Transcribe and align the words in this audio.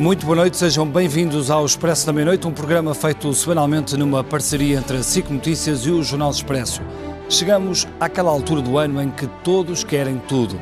Muito 0.00 0.24
boa 0.24 0.36
noite, 0.36 0.56
sejam 0.56 0.86
bem-vindos 0.86 1.50
ao 1.50 1.66
Expresso 1.66 2.06
da 2.06 2.12
Meia-Noite, 2.14 2.46
um 2.46 2.52
programa 2.52 2.94
feito 2.94 3.34
semanalmente 3.34 3.98
numa 3.98 4.24
parceria 4.24 4.78
entre 4.78 4.96
a 4.96 5.02
SIC 5.02 5.28
Notícias 5.28 5.84
e 5.84 5.90
o 5.90 6.02
Jornal 6.02 6.30
Expresso. 6.30 6.80
Chegamos 7.28 7.86
àquela 8.00 8.30
altura 8.30 8.62
do 8.62 8.78
ano 8.78 9.02
em 9.02 9.10
que 9.10 9.26
todos 9.44 9.84
querem 9.84 10.16
tudo. 10.26 10.58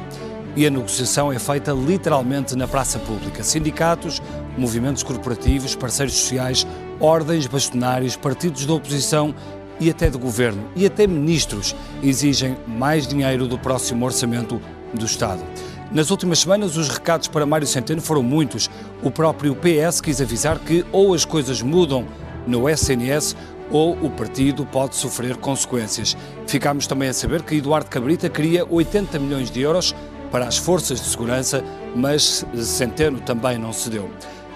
E 0.57 0.67
a 0.67 0.71
negociação 0.71 1.33
é 1.33 1.39
feita 1.39 1.71
literalmente 1.71 2.57
na 2.57 2.67
praça 2.67 2.99
pública. 2.99 3.45
Sindicatos, 3.45 4.21
movimentos 4.57 5.05
corporativos, 5.05 5.77
parceiros 5.77 6.17
sociais, 6.17 6.67
ordens, 6.99 7.47
bastonários, 7.47 8.17
partidos 8.17 8.67
da 8.67 8.73
oposição 8.73 9.33
e 9.79 9.89
até 9.89 10.11
do 10.11 10.19
governo, 10.19 10.69
e 10.75 10.85
até 10.85 11.07
ministros, 11.07 11.77
exigem 12.03 12.57
mais 12.67 13.07
dinheiro 13.07 13.47
do 13.47 13.57
próximo 13.57 14.05
orçamento 14.05 14.61
do 14.93 15.07
Estado. 15.07 15.45
Nas 15.91 16.11
últimas 16.11 16.41
semanas, 16.41 16.77
os 16.77 16.89
recados 16.89 17.29
para 17.29 17.47
Mário 17.47 17.67
Centeno 17.67 18.03
foram 18.03 18.23
muitos. 18.23 18.69
O 19.03 19.11
próprio 19.11 19.57
PS 19.57 20.01
quis 20.01 20.21
avisar 20.21 20.59
que 20.59 20.85
ou 20.93 21.15
as 21.15 21.25
coisas 21.25 21.63
mudam 21.63 22.07
no 22.47 22.69
SNS 22.69 23.35
ou 23.71 23.93
o 23.93 24.11
partido 24.11 24.67
pode 24.67 24.97
sofrer 24.97 25.37
consequências. 25.37 26.17
Ficámos 26.47 26.87
também 26.87 27.09
a 27.09 27.13
saber 27.13 27.43
que 27.43 27.57
Eduardo 27.57 27.89
Cabrita 27.89 28.29
queria 28.29 28.67
80 28.69 29.19
milhões 29.19 29.51
de 29.51 29.61
euros 29.61 29.95
para 30.31 30.47
as 30.47 30.59
forças 30.59 31.01
de 31.01 31.07
segurança, 31.07 31.65
mas 31.97 32.45
Centeno 32.55 33.21
também 33.21 33.59
não 33.59 33.73
cedeu. 33.73 34.11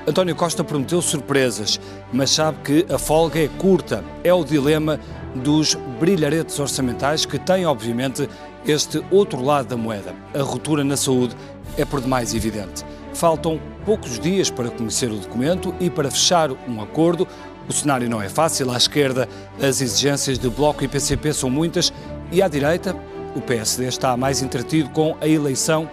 António 0.07 0.35
Costa 0.35 0.65
prometeu 0.65 1.01
surpresas, 1.01 1.81
mas 2.13 2.31
sabe 2.31 2.59
que 2.65 2.87
a 2.93 2.99
folga 2.99 3.41
é 3.41 3.49
curta. 3.49 4.05
É 4.25 4.35
o 4.35 4.45
dilema 4.45 4.99
dos 5.35 5.77
brilharetes 6.01 6.59
orçamentais 6.59 7.25
que 7.25 7.39
têm, 7.39 7.65
obviamente, 7.65 8.29
este 8.67 9.03
outro 9.11 9.43
lado 9.43 9.69
da 9.69 9.77
moeda. 9.77 10.15
A 10.35 10.43
ruptura 10.43 10.85
na 10.85 10.97
saúde 10.97 11.37
é 11.77 11.85
por 11.85 12.01
demais 12.01 12.35
evidente. 12.35 12.85
Faltam 13.15 13.61
poucos 13.85 14.19
dias 14.19 14.51
para 14.51 14.71
conhecer 14.71 15.11
o 15.11 15.17
documento 15.17 15.75
e 15.81 15.91
para 15.91 16.11
fechar 16.11 16.51
um 16.69 16.81
acordo. 16.81 17.27
O 17.69 17.73
cenário 17.73 18.09
não 18.09 18.21
é 18.21 18.29
fácil. 18.29 18.71
À 18.71 18.77
esquerda, 18.77 19.29
as 19.61 19.81
exigências 19.81 20.39
de 20.39 20.49
Bloco 20.49 20.83
e 20.85 20.89
PCP 20.89 21.33
são 21.33 21.51
muitas 21.51 21.93
e 22.31 22.43
à 22.43 22.49
direita, 22.49 22.97
o 23.35 23.41
PSD 23.41 23.87
está 23.87 24.17
mais 24.17 24.43
entretido 24.43 24.89
com 24.91 25.17
a 25.21 25.29
eleição 25.29 25.89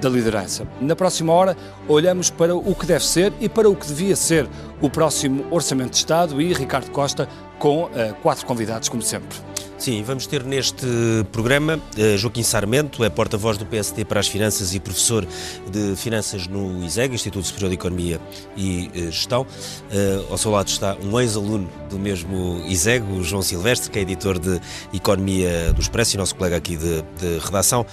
da 0.00 0.08
liderança. 0.08 0.66
Na 0.80 0.96
próxima 0.96 1.32
hora, 1.32 1.56
olhamos 1.88 2.30
para 2.30 2.54
o 2.54 2.74
que 2.74 2.86
deve 2.86 3.04
ser 3.04 3.32
e 3.40 3.48
para 3.48 3.68
o 3.68 3.76
que 3.76 3.86
devia 3.86 4.16
ser 4.16 4.48
o 4.80 4.90
próximo 4.90 5.44
Orçamento 5.50 5.90
de 5.90 5.96
Estado 5.98 6.40
e 6.40 6.52
Ricardo 6.52 6.90
Costa 6.90 7.28
com 7.58 7.84
uh, 7.84 7.90
quatro 8.22 8.44
convidados, 8.46 8.88
como 8.88 9.02
sempre. 9.02 9.38
Sim, 9.78 10.02
vamos 10.02 10.26
ter 10.26 10.42
neste 10.42 10.86
programa 11.30 11.76
uh, 11.76 12.16
Joaquim 12.16 12.42
Sarmento, 12.42 13.04
é 13.04 13.10
porta-voz 13.10 13.58
do 13.58 13.66
PSD 13.66 14.06
para 14.06 14.18
as 14.18 14.26
Finanças 14.26 14.74
e 14.74 14.80
professor 14.80 15.26
de 15.70 15.94
Finanças 15.96 16.46
no 16.46 16.82
ISEG, 16.82 17.14
Instituto 17.14 17.46
Superior 17.46 17.68
de 17.68 17.74
Economia 17.74 18.20
e 18.56 18.90
uh, 18.94 19.12
Gestão. 19.12 19.42
Uh, 19.42 20.32
ao 20.32 20.38
seu 20.38 20.50
lado 20.50 20.68
está 20.68 20.96
um 21.04 21.20
ex-aluno 21.20 21.68
do 21.90 21.98
mesmo 21.98 22.62
ISEG, 22.66 23.04
o 23.12 23.22
João 23.22 23.42
Silvestre, 23.42 23.90
que 23.90 23.98
é 23.98 24.02
editor 24.02 24.38
de 24.38 24.58
Economia 24.94 25.72
do 25.74 25.80
Expresso 25.80 26.16
e 26.16 26.18
nosso 26.18 26.34
colega 26.34 26.56
aqui 26.56 26.76
de, 26.76 27.02
de 27.20 27.38
redação. 27.44 27.84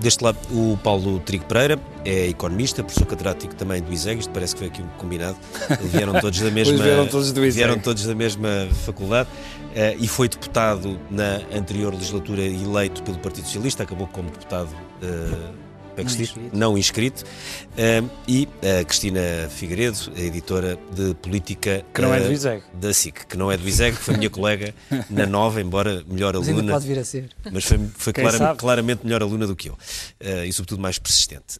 deste 0.00 0.22
lado, 0.22 0.38
o 0.50 0.78
Paulo 0.82 1.20
Trigo 1.20 1.46
Pereira, 1.46 1.80
é 2.04 2.28
economista, 2.28 2.82
professor 2.82 3.06
catedrático 3.06 3.54
também 3.54 3.82
do 3.82 3.92
ISEG, 3.92 4.20
isto 4.20 4.32
parece 4.32 4.54
que 4.54 4.60
foi 4.60 4.68
aqui 4.68 4.82
um 4.82 4.88
combinado. 4.98 5.36
Vieram 5.82 6.20
todos 6.20 6.40
da 6.40 6.50
mesma, 6.52 6.82
vieram 6.82 7.06
todos, 7.06 7.32
do 7.32 7.40
vieram 7.50 7.78
todos 7.78 8.04
da 8.04 8.14
mesma 8.14 8.68
faculdade 8.84 9.28
uh, 9.28 9.96
e 9.98 10.06
foi 10.06 10.28
deputado 10.28 10.98
na 11.10 11.40
anterior 11.56 11.92
legislatura 11.94 12.42
eleito 12.42 13.02
pelo 13.02 13.18
Partido 13.18 13.46
Socialista, 13.46 13.82
acabou 13.82 14.06
como 14.06 14.30
deputado. 14.30 14.68
Uh, 15.02 15.63
não 15.96 16.10
inscrito, 16.10 16.56
não 16.56 16.78
inscrito. 16.78 17.24
Uh, 17.72 18.10
e 18.26 18.48
a 18.80 18.84
Cristina 18.84 19.20
Figueiredo, 19.50 19.98
a 20.16 20.20
editora 20.20 20.78
de 20.92 21.14
política 21.14 21.84
que 21.92 22.00
não 22.00 22.10
uh, 22.10 22.14
é 22.14 22.20
do 22.20 22.32
ISEG. 22.32 22.62
da 22.74 22.92
SIC, 22.92 23.26
que 23.26 23.36
não 23.36 23.50
é 23.50 23.56
do 23.56 23.68
ISEG, 23.68 23.96
que 23.96 24.02
foi 24.02 24.16
minha 24.16 24.30
colega 24.30 24.74
na 25.10 25.26
Nova, 25.26 25.60
embora 25.60 26.04
melhor 26.06 26.34
mas 26.34 26.48
aluna. 26.48 26.62
Mas 26.62 26.72
pode 26.72 26.86
vir 26.86 26.98
a 26.98 27.04
ser. 27.04 27.30
Mas 27.52 27.64
foi, 27.64 27.78
foi 27.96 28.12
claramente, 28.12 28.58
claramente, 28.58 29.04
melhor 29.04 29.22
aluna 29.22 29.46
do 29.46 29.56
que 29.56 29.68
eu. 29.68 29.74
Uh, 29.74 30.44
e 30.46 30.52
sobretudo 30.52 30.80
mais 30.80 30.98
persistente. 30.98 31.58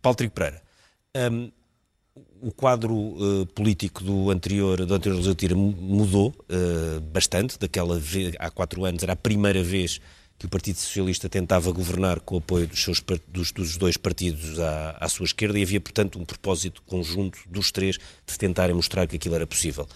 Paulo 0.00 0.16
Trigo 0.16 0.32
Pereira. 0.32 0.62
Um, 1.16 1.50
o 2.40 2.52
quadro 2.52 2.94
uh, 2.94 3.46
político 3.54 4.04
do 4.04 4.30
anterior, 4.30 4.84
do 4.84 4.94
anterior 4.94 5.16
legislativo 5.16 5.56
mudou 5.56 6.28
uh, 6.28 7.00
bastante, 7.00 7.58
daquela 7.58 7.98
vez, 7.98 8.34
há 8.38 8.50
quatro 8.50 8.84
anos, 8.84 9.02
era 9.02 9.14
a 9.14 9.16
primeira 9.16 9.62
vez 9.62 10.00
que 10.38 10.46
o 10.46 10.48
Partido 10.48 10.76
Socialista 10.76 11.28
tentava 11.28 11.70
governar 11.72 12.20
com 12.20 12.34
o 12.34 12.38
apoio 12.38 12.66
dos, 12.66 12.82
seus, 12.82 13.02
dos, 13.26 13.52
dos 13.52 13.76
dois 13.76 13.96
partidos 13.96 14.60
à, 14.60 14.96
à, 15.00 15.08
sua 15.08 15.24
esquerda 15.24 15.58
e 15.58 15.62
havia, 15.62 15.80
portanto, 15.80 16.18
um 16.18 16.24
propósito 16.24 16.82
conjunto 16.82 17.38
dos 17.46 17.70
três 17.70 17.96
de 17.96 18.38
tentarem 18.38 18.74
mostrar 18.74 19.06
que 19.06 19.16
aquilo 19.16 19.34
era 19.34 19.46
possível. 19.46 19.88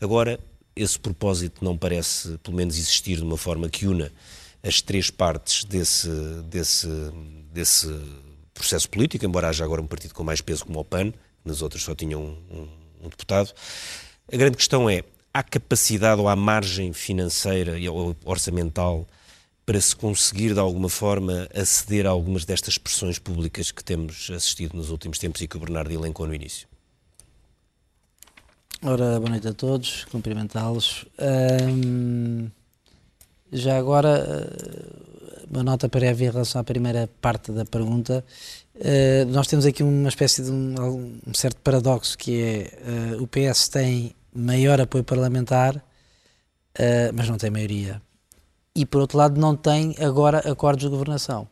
Agora, 0.00 0.38
esse 0.76 0.98
propósito 0.98 1.64
não 1.64 1.76
parece, 1.76 2.38
pelo 2.38 2.56
menos, 2.56 2.76
existir 2.76 3.16
de 3.16 3.22
uma 3.22 3.36
forma 3.36 3.68
que 3.68 3.86
una 3.86 4.12
as 4.62 4.80
três 4.80 5.10
partes 5.10 5.64
desse, 5.64 6.08
desse, 6.48 6.88
desse 7.52 7.88
processo 8.52 8.88
político, 8.88 9.24
embora 9.24 9.48
haja 9.48 9.64
agora 9.64 9.80
um 9.80 9.86
partido 9.86 10.14
com 10.14 10.24
mais 10.24 10.40
peso 10.40 10.64
como 10.64 10.80
o 10.80 10.84
PAN, 10.84 11.12
nas 11.44 11.62
outras 11.62 11.82
só 11.82 11.94
tinham 11.94 12.20
um, 12.20 12.56
um, 12.56 12.68
um 13.04 13.08
deputado. 13.08 13.52
A 14.32 14.36
grande 14.36 14.56
questão 14.56 14.90
é, 14.90 15.02
há 15.32 15.42
capacidade 15.42 16.20
ou 16.20 16.28
há 16.28 16.36
margem 16.36 16.92
financeira 16.92 17.76
ou 17.90 18.16
orçamental 18.24 19.06
para 19.68 19.82
se 19.82 19.94
conseguir, 19.94 20.54
de 20.54 20.60
alguma 20.60 20.88
forma, 20.88 21.46
aceder 21.54 22.06
a 22.06 22.08
algumas 22.08 22.46
destas 22.46 22.78
pressões 22.78 23.18
públicas 23.18 23.70
que 23.70 23.84
temos 23.84 24.30
assistido 24.34 24.74
nos 24.74 24.88
últimos 24.88 25.18
tempos 25.18 25.42
e 25.42 25.46
que 25.46 25.58
o 25.58 25.60
Bernardo 25.60 25.92
elencou 25.92 26.26
no 26.26 26.34
início? 26.34 26.66
Ora, 28.82 29.18
boa 29.20 29.28
noite 29.28 29.46
a 29.46 29.52
todos, 29.52 30.06
cumprimentá-los. 30.06 31.04
já 33.52 33.76
agora, 33.76 34.50
uma 35.50 35.62
nota 35.62 35.86
prévia 35.86 36.28
em 36.28 36.30
relação 36.30 36.62
à 36.62 36.64
primeira 36.64 37.06
parte 37.20 37.52
da 37.52 37.66
pergunta. 37.66 38.24
Uh, 38.74 39.30
nós 39.30 39.48
temos 39.48 39.66
aqui 39.66 39.82
uma 39.82 40.08
espécie 40.08 40.44
de 40.44 40.50
um, 40.50 41.20
um 41.26 41.34
certo 41.34 41.60
paradoxo 41.60 42.16
que 42.16 42.40
é 42.40 43.16
uh, 43.18 43.22
o 43.22 43.26
PS 43.26 43.68
tem 43.68 44.14
maior 44.34 44.80
apoio 44.80 45.04
parlamentar, 45.04 45.76
uh, 45.76 47.12
mas 47.12 47.28
não 47.28 47.36
tem 47.36 47.50
maioria. 47.50 48.00
E 48.74 48.86
por 48.86 49.00
outro 49.00 49.18
lado 49.18 49.40
não 49.40 49.56
tem 49.56 49.94
agora 49.98 50.38
acordos 50.38 50.84
de 50.84 50.90
governação. 50.90 51.48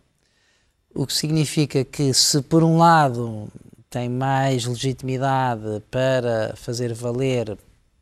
O 0.94 1.06
que 1.06 1.12
significa 1.12 1.84
que 1.84 2.15
se 2.15 2.41
por 2.43 2.62
um 2.62 2.78
lado 2.78 3.49
tem 3.91 4.09
mais 4.09 4.65
legitimidade 4.65 5.82
para 5.91 6.55
fazer 6.56 6.93
valer 6.94 7.59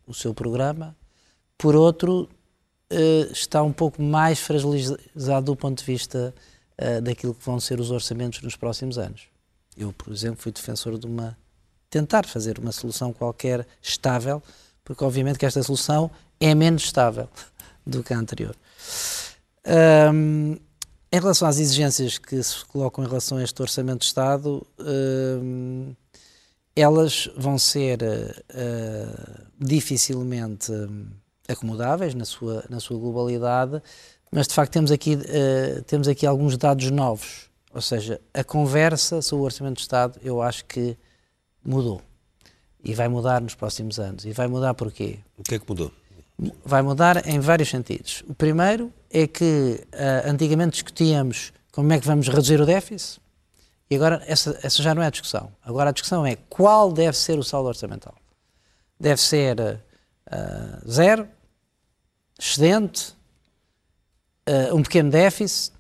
o 0.07 0.15
seu 0.15 0.35
programa, 0.35 0.95
por 1.57 1.75
outro 1.75 2.29
uh, 2.93 3.33
está 3.33 3.63
um 3.63 3.73
pouco 3.73 4.03
mais 4.03 4.39
fragilizado 4.39 5.47
do 5.47 5.57
ponto 5.57 5.79
de 5.79 5.85
vista 5.85 6.35
uh, 6.81 7.01
daquilo 7.01 7.35
que 7.35 7.45
vão 7.45 7.59
ser 7.59 7.81
os 7.81 7.91
orçamentos 7.91 8.43
nos 8.43 8.57
próximos 8.57 8.99
anos. 8.99 9.23
Eu, 9.77 9.93
por 9.93 10.13
exemplo, 10.13 10.41
fui 10.41 10.53
defensor 10.53 10.99
de 10.99 11.07
uma 11.07 11.37
tentar 11.91 12.27
fazer 12.27 12.59
uma 12.59 12.73
solução 12.73 13.13
qualquer 13.13 13.65
estável, 13.81 14.43
porque 14.83 15.05
obviamente 15.05 15.39
que 15.39 15.47
esta 15.47 15.63
solução 15.63 16.11
é 16.41 16.53
menos 16.53 16.85
estável 16.85 17.29
do 17.87 18.03
que 18.03 18.13
a 18.13 18.19
anterior. 18.19 18.57
Um, 20.12 20.56
em 21.11 21.21
relação 21.21 21.47
às 21.47 21.59
exigências 21.59 22.19
que 22.19 22.43
se 22.43 22.65
colocam 22.65 23.05
em 23.05 23.06
relação 23.06 23.39
a 23.39 23.43
este 23.43 23.62
orçamento 23.62 24.00
de 24.00 24.06
Estado, 24.06 24.67
um, 24.81 25.95
elas 26.75 27.31
vão 27.37 27.56
ser 27.56 28.03
uh, 28.03 29.44
dificilmente 29.59 30.73
acomodáveis 31.49 32.14
na 32.14 32.25
sua, 32.25 32.64
na 32.69 32.81
sua 32.81 32.99
globalidade, 32.99 33.81
mas 34.31 34.49
de 34.49 34.55
facto 34.55 34.73
temos 34.73 34.91
aqui, 34.91 35.14
uh, 35.14 35.82
temos 35.85 36.09
aqui 36.09 36.26
alguns 36.26 36.56
dados 36.56 36.91
novos. 36.91 37.49
Ou 37.73 37.81
seja, 37.81 38.20
a 38.32 38.43
conversa 38.43 39.23
sobre 39.23 39.43
o 39.43 39.44
Orçamento 39.44 39.76
de 39.76 39.82
Estado 39.82 40.19
eu 40.23 40.43
acho 40.43 40.64
que 40.64 40.97
mudou. 41.64 42.03
E 42.82 42.93
vai 42.93 43.09
mudar 43.09 43.41
nos 43.41 43.55
próximos 43.55 43.99
anos. 43.99 44.25
E 44.25 44.32
vai 44.32 44.47
mudar 44.47 44.75
porquê? 44.75 45.19
O 45.38 45.43
que 45.43 45.55
é 45.55 45.59
que 45.59 45.64
mudou? 45.69 45.91
Vai 46.65 46.83
mudar 46.83 47.27
em 47.29 47.39
vários 47.39 47.69
sentidos. 47.69 48.25
O 48.27 48.35
primeiro 48.35 48.93
é 49.11 49.27
que 49.27 49.81
uh, 49.93 50.29
antigamente 50.29 50.73
discutíamos 50.73 51.53
como 51.71 51.93
é 51.93 52.01
que 52.01 52.07
vamos 52.07 52.29
reduzir 52.29 52.61
o 52.61 52.67
déficit 52.67 53.21
e 53.89 53.97
agora 53.97 54.23
essa, 54.27 54.59
essa 54.63 54.83
já 54.83 54.95
não 54.95 55.03
é 55.03 55.07
a 55.07 55.11
discussão. 55.11 55.53
Agora 55.63 55.91
a 55.91 55.93
discussão 55.93 56.27
é 56.27 56.37
qual 56.49 56.93
deve 56.93 57.17
ser 57.17 57.39
o 57.39 57.45
saldo 57.45 57.69
orçamental. 57.69 58.15
Deve 58.99 59.21
ser 59.21 59.61
uh, 59.61 60.91
zero, 60.91 61.29
excedente, 62.39 63.15
uh, 64.49 64.75
um 64.75 64.83
pequeno 64.83 65.11
déficit. 65.11 65.73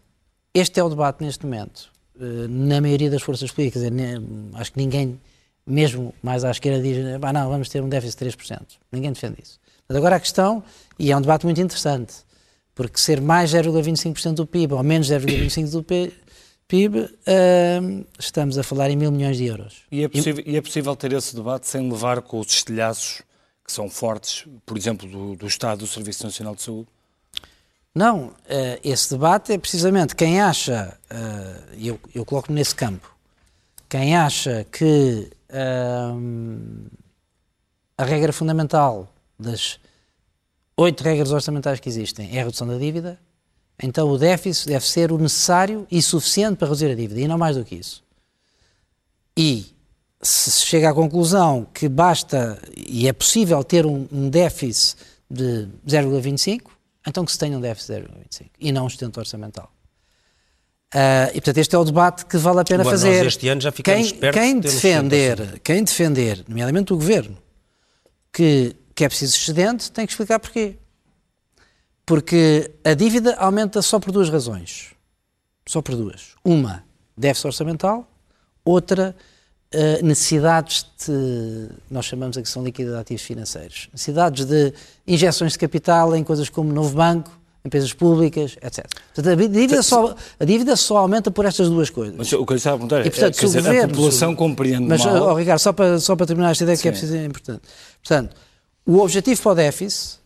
Este 0.52 0.78
é 0.78 0.84
o 0.84 0.88
debate 0.88 1.24
neste 1.24 1.44
momento. 1.44 1.92
Na 2.16 2.80
maioria 2.80 3.10
das 3.10 3.22
forças 3.22 3.50
políticas, 3.50 3.82
acho 4.54 4.72
que 4.72 4.78
ninguém, 4.78 5.20
mesmo 5.66 6.14
mais 6.22 6.44
à 6.44 6.50
esquerda, 6.52 6.80
diz 6.80 6.96
ah, 7.20 7.32
não, 7.32 7.50
vamos 7.50 7.68
ter 7.68 7.82
um 7.82 7.88
déficit 7.88 8.24
de 8.24 8.30
3%. 8.36 8.60
Ninguém 8.92 9.10
defende 9.10 9.42
isso. 9.42 9.58
Mas 9.88 9.96
agora 9.96 10.16
a 10.16 10.20
questão, 10.20 10.62
e 10.98 11.12
é 11.12 11.16
um 11.16 11.20
debate 11.20 11.44
muito 11.44 11.60
interessante, 11.60 12.14
porque 12.74 12.98
ser 12.98 13.20
mais 13.20 13.50
0,25% 13.52 14.34
do 14.34 14.46
PIB 14.46 14.74
ou 14.74 14.82
menos 14.82 15.08
0,25% 15.08 15.70
do 15.70 15.82
PIB 16.66 16.98
uh, 16.98 18.06
estamos 18.18 18.56
a 18.58 18.62
falar 18.62 18.90
em 18.90 18.96
mil 18.96 19.12
milhões 19.12 19.36
de 19.36 19.46
euros. 19.46 19.82
E 19.92 20.02
é, 20.02 20.08
possível, 20.08 20.44
e... 20.46 20.56
é 20.56 20.60
possível 20.60 20.96
ter 20.96 21.12
esse 21.12 21.36
debate 21.36 21.68
sem 21.68 21.90
levar 21.90 22.22
com 22.22 22.40
os 22.40 22.48
estilhaços 22.48 23.22
que 23.64 23.72
são 23.72 23.88
fortes, 23.88 24.46
por 24.66 24.76
exemplo, 24.76 25.08
do, 25.08 25.36
do 25.36 25.46
Estado, 25.46 25.80
do 25.80 25.86
Serviço 25.86 26.24
Nacional 26.24 26.54
de 26.54 26.62
Saúde? 26.62 26.88
Não, 27.94 28.26
uh, 28.26 28.34
esse 28.82 29.10
debate 29.10 29.52
é 29.52 29.58
precisamente 29.58 30.16
quem 30.16 30.40
acha, 30.40 30.98
e 31.76 31.90
uh, 31.90 31.94
eu, 31.94 32.00
eu 32.14 32.24
coloco-me 32.24 32.58
nesse 32.58 32.74
campo, 32.74 33.14
quem 33.88 34.16
acha 34.16 34.66
que 34.72 35.30
uh, 35.50 36.90
a 37.96 38.04
regra 38.04 38.32
fundamental 38.32 39.13
das 39.38 39.78
oito 40.76 41.02
regras 41.02 41.30
orçamentais 41.30 41.80
que 41.80 41.88
existem 41.88 42.36
é 42.36 42.40
a 42.40 42.44
redução 42.44 42.66
da 42.66 42.76
dívida, 42.76 43.18
então 43.82 44.08
o 44.08 44.18
déficit 44.18 44.68
deve 44.68 44.86
ser 44.86 45.12
o 45.12 45.18
necessário 45.18 45.86
e 45.90 46.00
suficiente 46.00 46.56
para 46.56 46.68
reduzir 46.68 46.90
a 46.90 46.94
dívida, 46.94 47.20
e 47.20 47.28
não 47.28 47.38
mais 47.38 47.56
do 47.56 47.64
que 47.64 47.74
isso. 47.74 48.02
E 49.36 49.74
se 50.22 50.64
chega 50.64 50.90
à 50.90 50.94
conclusão 50.94 51.66
que 51.74 51.88
basta 51.88 52.60
e 52.76 53.08
é 53.08 53.12
possível 53.12 53.62
ter 53.62 53.84
um, 53.84 54.06
um 54.10 54.30
déficit 54.30 54.96
de 55.30 55.68
0,25, 55.86 56.62
então 57.06 57.24
que 57.24 57.32
se 57.32 57.38
tenha 57.38 57.58
um 57.58 57.60
déficit 57.60 57.94
de 57.94 58.00
0,25 58.02 58.46
e 58.60 58.72
não 58.72 58.86
um 58.86 58.88
sustento 58.88 59.18
orçamental. 59.18 59.70
Uh, 60.94 61.26
e 61.30 61.40
portanto 61.40 61.58
este 61.58 61.74
é 61.74 61.78
o 61.78 61.84
debate 61.84 62.24
que 62.24 62.36
vale 62.36 62.60
a 62.60 62.64
pena 62.64 62.84
fazer. 62.84 63.24
Nós 63.24 63.34
este 63.34 63.48
ano 63.48 63.60
já 63.60 63.72
ficamos 63.72 64.12
quem, 64.12 64.30
quem 64.30 64.60
de 64.60 64.68
defender, 64.68 65.60
quem 65.64 65.82
defender, 65.82 66.44
nomeadamente 66.46 66.92
o 66.92 66.96
governo, 66.96 67.36
que, 68.32 68.76
que 68.94 69.04
é 69.04 69.08
preciso 69.08 69.36
excedente, 69.36 69.90
tem 69.90 70.06
que 70.06 70.12
explicar 70.12 70.38
porquê. 70.38 70.76
Porque 72.06 72.70
a 72.84 72.94
dívida 72.94 73.34
aumenta 73.36 73.80
só 73.82 73.98
por 73.98 74.12
duas 74.12 74.28
razões. 74.28 74.92
Só 75.66 75.80
por 75.80 75.96
duas. 75.96 76.34
Uma, 76.44 76.84
déficit 77.16 77.46
orçamental, 77.46 78.06
outra, 78.64 79.16
uh, 79.74 80.04
necessidades 80.06 80.86
de, 81.06 81.68
nós 81.90 82.04
chamamos 82.04 82.36
aqui 82.36 82.48
são 82.48 82.62
líquidas 82.62 82.92
de 82.92 83.00
ativos 83.00 83.22
financeiros, 83.22 83.88
necessidades 83.92 84.44
de 84.44 84.74
injeções 85.06 85.52
de 85.52 85.58
capital 85.58 86.14
em 86.14 86.22
coisas 86.22 86.50
como 86.50 86.70
novo 86.72 86.94
banco, 86.94 87.30
empresas 87.64 87.94
públicas, 87.94 88.58
etc. 88.60 88.86
Portanto, 89.14 89.40
a 89.40 89.46
dívida, 89.46 89.82
só, 89.82 90.14
a 90.38 90.44
dívida 90.44 90.76
só 90.76 90.98
aumenta 90.98 91.30
por 91.30 91.46
estas 91.46 91.70
duas 91.70 91.88
coisas. 91.88 92.14
Mas 92.14 92.30
o 92.30 92.44
que 92.44 92.52
eu 92.52 92.56
estava 92.56 92.76
a 92.76 92.78
perguntar 92.78 93.00
é, 93.00 93.06
e, 93.06 93.10
portanto, 93.10 93.38
é, 93.38 93.40
dizer, 93.40 93.62
governo, 93.62 93.84
a 93.84 93.88
população 93.88 94.36
compreende 94.36 94.86
mas, 94.86 95.02
mal... 95.02 95.30
Oh, 95.30 95.34
Ricardo, 95.34 95.58
só 95.60 95.72
para, 95.72 95.98
só 95.98 96.14
para 96.14 96.26
terminar 96.26 96.50
esta 96.50 96.64
ideia 96.64 96.76
Sim. 96.76 96.82
que 96.82 96.88
é 96.88 96.90
preciso, 96.90 97.16
é 97.16 97.24
importante. 97.24 97.62
Portanto, 98.02 98.36
o 98.86 98.98
objetivo 98.98 99.40
para 99.42 99.52
o 99.52 99.54
déficit 99.54 100.18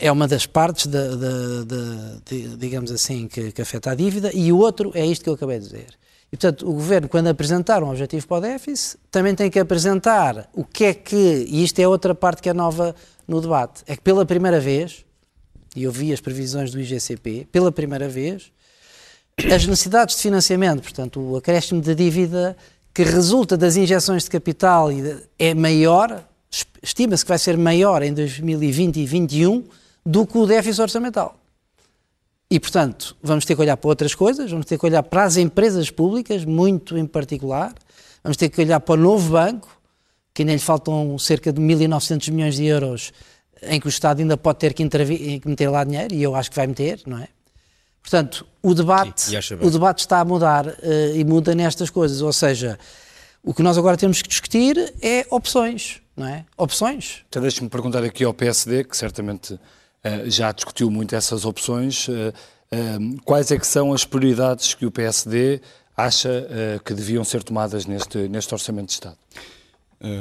é 0.00 0.10
uma 0.10 0.26
das 0.26 0.46
partes, 0.46 0.86
de, 0.86 1.16
de, 1.16 2.20
de, 2.24 2.56
digamos 2.56 2.90
assim, 2.90 3.28
que, 3.28 3.52
que, 3.52 3.62
afeta 3.62 3.90
a 3.90 3.94
dívida, 3.94 4.30
e 4.32 4.52
o 4.52 4.58
outro 4.58 4.92
é 4.94 5.04
isto 5.04 5.22
que 5.22 5.30
eu 5.30 5.34
acabei 5.34 5.58
de 5.58 5.64
dizer. 5.66 5.98
E, 6.32 6.36
portanto, 6.36 6.68
o 6.68 6.72
Governo, 6.72 7.08
quando 7.08 7.28
apresentar 7.28 7.82
um 7.82 7.90
objetivo 7.90 8.26
para 8.26 8.36
o 8.36 8.40
déficit, 8.40 8.98
também 9.10 9.34
tem 9.34 9.50
que 9.50 9.58
apresentar 9.58 10.48
o 10.54 10.64
que 10.64 10.84
é 10.84 10.94
que, 10.94 11.46
e 11.48 11.64
isto 11.64 11.78
é 11.80 11.88
outra 11.88 12.14
parte 12.14 12.42
que 12.42 12.48
é 12.48 12.54
nova 12.54 12.94
no 13.26 13.40
debate, 13.40 13.82
é 13.86 13.96
que 13.96 14.02
pela 14.02 14.24
primeira 14.24 14.60
vez, 14.60 15.04
e 15.76 15.84
eu 15.84 15.92
vi 15.92 16.12
as 16.12 16.20
previsões 16.20 16.70
do 16.70 16.80
IGCP, 16.80 17.48
pela 17.50 17.70
primeira 17.70 18.08
vez, 18.08 18.50
as 19.52 19.66
necessidades 19.66 20.16
de 20.16 20.22
financiamento, 20.22 20.82
portanto, 20.82 21.20
o 21.20 21.36
acréscimo 21.36 21.80
de 21.80 21.94
dívida 21.94 22.56
que 22.92 23.02
resulta 23.04 23.56
das 23.56 23.76
injeções 23.76 24.24
de 24.24 24.30
capital 24.30 24.88
é 25.38 25.54
maior, 25.54 26.24
estima-se 26.82 27.24
que 27.24 27.28
vai 27.28 27.38
ser 27.38 27.56
maior 27.56 28.02
em 28.02 28.12
2020 28.12 28.96
e 28.96 29.00
2021 29.00 29.64
do 30.04 30.26
que 30.26 30.38
o 30.38 30.46
déficit 30.46 30.82
orçamental. 30.82 31.38
E, 32.50 32.58
portanto, 32.58 33.16
vamos 33.22 33.44
ter 33.44 33.54
que 33.54 33.60
olhar 33.60 33.76
para 33.76 33.88
outras 33.88 34.14
coisas, 34.14 34.50
vamos 34.50 34.66
ter 34.66 34.78
que 34.78 34.86
olhar 34.86 35.02
para 35.02 35.24
as 35.24 35.36
empresas 35.36 35.90
públicas, 35.90 36.44
muito 36.44 36.96
em 36.96 37.04
particular, 37.04 37.74
vamos 38.22 38.36
ter 38.36 38.48
que 38.48 38.60
olhar 38.62 38.80
para 38.80 38.94
o 38.94 38.96
novo 38.96 39.32
banco, 39.32 39.68
que 40.32 40.42
ainda 40.42 40.52
lhe 40.52 40.58
faltam 40.58 41.18
cerca 41.18 41.52
de 41.52 41.60
1.900 41.60 42.30
milhões 42.30 42.56
de 42.56 42.64
euros 42.64 43.12
em 43.62 43.78
que 43.78 43.86
o 43.86 43.90
Estado 43.90 44.20
ainda 44.20 44.36
pode 44.36 44.60
ter 44.60 44.72
que, 44.72 44.88
que 44.88 45.48
meter 45.48 45.68
lá 45.68 45.84
dinheiro, 45.84 46.14
e 46.14 46.22
eu 46.22 46.34
acho 46.34 46.48
que 46.48 46.56
vai 46.56 46.66
meter, 46.66 47.02
não 47.06 47.18
é? 47.18 47.28
Portanto, 48.00 48.46
o 48.62 48.72
debate, 48.72 49.20
Sim, 49.20 49.54
o 49.60 49.70
debate 49.70 49.98
está 49.98 50.20
a 50.20 50.24
mudar 50.24 50.66
uh, 50.66 50.74
e 51.14 51.22
muda 51.24 51.54
nestas 51.54 51.90
coisas. 51.90 52.22
Ou 52.22 52.32
seja, 52.32 52.78
o 53.42 53.54
que 53.54 53.62
nós 53.62 53.78
agora 53.78 53.96
temos 53.96 54.20
que 54.22 54.28
discutir 54.28 54.76
é 55.00 55.26
opções, 55.30 56.02
não 56.16 56.26
é? 56.26 56.44
Opções. 56.56 57.24
Então 57.28 57.40
deixe-me 57.40 57.68
perguntar 57.68 58.02
aqui 58.04 58.24
ao 58.24 58.34
PSD, 58.34 58.84
que 58.84 58.96
certamente 58.96 59.54
uh, 59.54 59.60
já 60.26 60.52
discutiu 60.52 60.90
muito 60.90 61.14
essas 61.14 61.44
opções. 61.44 62.08
Uh, 62.08 62.32
quais 63.24 63.50
é 63.50 63.58
que 63.58 63.66
são 63.66 63.92
as 63.92 64.04
prioridades 64.04 64.74
que 64.74 64.84
o 64.84 64.90
PSD 64.90 65.60
acha 65.96 66.46
que 66.84 66.94
deviam 66.94 67.24
ser 67.24 67.42
tomadas 67.42 67.86
neste, 67.86 68.28
neste 68.28 68.54
Orçamento 68.54 68.86
de 68.86 68.92
Estado? 68.92 69.16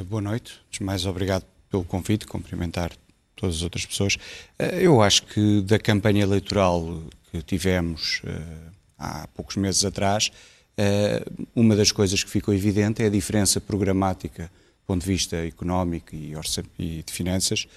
boa 0.08 0.22
noite. 0.22 0.60
Mais 0.82 1.06
obrigado 1.06 1.44
pelo 1.70 1.84
convite, 1.84 2.26
cumprimentar 2.26 2.92
todas 3.36 3.58
as 3.58 3.62
outras 3.62 3.86
pessoas. 3.86 4.18
Eu 4.58 5.04
acho 5.04 5.24
que 5.24 5.62
da 5.62 5.78
campanha 5.78 6.24
eleitoral 6.24 7.04
que 7.32 7.44
tivemos 7.44 8.24
há 8.98 9.28
poucos 9.36 9.56
meses 9.56 9.86
atrás, 9.86 10.32
uma 11.56 11.76
das 11.76 11.92
coisas 11.92 12.24
que 12.24 12.30
ficou 12.30 12.54
evidente 12.54 13.02
é 13.02 13.08
a 13.08 13.10
diferença 13.10 13.60
programática 13.60 14.44
do 14.44 14.86
ponto 14.88 15.02
de 15.02 15.08
vista 15.08 15.36
económico 15.38 16.16
e, 16.16 17.04
de 17.04 17.12
finanças 17.12 17.68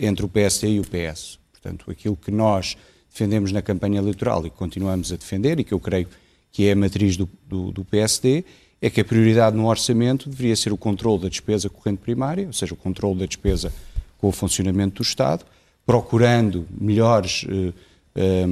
entre 0.00 0.24
o 0.24 0.28
PSD 0.28 0.74
e 0.74 0.80
o 0.80 0.84
PS. 0.84 1.38
Portanto, 1.52 1.90
aquilo 1.90 2.16
que 2.16 2.30
nós 2.30 2.76
defendemos 3.10 3.50
na 3.50 3.62
campanha 3.62 3.98
eleitoral 3.98 4.46
e 4.46 4.50
continuamos 4.50 5.12
a 5.12 5.16
defender, 5.16 5.58
e 5.58 5.64
que 5.64 5.74
eu 5.74 5.80
creio 5.80 6.08
que 6.52 6.66
é 6.66 6.72
a 6.72 6.76
matriz 6.76 7.16
do, 7.16 7.28
do, 7.46 7.72
do 7.72 7.84
PSD, 7.84 8.44
é 8.80 8.90
que 8.90 9.00
a 9.00 9.04
prioridade 9.04 9.56
no 9.56 9.66
orçamento 9.66 10.28
deveria 10.28 10.54
ser 10.54 10.72
o 10.72 10.76
controle 10.76 11.22
da 11.22 11.28
despesa 11.28 11.68
corrente 11.68 11.98
primária, 11.98 12.46
ou 12.46 12.52
seja, 12.52 12.74
o 12.74 12.76
controle 12.76 13.18
da 13.18 13.26
despesa 13.26 13.72
com 14.18 14.28
o 14.28 14.32
funcionamento 14.32 14.96
do 14.96 15.02
Estado, 15.02 15.44
procurando 15.84 16.66
melhores 16.78 17.46
eh, 17.48 17.72
eh, 18.14 18.46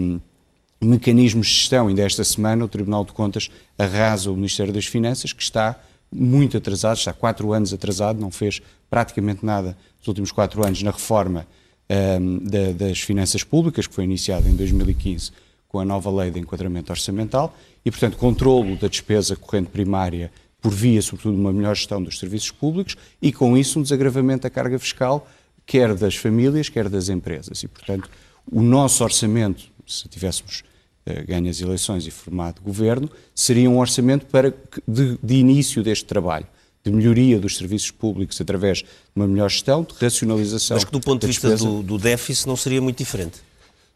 mecanismos 0.84 1.46
de 1.46 1.54
gestão. 1.54 1.88
Ainda 1.88 2.02
esta 2.02 2.24
semana 2.24 2.64
o 2.64 2.68
Tribunal 2.68 3.04
de 3.04 3.12
Contas 3.12 3.50
arrasa 3.78 4.30
o 4.30 4.34
Ministério 4.34 4.72
das 4.72 4.86
Finanças, 4.86 5.32
que 5.32 5.42
está 5.42 5.78
muito 6.12 6.56
atrasado, 6.56 6.96
está 6.96 7.12
quatro 7.12 7.52
anos 7.52 7.72
atrasado, 7.72 8.20
não 8.20 8.30
fez 8.30 8.62
praticamente 8.88 9.44
nada 9.44 9.76
nos 9.98 10.06
últimos 10.06 10.30
quatro 10.30 10.64
anos 10.64 10.82
na 10.82 10.90
reforma 10.90 11.46
eh, 11.88 12.18
da, 12.42 12.86
das 12.86 13.00
finanças 13.00 13.42
públicas, 13.42 13.86
que 13.86 13.94
foi 13.94 14.04
iniciada 14.04 14.48
em 14.48 14.54
2015 14.54 15.32
com 15.68 15.80
a 15.80 15.84
nova 15.84 16.08
lei 16.08 16.30
de 16.30 16.38
enquadramento 16.38 16.92
orçamental, 16.92 17.56
e, 17.84 17.90
portanto, 17.90 18.16
controlo 18.16 18.76
da 18.76 18.86
despesa 18.86 19.34
corrente 19.34 19.70
primária 19.70 20.30
por 20.60 20.72
via, 20.72 21.02
sobretudo, 21.02 21.34
de 21.34 21.40
uma 21.40 21.52
melhor 21.52 21.74
gestão 21.74 22.00
dos 22.00 22.18
serviços 22.18 22.52
públicos 22.52 22.96
e, 23.20 23.32
com 23.32 23.56
isso, 23.56 23.80
um 23.80 23.82
desagravamento 23.82 24.44
da 24.44 24.50
carga 24.50 24.78
fiscal 24.78 25.28
quer 25.66 25.92
das 25.94 26.14
famílias, 26.14 26.68
quer 26.68 26.88
das 26.88 27.08
empresas. 27.08 27.62
E, 27.64 27.68
portanto, 27.68 28.08
o 28.50 28.62
nosso 28.62 29.02
orçamento, 29.02 29.64
se 29.86 30.08
tivéssemos 30.08 30.62
uh, 31.06 31.26
ganho 31.26 31.48
as 31.48 31.60
eleições 31.60 32.06
e 32.06 32.10
formado 32.10 32.60
governo, 32.62 33.10
seria 33.34 33.68
um 33.68 33.78
orçamento 33.78 34.26
para 34.26 34.54
de, 34.86 35.18
de, 35.22 35.34
início 35.34 35.82
deste 35.82 36.04
trabalho, 36.04 36.46
de 36.84 36.90
melhoria 36.90 37.38
dos 37.38 37.56
serviços 37.56 37.90
públicos 37.90 38.40
através 38.40 38.78
de 38.78 38.86
uma 39.14 39.26
melhor 39.26 39.50
gestão, 39.50 39.82
de 39.82 39.94
racionalização. 40.04 40.76
Mas 40.76 40.84
que 40.84 40.92
do 40.92 41.00
ponto 41.00 41.20
de 41.20 41.26
vista 41.28 41.56
do, 41.56 41.82
do 41.82 41.98
déficit 41.98 42.46
não 42.46 42.56
seria 42.56 42.80
muito 42.80 42.98
diferente. 42.98 43.40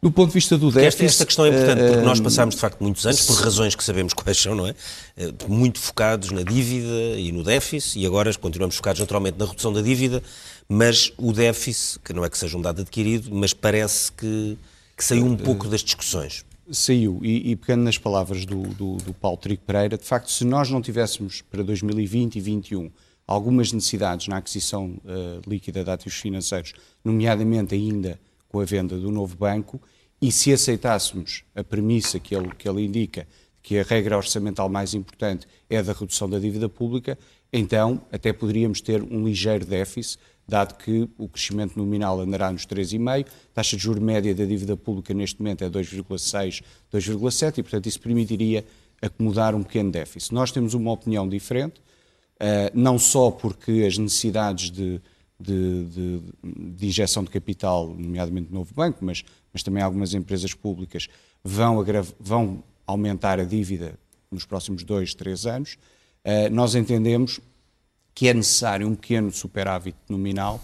Do 0.01 0.09
ponto 0.09 0.29
de 0.29 0.33
vista 0.33 0.57
do 0.57 0.71
déficit... 0.71 0.87
Esta, 0.87 1.05
esta 1.05 1.25
questão 1.25 1.45
é 1.45 1.49
importante, 1.49 1.81
porque 1.81 2.05
nós 2.05 2.19
eh, 2.21 2.23
passámos, 2.23 2.55
de 2.55 2.61
facto, 2.61 2.81
muitos 2.81 3.05
anos, 3.05 3.21
por 3.25 3.35
razões 3.35 3.75
que 3.75 3.83
sabemos 3.83 4.13
quais 4.13 4.37
são, 4.37 4.55
não 4.55 4.65
é? 4.65 4.73
Eh, 5.17 5.33
muito 5.45 5.77
focados 5.77 6.31
na 6.31 6.41
dívida 6.41 7.19
e 7.19 7.33
no 7.33 7.43
déficit, 7.43 7.99
e 7.99 8.05
agora 8.05 8.33
continuamos 8.35 8.77
focados 8.77 9.01
naturalmente 9.01 9.37
na 9.37 9.45
redução 9.45 9.73
da 9.73 9.81
dívida, 9.81 10.23
mas 10.69 11.11
o 11.17 11.33
déficit, 11.33 11.99
que 11.99 12.13
não 12.13 12.23
é 12.23 12.29
que 12.29 12.37
seja 12.37 12.57
um 12.57 12.61
dado 12.61 12.81
adquirido, 12.81 13.29
mas 13.29 13.53
parece 13.53 14.09
que, 14.13 14.57
que 14.95 15.03
saiu 15.03 15.25
um 15.25 15.35
pouco 15.35 15.67
das 15.67 15.81
discussões. 15.81 16.45
Saiu, 16.71 17.19
e, 17.23 17.51
e 17.51 17.55
pegando 17.55 17.83
nas 17.83 17.97
palavras 17.97 18.45
do, 18.45 18.61
do, 18.61 18.97
do 18.97 19.13
Paulo 19.13 19.37
Trigo 19.37 19.63
Pereira, 19.65 19.97
de 19.97 20.03
facto, 20.03 20.31
se 20.31 20.45
nós 20.45 20.69
não 20.69 20.81
tivéssemos 20.81 21.41
para 21.41 21.63
2020 21.63 22.35
e 22.35 22.41
2021 22.41 22.91
algumas 23.25 23.71
necessidades 23.71 24.27
na 24.27 24.37
aquisição 24.37 24.99
uh, 25.05 25.47
líquida 25.47 25.83
de 25.83 25.89
ativos 25.91 26.17
financeiros, 26.19 26.73
nomeadamente 27.03 27.75
ainda 27.75 28.19
com 28.47 28.59
a 28.59 28.65
venda 28.65 28.97
do 28.97 29.11
novo 29.11 29.35
banco, 29.35 29.79
e 30.21 30.31
se 30.31 30.51
aceitássemos 30.51 31.43
a 31.55 31.63
premissa 31.63 32.19
que 32.19 32.35
ele, 32.35 32.49
que 32.57 32.67
ele 32.67 32.83
indica, 32.83 33.27
que 33.61 33.77
a 33.77 33.83
regra 33.83 34.17
orçamental 34.17 34.67
mais 34.67 34.93
importante 34.93 35.47
é 35.69 35.77
a 35.77 35.81
da 35.81 35.93
redução 35.93 36.29
da 36.29 36.39
dívida 36.39 36.67
pública, 36.67 37.17
então 37.53 38.01
até 38.11 38.33
poderíamos 38.33 38.81
ter 38.81 39.01
um 39.03 39.25
ligeiro 39.25 39.65
déficit, 39.65 40.19
dado 40.49 40.75
que 40.75 41.07
o 41.17 41.29
crescimento 41.29 41.77
nominal 41.77 42.19
andará 42.19 42.51
nos 42.51 42.65
3,5%, 42.65 43.27
taxa 43.53 43.77
de 43.77 43.83
juros 43.83 44.01
média 44.01 44.33
da 44.33 44.45
dívida 44.45 44.75
pública 44.75 45.13
neste 45.13 45.39
momento 45.39 45.63
é 45.63 45.69
2,6%, 45.69 46.63
2,7% 46.91 47.57
e, 47.57 47.63
portanto, 47.63 47.85
isso 47.85 47.99
permitiria 48.01 48.65
acomodar 49.01 49.55
um 49.55 49.63
pequeno 49.63 49.91
déficit. 49.91 50.33
Nós 50.33 50.51
temos 50.51 50.73
uma 50.73 50.91
opinião 50.91 51.27
diferente, 51.27 51.79
uh, 51.79 52.71
não 52.73 52.97
só 52.99 53.31
porque 53.31 53.85
as 53.87 53.97
necessidades 53.97 54.69
de, 54.69 55.01
de, 55.39 55.85
de, 55.85 56.21
de, 56.75 56.87
injeção 56.87 57.23
de 57.23 57.29
capital, 57.29 57.87
nomeadamente 57.87 58.49
no 58.49 58.59
novo 58.59 58.73
banco, 58.73 58.99
mas, 59.01 59.23
mas 59.53 59.63
também 59.63 59.81
algumas 59.81 60.13
empresas 60.13 60.53
públicas, 60.53 61.07
vão, 61.43 61.85
vão 62.19 62.63
aumentar 62.85 63.39
a 63.39 63.45
dívida 63.45 63.97
nos 64.29 64.45
próximos 64.45 64.83
dois, 64.83 65.13
três 65.13 65.45
anos, 65.45 65.77
uh, 66.25 66.53
nós 66.53 66.75
entendemos 66.75 67.39
que 68.19 68.27
é 68.27 68.33
necessário 68.33 68.85
um 68.85 68.95
pequeno 68.95 69.31
superávit 69.31 69.95
nominal 70.09 70.59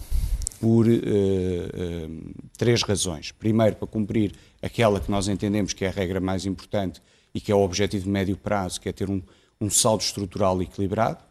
por 0.60 0.86
uh, 0.86 0.90
uh, 0.90 2.34
três 2.58 2.82
razões. 2.82 3.32
Primeiro, 3.32 3.76
para 3.76 3.88
cumprir 3.88 4.32
aquela 4.60 5.00
que 5.00 5.10
nós 5.10 5.26
entendemos 5.26 5.72
que 5.72 5.82
é 5.82 5.88
a 5.88 5.90
regra 5.90 6.20
mais 6.20 6.44
importante 6.44 7.00
e 7.34 7.40
que 7.40 7.50
é 7.50 7.54
o 7.54 7.60
objetivo 7.60 8.04
de 8.04 8.10
médio 8.10 8.36
prazo, 8.36 8.78
que 8.78 8.90
é 8.90 8.92
ter 8.92 9.08
um, 9.08 9.22
um 9.58 9.70
saldo 9.70 10.02
estrutural 10.02 10.60
equilibrado. 10.60 11.24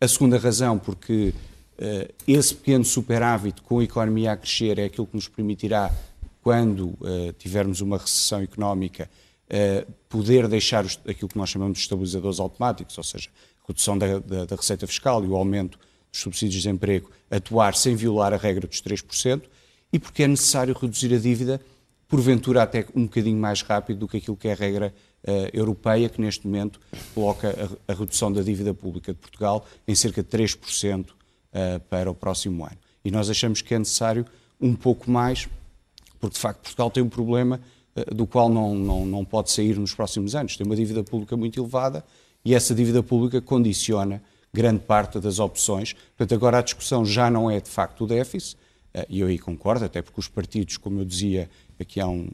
A 0.00 0.06
segunda 0.06 0.38
razão, 0.38 0.78
porque 0.78 1.34
uh, 1.80 2.14
esse 2.28 2.54
pequeno 2.54 2.84
superávit 2.84 3.60
com 3.62 3.80
a 3.80 3.82
economia 3.82 4.34
a 4.34 4.36
crescer 4.36 4.78
é 4.78 4.84
aquilo 4.84 5.08
que 5.08 5.16
nos 5.16 5.26
permitirá, 5.26 5.92
quando 6.44 6.96
tivermos 7.38 7.80
uma 7.80 7.98
recessão 7.98 8.40
económica, 8.40 9.10
poder 10.08 10.46
deixar 10.46 10.84
os, 10.84 10.96
aquilo 11.08 11.28
que 11.28 11.36
nós 11.36 11.50
chamamos 11.50 11.78
de 11.78 11.82
estabilizadores 11.82 12.38
automáticos, 12.38 12.96
ou 12.96 13.02
seja, 13.02 13.28
redução 13.66 13.98
da, 13.98 14.18
da, 14.18 14.44
da 14.44 14.56
receita 14.56 14.86
fiscal 14.86 15.24
e 15.24 15.28
o 15.28 15.36
aumento 15.36 15.78
dos 16.10 16.20
subsídios 16.20 16.54
de 16.54 16.68
desemprego, 16.68 17.10
atuar 17.30 17.74
sem 17.74 17.94
violar 17.94 18.32
a 18.32 18.36
regra 18.36 18.66
dos 18.66 18.80
3%, 18.80 19.42
e 19.92 19.98
porque 19.98 20.22
é 20.22 20.28
necessário 20.28 20.74
reduzir 20.74 21.14
a 21.14 21.18
dívida, 21.18 21.60
porventura 22.08 22.62
até 22.62 22.86
um 22.94 23.04
bocadinho 23.04 23.38
mais 23.38 23.62
rápido 23.62 24.00
do 24.00 24.08
que 24.08 24.18
aquilo 24.18 24.36
que 24.36 24.48
é 24.48 24.52
a 24.52 24.54
regra 24.54 24.94
uh, 25.24 25.30
europeia, 25.52 26.08
que 26.08 26.20
neste 26.20 26.46
momento 26.46 26.80
coloca 27.14 27.78
a, 27.88 27.92
a, 27.92 27.94
redução 27.94 28.32
da 28.32 28.42
dívida 28.42 28.72
pública 28.72 29.12
de 29.12 29.18
Portugal 29.18 29.66
em 29.86 29.94
cerca 29.94 30.22
de 30.22 30.28
3% 30.28 31.10
uh, 31.10 31.14
eh, 31.52 31.78
para 31.90 32.10
o 32.10 32.14
próximo 32.14 32.64
ano. 32.64 32.76
E 33.04 33.10
nós 33.10 33.28
achamos 33.28 33.62
que 33.62 33.74
é 33.74 33.78
necessário 33.78 34.24
um 34.60 34.74
pouco 34.74 35.10
mais, 35.10 35.48
porque 36.20 36.34
de 36.34 36.40
facto 36.40 36.60
Portugal 36.60 36.90
tem 36.90 37.02
um 37.02 37.08
problema 37.08 37.60
uh, 37.96 38.14
do 38.14 38.26
qual 38.26 38.48
não, 38.48 38.74
não, 38.74 39.04
não 39.04 39.24
pode 39.24 39.50
sair 39.50 39.76
nos 39.78 39.94
próximos 39.94 40.34
anos. 40.34 40.56
Tem 40.56 40.66
uma 40.66 40.76
dívida 40.76 41.02
pública 41.02 41.36
muito 41.36 41.60
elevada 41.60 42.04
e 42.46 42.54
essa 42.54 42.72
dívida 42.72 43.02
pública 43.02 43.40
condiciona 43.40 44.22
grande 44.54 44.78
parte 44.78 45.18
das 45.18 45.40
opções. 45.40 45.94
Portanto, 45.94 46.32
agora 46.32 46.58
a 46.58 46.62
discussão 46.62 47.04
já 47.04 47.28
não 47.28 47.50
é 47.50 47.60
de 47.60 47.68
facto 47.68 48.04
o 48.04 48.06
déficit, 48.06 48.56
eh, 48.94 49.04
e 49.10 49.18
eu 49.18 49.26
aí 49.26 49.36
concordo, 49.36 49.84
até 49.84 50.00
porque 50.00 50.20
os 50.20 50.28
partidos, 50.28 50.76
como 50.76 51.00
eu 51.00 51.04
dizia 51.04 51.50
aqui 51.76 51.98
há 51.98 52.06
um, 52.06 52.28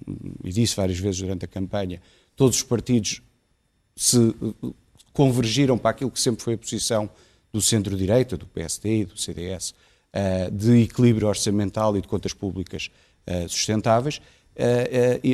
e 0.45 0.53
disse 0.53 0.77
várias 0.77 0.99
vezes 0.99 1.23
durante 1.23 1.47
a 1.47 1.49
campanha, 1.49 1.99
todos 2.37 2.59
os 2.59 2.63
partidos 2.63 3.23
se 3.97 4.19
eh, 4.19 4.69
convergiram 5.15 5.79
para 5.79 5.93
aquilo 5.93 6.11
que 6.11 6.21
sempre 6.21 6.45
foi 6.45 6.55
a 6.55 6.59
posição 6.59 7.09
do 7.51 7.63
centro-direita, 7.63 8.37
do 8.37 8.45
PSD 8.45 9.01
e 9.01 9.05
do 9.07 9.17
CDS, 9.17 9.75
eh, 10.13 10.51
de 10.51 10.83
equilíbrio 10.83 11.27
orçamental 11.27 11.97
e 11.97 12.03
de 12.03 12.07
contas 12.07 12.35
públicas 12.35 12.91
sustentáveis, 13.49 14.21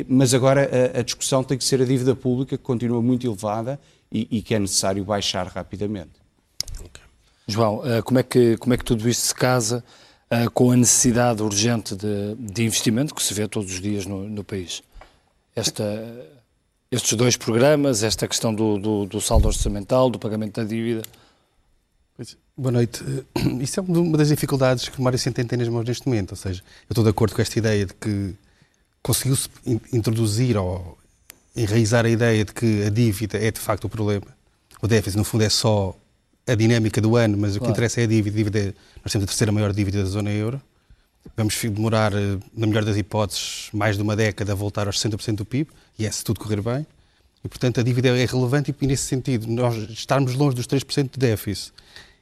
mas 0.07 0.35
agora 0.35 0.69
a 0.93 1.01
discussão 1.01 1.43
tem 1.43 1.57
que 1.57 1.63
ser 1.63 1.81
a 1.81 1.85
dívida 1.85 2.15
pública, 2.15 2.55
que 2.55 2.63
continua 2.63 3.01
muito 3.01 3.25
elevada 3.25 3.79
e, 4.11 4.27
e 4.37 4.41
que 4.41 4.55
é 4.55 4.59
necessário 4.59 5.03
baixar 5.03 5.47
rapidamente. 5.47 6.11
Okay. 6.79 7.03
João, 7.47 7.85
eh, 7.85 8.01
como 8.01 8.19
é, 8.19 8.23
que, 8.23 8.57
como 8.57 8.73
é 8.73 8.77
que 8.77 8.83
tudo 8.83 9.07
isto 9.07 9.21
se 9.21 9.35
casa 9.35 9.83
uh, 10.31 10.49
com 10.51 10.71
a 10.71 10.75
necessidade 10.75 11.41
urgente 11.41 11.95
de, 11.95 12.35
de, 12.35 12.63
investimento 12.63 13.13
que 13.13 13.23
se 13.23 13.33
vê 13.33 13.47
todos 13.47 13.71
os 13.71 13.81
dias 13.81 14.05
no, 14.05 14.27
no 14.27 14.43
país? 14.43 14.83
Esta, 15.55 15.83
estes 16.91 17.13
dois 17.13 17.37
programas, 17.37 18.03
esta 18.03 18.27
questão 18.27 18.53
do, 18.53 18.77
do, 18.77 19.05
do 19.05 19.21
saldo 19.21 19.47
orçamental, 19.47 20.09
do 20.09 20.19
pagamento 20.19 20.61
da 20.61 20.63
dívida. 20.63 21.03
Boa 22.57 22.71
noite. 22.71 23.03
Isso 23.61 23.79
é 23.79 23.83
uma 23.83 24.17
das 24.17 24.27
dificuldades 24.27 24.89
que 24.89 24.99
o 24.99 25.01
Mário 25.01 25.17
Centeno 25.17 25.47
tem 25.47 25.57
nas 25.57 25.69
mãos 25.69 25.85
neste 25.85 26.07
momento. 26.07 26.31
Ou 26.31 26.37
seja, 26.37 26.61
eu 26.89 26.93
estou 26.93 27.03
de 27.03 27.09
acordo 27.09 27.33
com 27.33 27.41
esta 27.41 27.57
ideia 27.57 27.85
de 27.85 27.93
que 27.93 28.35
conseguiu-se 29.01 29.49
introduzir 29.93 30.57
ou 30.57 30.98
enraizar 31.55 32.05
a 32.05 32.09
ideia 32.09 32.45
de 32.45 32.53
que 32.53 32.83
a 32.83 32.89
dívida 32.89 33.37
é 33.37 33.51
de 33.51 33.59
facto 33.59 33.85
o 33.85 33.89
problema. 33.89 34.27
O 34.81 34.87
déficit, 34.87 35.17
no 35.17 35.23
fundo, 35.23 35.43
é 35.43 35.49
só 35.49 35.95
a 36.47 36.55
dinâmica 36.55 37.01
do 37.01 37.15
ano, 37.15 37.37
mas 37.37 37.55
o 37.55 37.59
que 37.59 37.69
interessa 37.69 38.01
é 38.01 38.05
a 38.05 38.07
dívida. 38.07 38.35
A 38.35 38.37
dívida 38.37 38.59
é, 38.59 38.73
nós 39.03 39.11
temos 39.11 39.23
a 39.23 39.27
terceira 39.27 39.51
maior 39.51 39.73
dívida 39.73 40.03
da 40.03 40.09
zona 40.09 40.31
euro. 40.31 40.61
Vamos 41.35 41.55
demorar, 41.61 42.13
eh, 42.13 42.37
na 42.55 42.65
melhor 42.65 42.85
das 42.85 42.97
hipóteses, 42.97 43.69
mais 43.73 43.97
de 43.97 44.01
uma 44.01 44.15
década 44.15 44.53
a 44.53 44.55
voltar 44.55 44.87
aos 44.87 44.97
60% 44.99 45.37
do 45.37 45.45
PIB, 45.45 45.69
e 45.97 46.05
é 46.05 46.11
se 46.11 46.23
tudo 46.23 46.39
correr 46.39 46.61
bem. 46.61 46.87
E, 47.43 47.47
portanto, 47.47 47.79
a 47.79 47.83
dívida 47.83 48.09
é 48.09 48.25
relevante 48.25 48.73
e, 48.81 48.87
nesse 48.87 49.03
sentido, 49.03 49.47
nós 49.47 49.75
estarmos 49.89 50.33
longe 50.33 50.55
dos 50.55 50.65
3% 50.65 51.11
de 51.11 51.19
déficit 51.19 51.73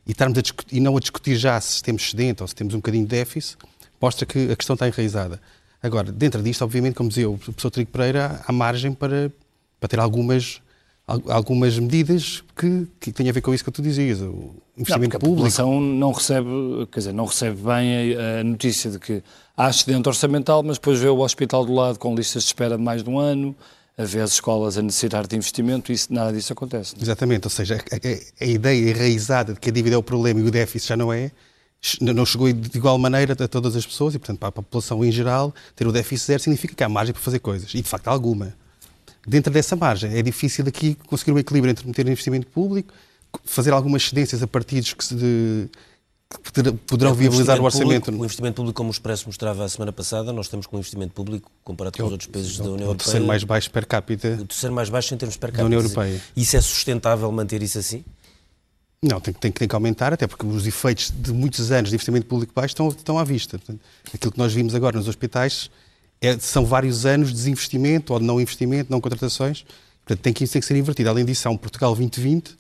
e, 0.05 0.12
estarmos 0.12 0.38
a 0.38 0.41
e 0.72 0.79
não 0.79 0.98
a 0.98 1.00
discutir 1.00 1.36
já 1.36 1.60
se 1.62 1.81
temos 1.81 2.03
excedente 2.03 2.41
ou 2.41 2.48
se 2.48 2.55
temos 2.55 2.74
um 2.74 2.77
bocadinho 2.77 3.05
de 3.05 3.10
déficit, 3.10 3.57
mostra 4.01 4.25
que 4.25 4.51
a 4.51 4.55
questão 4.55 4.74
está 4.74 4.88
enraizada. 4.88 5.41
Agora, 5.81 6.12
dentro 6.12 6.41
disto, 6.41 6.63
obviamente, 6.63 6.96
como 6.96 7.10
dizia 7.10 7.29
o 7.29 7.38
professor 7.38 7.69
Trigo 7.69 7.91
Pereira, 7.91 8.41
há 8.46 8.51
margem 8.51 8.93
para, 8.93 9.31
para 9.79 9.88
ter 9.88 10.00
algumas, 10.00 10.62
algumas 11.07 11.77
medidas 11.77 12.43
que, 12.55 12.88
que 13.00 13.12
têm 13.12 13.29
a 13.29 13.31
ver 13.31 13.41
com 13.41 13.53
isso 13.53 13.63
que 13.63 13.72
tu 13.72 13.81
dizias, 13.81 14.22
o 14.22 14.55
investimento 14.77 15.13
não, 15.13 15.19
público. 15.19 15.48
A 15.48 15.51
população 15.51 15.79
não 15.79 16.12
recebe, 16.12 16.50
quer 16.91 17.00
dizer, 17.00 17.13
não 17.13 17.25
recebe 17.25 17.62
bem 17.62 18.15
a, 18.15 18.39
a, 18.39 18.43
notícia 18.43 18.89
de 18.89 19.00
que 19.00 19.24
há 19.55 19.69
excedente 19.69 20.07
orçamental, 20.07 20.63
mas 20.63 20.77
depois 20.77 21.00
vê 21.00 21.07
o 21.07 21.19
hospital 21.19 21.63
do 21.63 21.74
lado 21.74 22.00
com 22.00 22.15
listas 22.15 22.43
de 22.43 22.48
espera 22.48 22.75
de 22.75 22.84
mais 22.84 23.03
de 23.03 23.10
um 23.10 23.19
ano, 23.19 23.55
a 23.98 24.03
ver 24.03 24.22
as 24.22 24.34
escolas 24.34 24.77
a 24.77 24.81
necessitar 24.81 25.25
de 25.27 25.36
investimento, 25.36 25.91
e 25.91 25.96
isso, 25.96 26.12
nada 26.12 26.34
disso 26.34 26.53
acontece. 26.53 26.96
Não? 26.96 27.01
É? 27.01 27.03
Exatamente, 27.03 27.46
ou 27.46 27.51
seja, 27.51 27.75
a, 27.75 27.96
a, 27.96 28.46
a 28.46 28.48
ideia 28.48 28.89
enraizada 28.91 29.53
de 29.53 29.60
que 29.60 29.69
a 29.69 29.72
dívida 29.72 29.96
é 29.96 29.98
o 29.98 30.03
problema 30.03 30.39
e 30.39 30.43
o 30.43 30.51
déficit 30.51 30.89
já 30.89 30.98
não 30.98 31.13
é, 31.13 31.31
não 32.01 32.25
chegou 32.25 32.51
de 32.51 32.77
igual 32.77 32.98
maneira 32.98 33.34
a 33.34 33.48
todas 33.48 33.75
as 33.75 33.86
pessoas 33.86 34.15
e, 34.15 34.19
portanto, 34.19 34.39
para 34.39 34.50
a 34.50 34.51
população 34.51 35.05
em 35.05 35.12
geral, 35.12 35.53
ter 35.75 35.88
o 35.88 35.91
déficit 35.91 36.27
zero 36.27 36.43
significa 36.43 36.75
que 36.75 36.84
há 36.84 36.89
margem 36.89 37.13
para 37.13 37.22
fazer 37.22 37.39
coisas. 37.39 37.74
E, 37.74 37.81
de 37.81 37.88
facto, 37.88 38.07
há 38.07 38.12
alguma. 38.12 38.53
Dentro 39.25 39.51
dessa 39.51 39.75
margem, 39.75 40.17
é 40.17 40.22
difícil 40.22 40.65
aqui 40.67 40.96
conseguir 41.07 41.31
um 41.34 41.39
equilíbrio 41.39 41.69
entre 41.72 41.86
meter 41.86 42.07
investimento 42.07 42.48
público, 42.48 42.93
fazer 43.43 43.72
algumas 43.74 44.03
cedências 44.03 44.41
a 44.41 44.48
partidos 44.48 44.93
que, 44.93 45.03
se 45.03 45.15
de, 45.15 45.69
que 46.43 46.72
poderão 46.88 47.12
é, 47.12 47.15
viabilizar 47.15 47.60
o 47.60 47.65
orçamento. 47.65 48.05
Público, 48.05 48.22
o 48.22 48.25
investimento 48.25 48.55
público, 48.55 48.77
como 48.77 48.89
o 48.89 48.91
Expresso 48.91 49.25
mostrava 49.27 49.65
a 49.65 49.69
semana 49.69 49.91
passada, 49.91 50.31
nós 50.31 50.48
temos 50.48 50.65
com 50.65 50.77
um 50.77 50.79
investimento 50.79 51.13
público, 51.13 51.51
comparado 51.63 51.98
com 51.98 52.05
os 52.05 52.12
outros 52.12 52.29
países 52.29 52.57
da 52.57 52.63
União 52.63 52.88
Europeia... 52.88 52.93
O 52.93 52.98
terceiro 52.98 53.25
mais 53.27 53.43
baixo 53.43 53.69
per 53.69 53.86
capita... 53.86 54.38
O 54.41 54.46
terceiro 54.46 54.74
mais 54.74 54.89
baixo 54.89 55.13
em 55.13 55.17
termos 55.17 55.36
per 55.36 55.51
capita. 55.51 55.63
Da 55.63 55.65
União 55.65 55.81
Europeia. 55.81 56.22
Isso 56.36 56.55
é 56.55 56.62
sustentável 56.62 57.29
manter 57.31 57.62
isso 57.62 57.77
assim? 57.77 58.05
Não, 59.01 59.22
tem, 59.22 59.34
tem, 59.34 59.51
tem, 59.51 59.68
que 59.68 59.75
aumentar, 59.75 60.12
até 60.12 60.25
porque 60.25 60.46
os 60.46 60.66
efeitos 60.66 61.12
de 61.16 61.32
muitos 61.32 61.72
anos 61.72 61.89
de 61.89 61.96
investimento 61.96 62.25
público 62.25 62.51
baixo 62.56 62.72
estão, 62.72 62.88
estão 62.88 63.20
à 63.20 63.24
vista. 63.24 63.60
Portanto, 63.60 63.80
aquilo 64.12 64.32
que 64.32 64.39
nós 64.39 64.54
vimos 64.54 64.74
agora 64.74 64.98
nos 64.98 65.08
hospitais 65.08 65.70
é, 66.20 66.38
são 66.39 66.66
vários 66.66 67.06
anos 67.06 67.30
de 67.30 67.36
desinvestimento 67.36 68.12
ou 68.12 68.20
de 68.20 68.25
não 68.25 68.42
investimento, 68.42 68.92
não 68.92 69.00
contratações. 69.00 69.63
Portanto, 70.04 70.24
tem 70.24 70.34
que, 70.34 70.48
tem 70.48 70.60
que 70.60 70.66
ser 70.66 70.75
invertido. 70.75 71.10
Além 71.10 71.25
disso, 71.25 71.48
há 71.48 71.51
um 71.51 71.58
Portugal 71.58 71.94
2020, 71.96 72.58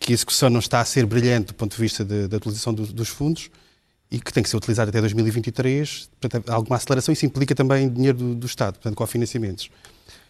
que 0.00 0.12
a 0.12 0.14
execução 0.14 0.50
não 0.50 0.58
está 0.58 0.80
a 0.80 0.84
ser 0.84 1.06
brilhante 1.06 1.48
do 1.48 1.54
ponto 1.54 1.76
de 1.76 1.80
vista 1.80 2.04
da 2.04 2.36
utilização 2.36 2.74
do, 2.74 2.84
dos 2.86 3.08
fundos 3.08 3.48
e 4.10 4.18
que 4.20 4.32
tem 4.32 4.42
que 4.42 4.48
ser 4.48 4.56
utilizado 4.56 4.88
até 4.88 5.00
2023. 5.00 6.08
Portanto, 6.20 6.50
alguma 6.50 6.76
aceleração. 6.76 7.12
Isso 7.12 7.26
implica 7.26 7.54
também 7.54 7.88
dinheiro 7.88 8.18
do, 8.18 8.34
do 8.34 8.46
Estado, 8.46 8.74
portanto, 8.74 8.96
com 8.96 9.06
financiamentos. 9.06 9.70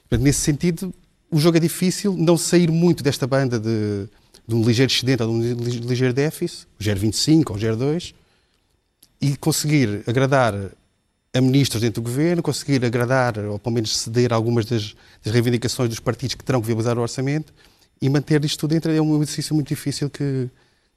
Portanto, 0.08 0.22
nesse 0.22 0.40
sentido, 0.40 0.92
o 1.30 1.38
jogo 1.38 1.56
é 1.56 1.60
difícil. 1.60 2.14
Não 2.14 2.36
sair 2.36 2.70
muito 2.70 3.02
desta 3.02 3.26
banda 3.26 3.58
de 3.58 4.06
de 4.46 4.54
um 4.54 4.62
ligeiro 4.62 4.90
excedente 4.90 5.22
ou 5.22 5.40
de 5.40 5.54
um 5.54 5.88
ligeiro 5.88 6.14
déficit, 6.14 6.66
o 6.78 6.82
0,25 6.82 7.50
ou 7.50 7.56
o 7.56 7.58
0,2, 7.58 8.14
e 9.20 9.36
conseguir 9.36 10.02
agradar 10.06 10.54
a 11.34 11.40
ministros 11.40 11.82
dentro 11.82 12.00
do 12.00 12.04
governo, 12.04 12.42
conseguir 12.42 12.84
agradar, 12.84 13.38
ou 13.38 13.58
pelo 13.58 13.74
menos 13.74 13.96
ceder 13.96 14.32
algumas 14.32 14.64
das, 14.64 14.94
das 15.22 15.32
reivindicações 15.32 15.88
dos 15.88 16.00
partidos 16.00 16.34
que 16.34 16.44
terão 16.44 16.60
que 16.60 16.66
viabilizar 16.66 16.98
o 16.98 17.02
orçamento 17.02 17.52
e 18.00 18.08
manter 18.08 18.44
isto 18.44 18.60
tudo 18.60 18.70
dentro 18.70 18.92
é 18.92 19.00
um 19.00 19.22
exercício 19.22 19.54
muito 19.54 19.68
difícil 19.68 20.10
que, 20.10 20.50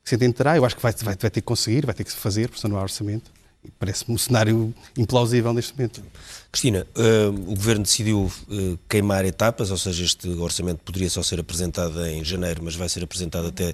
que 0.03 0.10
se 0.10 0.18
tentará. 0.18 0.58
Eu 0.58 0.65
acho 0.65 0.75
que 0.75 0.82
vai, 0.82 0.91
vai, 0.91 1.15
vai, 1.15 1.29
ter 1.29 1.41
que 1.41 1.41
conseguir, 1.41 1.86
vai 1.86 1.96
ter 1.96 2.03
que 2.03 2.12
fazer, 2.12 2.50
porque 2.50 2.68
não 2.68 2.77
há 2.77 2.82
orçamento. 2.82 3.32
Parece-me 3.78 4.16
um 4.16 4.18
cenário 4.18 4.74
implausível 4.98 5.54
neste 5.54 5.74
momento. 5.74 6.01
Cristina, 6.50 6.88
uh, 6.96 7.30
o 7.30 7.56
Governo 7.56 7.84
decidiu 7.84 8.22
uh, 8.22 8.80
queimar 8.88 9.25
etapas, 9.25 9.70
ou 9.70 9.78
seja, 9.78 10.04
este 10.04 10.30
orçamento 10.30 10.80
poderia 10.84 11.10
só 11.10 11.22
ser 11.22 11.42
apresentado 11.42 12.04
em 12.06 12.24
janeiro, 12.24 12.62
mas 12.63 12.75
vai 12.75 12.88
ser 12.88 13.04
apresentado 13.04 13.48
até, 13.48 13.74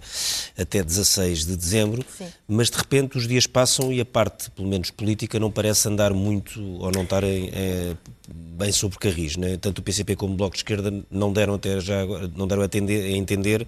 até 0.58 0.84
16 0.84 1.46
de 1.46 1.56
dezembro. 1.56 2.04
Sim. 2.18 2.28
Mas 2.48 2.72
de 2.72 2.78
repente 2.78 3.18
os 3.18 3.28
dias 3.28 3.46
passam 3.46 3.94
e 3.94 4.02
a 4.02 4.06
parte, 4.06 4.50
pelo 4.52 4.68
menos 4.68 4.90
política, 4.90 5.40
não 5.40 5.52
parece 5.52 5.88
andar 5.88 6.14
muito 6.14 6.60
ou 6.62 6.92
não 6.92 7.04
estar 7.04 7.24
em, 7.24 7.50
é, 7.54 7.96
bem 8.28 8.72
sobre 8.72 8.98
carris. 8.98 9.38
Né? 9.38 9.56
Tanto 9.58 9.80
o 9.80 9.84
PCP 9.84 10.16
como 10.16 10.34
o 10.34 10.38
Bloco 10.38 10.56
de 10.56 10.60
Esquerda 10.60 10.92
não 11.12 11.32
deram 11.32 11.54
até 11.54 11.80
já 11.80 12.06
não 12.36 12.48
deram 12.48 12.64
a, 12.64 12.66
a 12.66 13.12
entender 13.12 13.68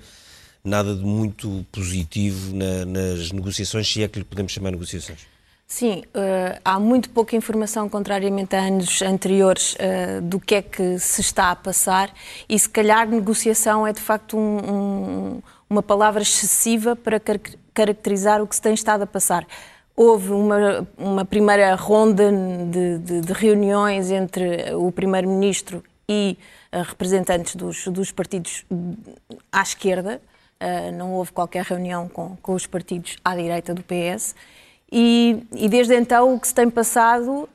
nada 0.64 0.96
de 0.96 1.04
muito 1.04 1.66
positivo 1.72 2.56
na, 2.56 2.86
nas 2.86 3.32
negociações, 3.32 3.88
se 3.88 4.04
é 4.04 4.08
que 4.08 4.20
lhe 4.20 4.26
podemos 4.26 4.52
chamar 4.52 4.72
negociações. 4.72 5.37
Sim, 5.70 6.04
uh, 6.16 6.60
há 6.64 6.80
muito 6.80 7.10
pouca 7.10 7.36
informação, 7.36 7.90
contrariamente 7.90 8.56
a 8.56 8.60
anos 8.60 9.02
anteriores, 9.02 9.74
uh, 9.74 10.22
do 10.22 10.40
que 10.40 10.56
é 10.56 10.62
que 10.62 10.98
se 10.98 11.20
está 11.20 11.52
a 11.52 11.56
passar 11.58 12.10
e 12.48 12.58
se 12.58 12.70
calhar 12.70 13.06
negociação 13.06 13.86
é 13.86 13.92
de 13.92 14.00
facto 14.00 14.38
um, 14.38 14.58
um, 14.58 15.42
uma 15.70 15.84
palavra 15.84 16.22
excessiva 16.22 16.96
para 16.96 17.20
car 17.20 17.38
caracterizar 17.74 18.42
o 18.42 18.48
que 18.48 18.56
se 18.56 18.62
tem 18.62 18.74
estado 18.74 19.04
a 19.04 19.06
passar. 19.06 19.46
Houve 19.96 20.32
uma, 20.32 20.88
uma 20.98 21.26
primeira 21.26 21.76
ronda 21.76 22.32
de, 22.32 22.98
de, 22.98 23.22
de 23.22 23.34
reuniões 23.34 24.10
entre 24.10 24.74
o 24.74 24.92
Primeiro-Ministro 24.92 25.84
e 26.10 26.38
uh, 26.74 26.82
representantes 26.82 27.56
dos, 27.56 27.88
dos, 27.90 28.10
partidos 28.12 28.66
à 29.52 29.62
esquerda. 29.62 30.22
Não 30.96 31.14
houve 31.14 31.32
qualquer 31.32 31.64
reunião 31.64 32.10
com, 32.10 32.36
com, 32.42 32.54
os 32.56 32.66
partidos 32.66 33.18
à 33.24 33.36
direita 33.36 33.76
do 33.76 33.84
PS. 33.84 34.34
E, 34.91 35.44
e 35.53 35.67
desde 35.67 35.96
então 35.96 36.36
o 36.36 36.39
que 36.39 36.48
se 36.48 36.56
tem 36.56 36.70
passado 36.70 37.50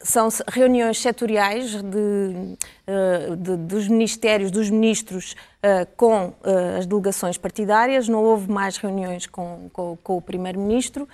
são 0.00 0.28
reuniões 0.46 1.00
setoriais 1.00 1.82
de, 1.82 2.56
eh, 2.86 3.36
de, 3.36 3.56
dos 3.56 3.88
ministérios, 3.88 4.50
dos 4.50 4.70
ministros 4.70 5.32
uh, 5.32 5.86
com 5.96 6.28
uh, 6.28 6.78
as 6.78 6.86
delegações 6.86 7.36
partidárias, 7.36 8.08
não 8.08 8.22
houve 8.22 8.50
mais 8.50 8.76
reuniões 8.76 9.26
com, 9.26 9.68
com, 9.72 9.98
com 10.02 10.16
o 10.16 10.22
Primeiro-Ministro. 10.22 11.08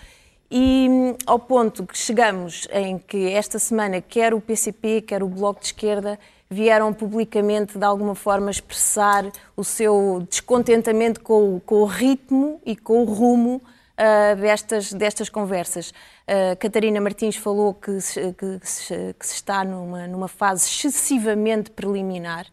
E 0.51 0.87
um, 0.91 1.17
ao 1.27 1.39
ponto 1.39 1.87
que 1.87 1.97
chegamos 1.97 2.69
em 2.71 2.99
que 2.99 3.31
esta 3.31 3.59
semana 3.59 4.03
quer 4.03 4.35
o 4.35 4.41
PCP, 4.41 5.01
quer 5.01 5.23
o 5.23 5.29
Bloco 5.29 5.61
de 5.61 5.67
Esquerda 5.67 6.19
vieram 6.51 6.93
publicamente 6.93 7.79
de 7.79 7.85
alguma 7.85 8.15
forma 8.15 8.51
expressar 8.51 9.25
o 9.57 9.65
seu 9.65 10.25
descontentamento 10.29 11.23
com, 11.23 11.59
com 11.65 11.77
o 11.77 11.87
ritmo 11.87 12.61
e 12.67 12.77
com 12.77 13.03
o 13.03 13.05
rumo 13.05 13.63
uh, 13.99 14.37
destas, 14.41 14.93
destas 14.93 15.29
conversas. 15.29 15.91
Uh, 15.91 16.57
Catarina 16.59 17.01
Martins 17.01 17.37
falou 17.37 17.75
que 17.75 18.01
se, 18.01 18.33
que, 18.33 18.61
se, 18.63 19.15
que 19.19 19.27
se 19.27 19.35
está 19.35 19.65
numa, 19.65 20.07
numa 20.07 20.29
fase 20.29 20.67
excessivamente 20.69 21.71
preliminar, 21.71 22.47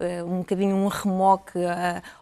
uh, 0.00 0.24
um 0.24 0.38
bocadinho 0.38 0.76
um 0.76 0.88
remoque 0.88 1.58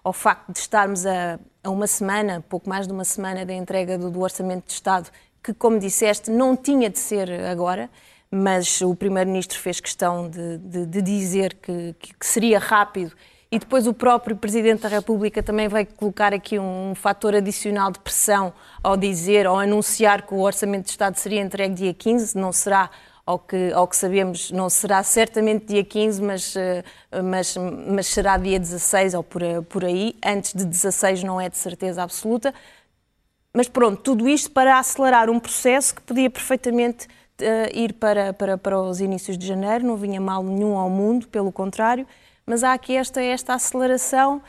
ao 0.03 0.13
facto 0.13 0.53
de 0.53 0.59
estarmos 0.59 1.07
a, 1.07 1.39
a, 1.63 1.71
uma 1.71 1.87
semana, 1.87 2.45
pouco 2.49 2.69
mais 2.69 2.87
de 2.87 2.93
uma 2.93 3.05
semana 3.05 3.45
da 3.45 3.55
entrega 3.55 3.99
do, 3.99 4.11
do 4.11 4.21
Orçamento 4.21 4.67
de 4.67 4.73
Estado, 4.73 5.11
que, 5.43 5.53
como 5.53 5.79
disseste, 5.79 6.31
não 6.31 6.57
tinha 6.57 6.89
de 6.89 6.99
ser 6.99 7.31
agora 7.47 7.91
mas 8.35 8.81
o 8.81 8.97
Primeiro-Ministro 8.97 9.59
fez 9.59 9.79
questão 9.79 10.27
de, 10.27 10.57
de, 10.57 10.87
de 10.87 11.03
dizer 11.03 11.53
que, 11.53 11.95
que, 11.99 12.27
seria 12.27 12.59
rápido 12.59 13.13
e 13.53 13.59
depois 13.59 13.87
o 13.87 13.93
próprio 13.93 14.35
Presidente 14.35 14.81
da 14.81 14.89
República 14.89 15.43
também 15.43 15.69
vai 15.69 15.85
colocar 15.85 16.33
aqui 16.33 16.59
um, 16.59 16.93
um 16.93 16.95
fator 16.95 17.35
adicional 17.35 17.93
de 17.93 17.99
pressão 17.99 18.51
ao 18.83 18.97
dizer, 18.97 19.47
ao 19.47 19.59
anunciar 19.59 20.27
que 20.27 20.33
o 20.33 20.39
Orçamento 20.39 20.85
de 20.85 20.93
Estado 20.93 21.17
seria 21.17 21.43
entregue 21.43 21.75
dia 21.75 21.93
15, 21.93 22.39
não 22.39 22.51
será 22.51 22.89
ao 23.27 23.39
que, 23.39 23.71
ao 23.75 23.87
que 23.87 23.95
sabemos, 23.95 24.51
não 24.51 24.71
será 24.71 25.03
certamente 25.03 25.67
dia 25.67 25.85
15, 25.85 26.23
mas, 26.23 26.57
eh, 26.57 26.83
mas, 27.23 27.55
mas 27.89 28.07
será 28.07 28.39
dia 28.39 28.59
16 28.59 29.13
ou 29.13 29.23
por, 29.23 29.43
por 29.69 29.85
aí. 29.85 30.17
Antes 30.25 30.55
de 30.55 30.65
16 30.65 31.23
não 31.23 31.39
é 31.39 31.51
de 31.51 31.59
certeza 31.59 32.03
absoluta. 32.03 32.55
Mas 33.55 33.69
pronto, 33.69 34.01
tudo 34.01 34.27
isto 34.31 34.51
para 34.51 34.79
acelerar 34.79 35.29
um 35.29 35.39
processo 35.39 35.95
que 35.95 36.01
podia 36.01 36.31
perfeitamente 36.31 37.07
uh, 37.07 37.77
ir 37.77 37.93
para, 37.93 38.33
para, 38.33 38.57
para 38.57 38.81
os 38.81 38.99
inícios 38.99 39.37
de 39.37 39.47
janeiro, 39.47 39.85
não 39.87 39.97
vinha 39.97 40.23
mal 40.23 40.43
nenhum 40.43 40.79
ao 40.79 40.89
mundo, 40.89 41.29
pelo 41.29 41.53
contrário 41.53 42.07
mas 42.47 42.65
há 42.65 42.73
aqui 42.73 42.97
esta, 42.97 43.23
esta 43.23 43.55
aceleração 43.55 44.43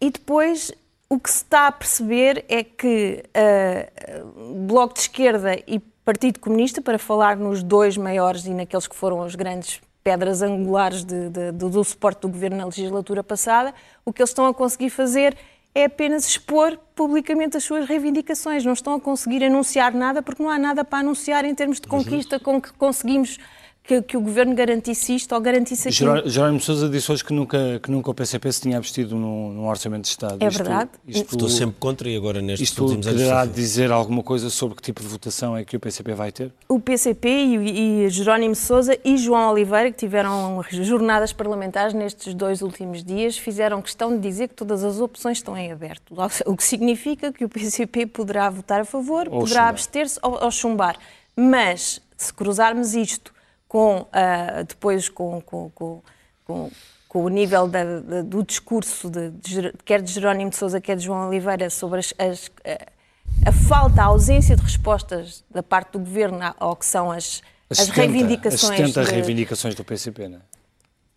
e 0.00 0.10
depois 0.10 0.72
o 1.08 1.18
que 1.18 1.30
se 1.30 1.38
está 1.38 1.68
a 1.68 1.72
perceber 1.72 2.44
é 2.48 2.64
que 2.64 3.22
uh, 3.36 4.64
Bloco 4.66 4.94
de 4.94 5.00
Esquerda 5.00 5.54
e 5.66 5.78
Partido 6.04 6.38
Comunista, 6.40 6.80
para 6.80 6.98
falar 6.98 7.36
nos 7.36 7.62
dois 7.62 7.96
maiores 7.96 8.44
e 8.44 8.50
naqueles 8.50 8.86
que 8.86 8.94
foram 8.94 9.22
as 9.22 9.34
grandes 9.34 9.80
pedras 10.02 10.40
angulares 10.40 11.04
de, 11.04 11.28
de, 11.30 11.52
do, 11.52 11.68
do 11.68 11.82
suporte 11.82 12.20
do 12.20 12.28
governo 12.28 12.56
na 12.58 12.64
legislatura 12.64 13.24
passada, 13.24 13.74
o 14.04 14.12
que 14.12 14.22
eles 14.22 14.30
estão 14.30 14.46
a 14.46 14.54
conseguir 14.54 14.90
fazer 14.90 15.36
é 15.74 15.84
apenas 15.84 16.26
expor 16.26 16.78
publicamente 16.94 17.56
as 17.56 17.64
suas 17.64 17.86
reivindicações. 17.86 18.64
Não 18.64 18.72
estão 18.72 18.94
a 18.94 19.00
conseguir 19.00 19.44
anunciar 19.44 19.92
nada 19.92 20.22
porque 20.22 20.42
não 20.42 20.48
há 20.48 20.58
nada 20.58 20.84
para 20.84 21.00
anunciar 21.00 21.44
em 21.44 21.54
termos 21.54 21.80
de 21.80 21.86
conquista 21.86 22.40
com 22.40 22.60
que 22.60 22.72
conseguimos 22.72 23.38
que, 23.86 24.02
que, 24.02 24.16
o 24.16 24.20
governo 24.20 24.54
garantisse 24.54 25.14
isto 25.14 25.32
ou 25.34 25.40
garantisse 25.40 25.88
aquilo. 25.88 26.28
Jerónimo 26.28 26.60
Sousa 26.60 26.88
disse 26.88 27.10
hoje 27.12 27.24
que 27.24 27.32
nunca, 27.32 27.78
que 27.80 27.90
nunca 27.90 28.10
o 28.10 28.14
PCP 28.14 28.52
se 28.52 28.60
tinha 28.62 28.76
abstido 28.76 29.14
num, 29.14 29.52
num 29.52 29.68
orçamento 29.68 30.02
de 30.02 30.08
Estado. 30.08 30.42
É 30.42 30.48
isto, 30.48 30.58
verdade. 30.58 30.90
Isto, 31.06 31.34
Estou 31.34 31.48
sempre 31.48 31.76
contra 31.78 32.08
e 32.08 32.16
agora 32.16 32.42
nestes 32.42 32.70
isto 32.70 32.82
últimos 32.84 33.06
anos... 33.06 33.22
Isto 33.22 33.46
dizer 33.54 33.92
alguma 33.92 34.22
coisa 34.22 34.50
sobre 34.50 34.74
que 34.74 34.82
tipo 34.82 35.00
de 35.00 35.06
votação 35.06 35.56
é 35.56 35.64
que 35.64 35.76
o 35.76 35.80
PCP 35.80 36.14
vai 36.14 36.32
ter? 36.32 36.52
O 36.68 36.80
PCP 36.80 37.28
e, 37.28 38.04
e 38.04 38.10
Jerónimo 38.10 38.56
Sousa 38.56 38.98
e 39.04 39.16
João 39.16 39.52
Oliveira, 39.52 39.92
que 39.92 39.98
tiveram 39.98 40.62
jornadas 40.70 41.32
parlamentares 41.32 41.94
nestes 41.94 42.34
dois 42.34 42.62
últimos 42.62 43.04
dias, 43.04 43.38
fizeram 43.38 43.80
questão 43.80 44.16
de 44.16 44.20
dizer 44.20 44.48
que 44.48 44.54
todas 44.54 44.82
as 44.82 44.98
opções 44.98 45.38
estão 45.38 45.56
em 45.56 45.70
aberto. 45.70 46.12
O 46.44 46.56
que 46.56 46.64
significa 46.64 47.32
que 47.32 47.44
o 47.44 47.48
PCP 47.48 48.06
poderá 48.06 48.50
votar 48.50 48.80
a 48.80 48.84
favor, 48.84 49.28
ou 49.30 49.40
poderá 49.40 49.68
abster-se 49.68 50.18
ou, 50.22 50.42
ou 50.42 50.50
chumbar. 50.50 50.98
Mas, 51.36 52.00
se 52.16 52.32
cruzarmos 52.32 52.94
isto 52.94 53.35
com, 53.68 54.00
uh, 54.02 54.64
depois 54.66 55.08
com, 55.08 55.40
com, 55.40 55.70
com, 55.70 56.70
com, 57.08 57.24
o 57.24 57.28
nível 57.28 57.66
da, 57.66 58.00
da, 58.00 58.22
do 58.22 58.42
discurso, 58.42 59.10
de, 59.10 59.30
de, 59.30 59.72
quer 59.84 60.02
de 60.02 60.12
Jerónimo 60.12 60.50
de 60.50 60.56
Sousa, 60.56 60.80
quer 60.80 60.96
de 60.96 61.04
João 61.04 61.28
Oliveira, 61.28 61.70
sobre 61.70 62.00
as, 62.00 62.14
as, 62.18 62.50
a, 62.64 63.48
a, 63.48 63.52
falta, 63.52 64.02
a 64.02 64.06
ausência 64.06 64.54
de 64.54 64.62
respostas 64.62 65.44
da 65.50 65.62
parte 65.62 65.92
do 65.92 65.98
governo 65.98 66.38
ao 66.58 66.76
que 66.76 66.86
são 66.86 67.10
as, 67.10 67.42
as, 67.70 67.80
as 67.80 67.86
70, 67.86 68.00
reivindicações. 68.00 68.80
As 68.80 68.86
70 68.92 69.04
de, 69.04 69.10
reivindicações 69.10 69.74
do 69.74 69.84
PCP, 69.84 70.28
não 70.28 70.38
é? 70.38 70.55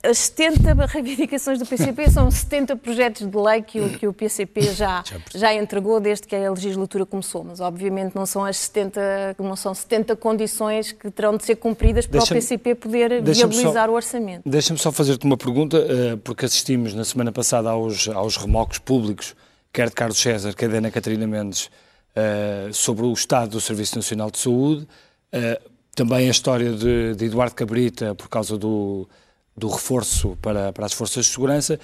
As 0.01 0.17
70 0.17 0.85
reivindicações 0.85 1.59
do 1.59 1.65
PCP 1.65 2.09
são 2.09 2.31
70 2.31 2.77
projetos 2.77 3.29
de 3.29 3.38
lei 3.38 3.62
que 3.62 3.81
o, 3.81 3.89
que 3.89 4.07
o 4.07 4.13
PCP 4.13 4.62
já, 4.73 5.03
já 5.35 5.53
entregou 5.53 5.99
desde 5.99 6.25
que 6.25 6.33
a 6.38 6.49
legislatura 6.49 7.05
começou, 7.05 7.43
mas 7.43 7.59
obviamente 7.59 8.15
não 8.15 8.25
são 8.25 8.45
as 8.45 8.55
70, 8.57 9.35
não 9.38 9.57
são 9.57 9.73
70 9.73 10.15
condições 10.15 10.93
que 10.93 11.12
terão 11.12 11.35
de 11.35 11.43
ser 11.43 11.57
cumpridas 11.57 12.07
para 12.07 12.23
o 12.23 12.27
PCP 12.27 12.75
poder 12.75 13.21
viabilizar 13.21 13.88
só, 13.88 13.91
o 13.91 13.95
orçamento. 13.95 14.49
Deixa-me 14.49 14.79
só 14.79 14.89
fazer-te 14.89 15.25
uma 15.25 15.35
pergunta, 15.35 15.77
eh, 15.77 16.15
porque 16.23 16.45
assistimos 16.45 16.93
na 16.93 17.03
semana 17.03 17.33
passada 17.33 17.69
aos, 17.69 18.07
aos 18.07 18.38
remocos 18.38 18.77
públicos, 18.77 19.35
quer 19.73 19.89
de 19.89 19.95
Carlos 19.95 20.17
César, 20.17 20.53
quer 20.53 20.69
de 20.69 20.77
Ana 20.77 20.91
Catarina 20.91 21.27
Mendes, 21.27 21.69
eh, 22.15 22.69
sobre 22.71 23.05
o 23.05 23.12
estado 23.12 23.51
do 23.51 23.59
Serviço 23.59 23.97
Nacional 23.97 24.31
de 24.31 24.38
Saúde, 24.38 24.88
eh, 25.29 25.59
também 25.93 26.29
a 26.29 26.31
história 26.31 26.71
de, 26.71 27.15
de 27.15 27.25
Eduardo 27.25 27.53
Cabrita 27.53 28.15
por 28.15 28.29
causa 28.29 28.57
do 28.57 29.09
do 29.60 29.67
reforço 29.67 30.38
para, 30.41 30.74
para 30.74 30.86
as 30.86 30.93
forças 30.93 31.26
de 31.26 31.32
segurança. 31.32 31.80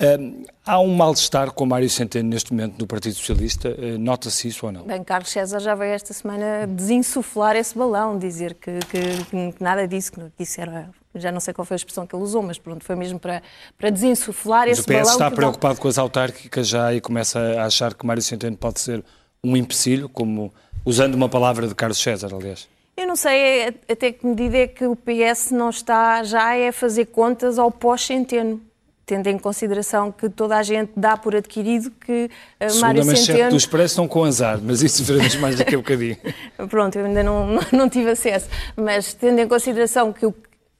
Uh, 0.00 0.46
há 0.64 0.80
um 0.80 0.94
mal-estar 0.94 1.50
com 1.52 1.66
Mário 1.66 1.88
Centeno 1.90 2.30
neste 2.30 2.54
momento 2.54 2.78
no 2.78 2.86
Partido 2.86 3.14
Socialista, 3.14 3.68
uh, 3.68 3.98
nota-se 3.98 4.48
isso 4.48 4.64
ou 4.64 4.72
não? 4.72 4.84
Bem, 4.84 5.04
Carlos 5.04 5.28
César 5.28 5.60
já 5.60 5.74
veio 5.74 5.92
esta 5.92 6.14
semana 6.14 6.66
desinsuflar 6.66 7.54
esse 7.54 7.76
balão, 7.76 8.18
dizer 8.18 8.54
que, 8.54 8.78
que, 8.90 9.24
que 9.52 9.62
nada 9.62 9.86
disso, 9.86 10.12
que 10.12 10.42
isso 10.42 10.58
era, 10.58 10.88
já 11.14 11.30
não 11.30 11.38
sei 11.38 11.52
qual 11.52 11.66
foi 11.66 11.74
a 11.74 11.76
expressão 11.76 12.06
que 12.06 12.16
ele 12.16 12.22
usou, 12.22 12.42
mas 12.42 12.58
pronto, 12.58 12.82
foi 12.82 12.96
mesmo 12.96 13.18
para, 13.18 13.42
para 13.76 13.90
desinsuflar 13.90 14.68
esse 14.68 14.86
balão. 14.86 15.02
O 15.02 15.04
PS 15.04 15.12
está 15.12 15.30
preocupado 15.30 15.78
com 15.78 15.88
as 15.88 15.98
autárquicas 15.98 16.66
já 16.66 16.94
e 16.94 17.00
começa 17.02 17.38
a 17.38 17.66
achar 17.66 17.92
que 17.92 18.06
Mário 18.06 18.22
Centeno 18.22 18.56
pode 18.56 18.80
ser 18.80 19.04
um 19.44 19.54
empecilho, 19.54 20.08
como 20.08 20.50
usando 20.82 21.14
uma 21.14 21.28
palavra 21.28 21.68
de 21.68 21.74
Carlos 21.74 21.98
César, 21.98 22.34
aliás. 22.34 22.66
Eu 23.00 23.06
não 23.06 23.16
sei 23.16 23.32
é, 23.32 23.74
até 23.90 24.12
que 24.12 24.26
medida 24.26 24.58
é 24.58 24.66
que 24.66 24.84
o 24.84 24.94
PS 24.94 25.52
não 25.52 25.70
está 25.70 26.22
já 26.22 26.52
a 26.68 26.70
fazer 26.70 27.06
contas 27.06 27.58
ao 27.58 27.70
pós-centeno 27.70 28.60
tendo 29.06 29.26
em 29.26 29.38
consideração 29.38 30.12
que 30.12 30.28
toda 30.28 30.56
a 30.56 30.62
gente 30.62 30.92
dá 30.96 31.16
por 31.16 31.34
adquirido 31.34 31.90
que 31.90 32.30
uh, 32.60 32.80
Mário 32.80 33.02
Centeno... 33.02 33.16
Segundo 33.16 33.44
a 33.44 33.48
do 33.48 33.56
Expresso 33.56 33.92
estão 33.92 34.06
com 34.06 34.22
azar, 34.22 34.60
mas 34.62 34.82
isso 34.82 35.02
veremos 35.02 35.34
mais 35.36 35.56
daqui 35.56 35.74
a 35.74 35.78
bocadinho. 35.78 36.16
Pronto, 36.68 36.96
eu 36.96 37.06
ainda 37.06 37.20
não, 37.24 37.44
não, 37.44 37.62
não, 37.72 37.88
tive 37.88 38.10
acesso, 38.10 38.48
mas 38.76 39.12
tendo 39.12 39.40
em 39.40 39.48
consideração 39.48 40.12
que 40.12 40.26
o, 40.26 40.34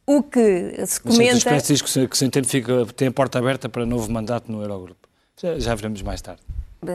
o 0.06 0.22
que 0.22 0.74
se 0.86 1.00
comenta... 1.00 1.34
O 1.34 1.38
Expresso 1.38 1.72
diz 1.72 1.82
que 1.82 2.16
Centeno 2.16 2.46
fica, 2.46 2.86
tem 2.94 3.08
a 3.08 3.12
porta 3.12 3.40
aberta 3.40 3.68
para 3.68 3.84
novo 3.84 4.08
mandato 4.12 4.52
no 4.52 4.62
Eurogrupo. 4.62 5.08
Já, 5.42 5.58
já 5.58 5.74
veremos 5.74 6.00
mais 6.02 6.20
tarde. 6.22 6.42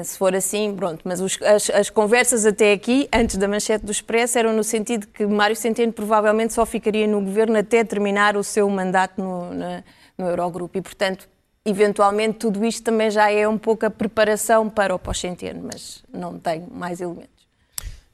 Se 0.03 0.17
for 0.17 0.35
assim, 0.35 0.75
pronto. 0.75 1.01
Mas 1.03 1.21
os, 1.21 1.39
as, 1.43 1.69
as, 1.69 1.89
conversas 1.89 2.45
até 2.45 2.73
aqui, 2.73 3.07
antes 3.13 3.37
da 3.37 3.47
manchete 3.47 3.85
do 3.85 3.91
Expresso, 3.91 4.39
eram 4.39 4.51
no 4.53 4.63
sentido 4.63 5.05
que 5.07 5.25
Mário 5.25 5.55
Centeno 5.55 5.93
provavelmente 5.93 6.53
só 6.53 6.65
ficaria 6.65 7.05
no 7.05 7.21
governo 7.21 7.57
até 7.57 7.83
terminar 7.83 8.35
o 8.35 8.43
seu 8.43 8.67
mandato 8.67 9.21
no, 9.21 9.53
na, 9.53 9.83
no 10.17 10.27
Eurogrupo. 10.27 10.77
E, 10.77 10.81
portanto, 10.81 11.29
eventualmente, 11.63 12.39
tudo 12.39 12.65
isto 12.65 12.83
também 12.83 13.11
já 13.11 13.31
é 13.31 13.47
um 13.47 13.59
pouco 13.59 13.85
a 13.85 13.89
preparação 13.91 14.69
para 14.69 14.93
o 14.93 14.97
pós-centeno, 14.97 15.69
mas 15.71 16.03
não 16.11 16.39
tenho 16.39 16.67
mais 16.71 16.99
elementos. 16.99 17.34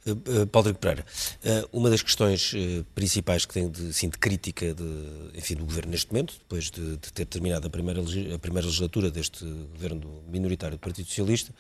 Uh, 0.03 0.47
Paulo 0.47 0.69
Rico 0.69 0.79
Pereira, 0.79 1.05
uh, 1.45 1.77
uma 1.77 1.87
das 1.87 2.01
questões 2.01 2.53
principais 2.95 3.45
que 3.45 3.53
tem 3.53 3.69
de, 3.69 3.89
assim, 3.89 4.09
de 4.09 4.17
crítica 4.17 4.73
de, 4.73 5.37
enfim, 5.37 5.55
do 5.55 5.63
governo 5.63 5.91
neste 5.91 6.11
momento, 6.11 6.33
depois 6.39 6.71
de, 6.71 6.97
de 6.97 7.13
ter 7.13 7.25
terminado 7.25 7.67
a 7.67 7.69
primeira, 7.69 8.01
a 8.33 8.39
primeira 8.39 8.65
legislatura 8.65 9.11
deste 9.11 9.45
governo 9.45 10.23
minoritário 10.27 10.75
do 10.75 10.79
Partido 10.79 11.07
Socialista, 11.07 11.53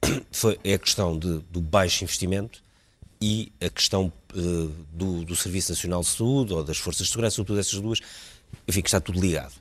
foi, 0.32 0.58
é 0.64 0.72
a 0.72 0.78
questão 0.78 1.18
de, 1.18 1.40
do 1.50 1.60
baixo 1.60 2.02
investimento 2.02 2.62
e 3.20 3.52
a 3.60 3.68
questão 3.68 4.10
do, 4.92 5.24
do, 5.24 5.36
Serviço 5.36 5.70
Nacional 5.70 6.00
de 6.00 6.08
Saúde 6.08 6.54
ou 6.54 6.64
das 6.64 6.78
Forças 6.78 7.06
de 7.06 7.12
Segurança, 7.12 7.36
sobretudo 7.36 7.60
essas 7.60 7.78
duas, 7.78 8.00
enfim, 8.66 8.80
que 8.80 8.88
está 8.88 9.00
tudo 9.00 9.20
ligado. 9.20 9.52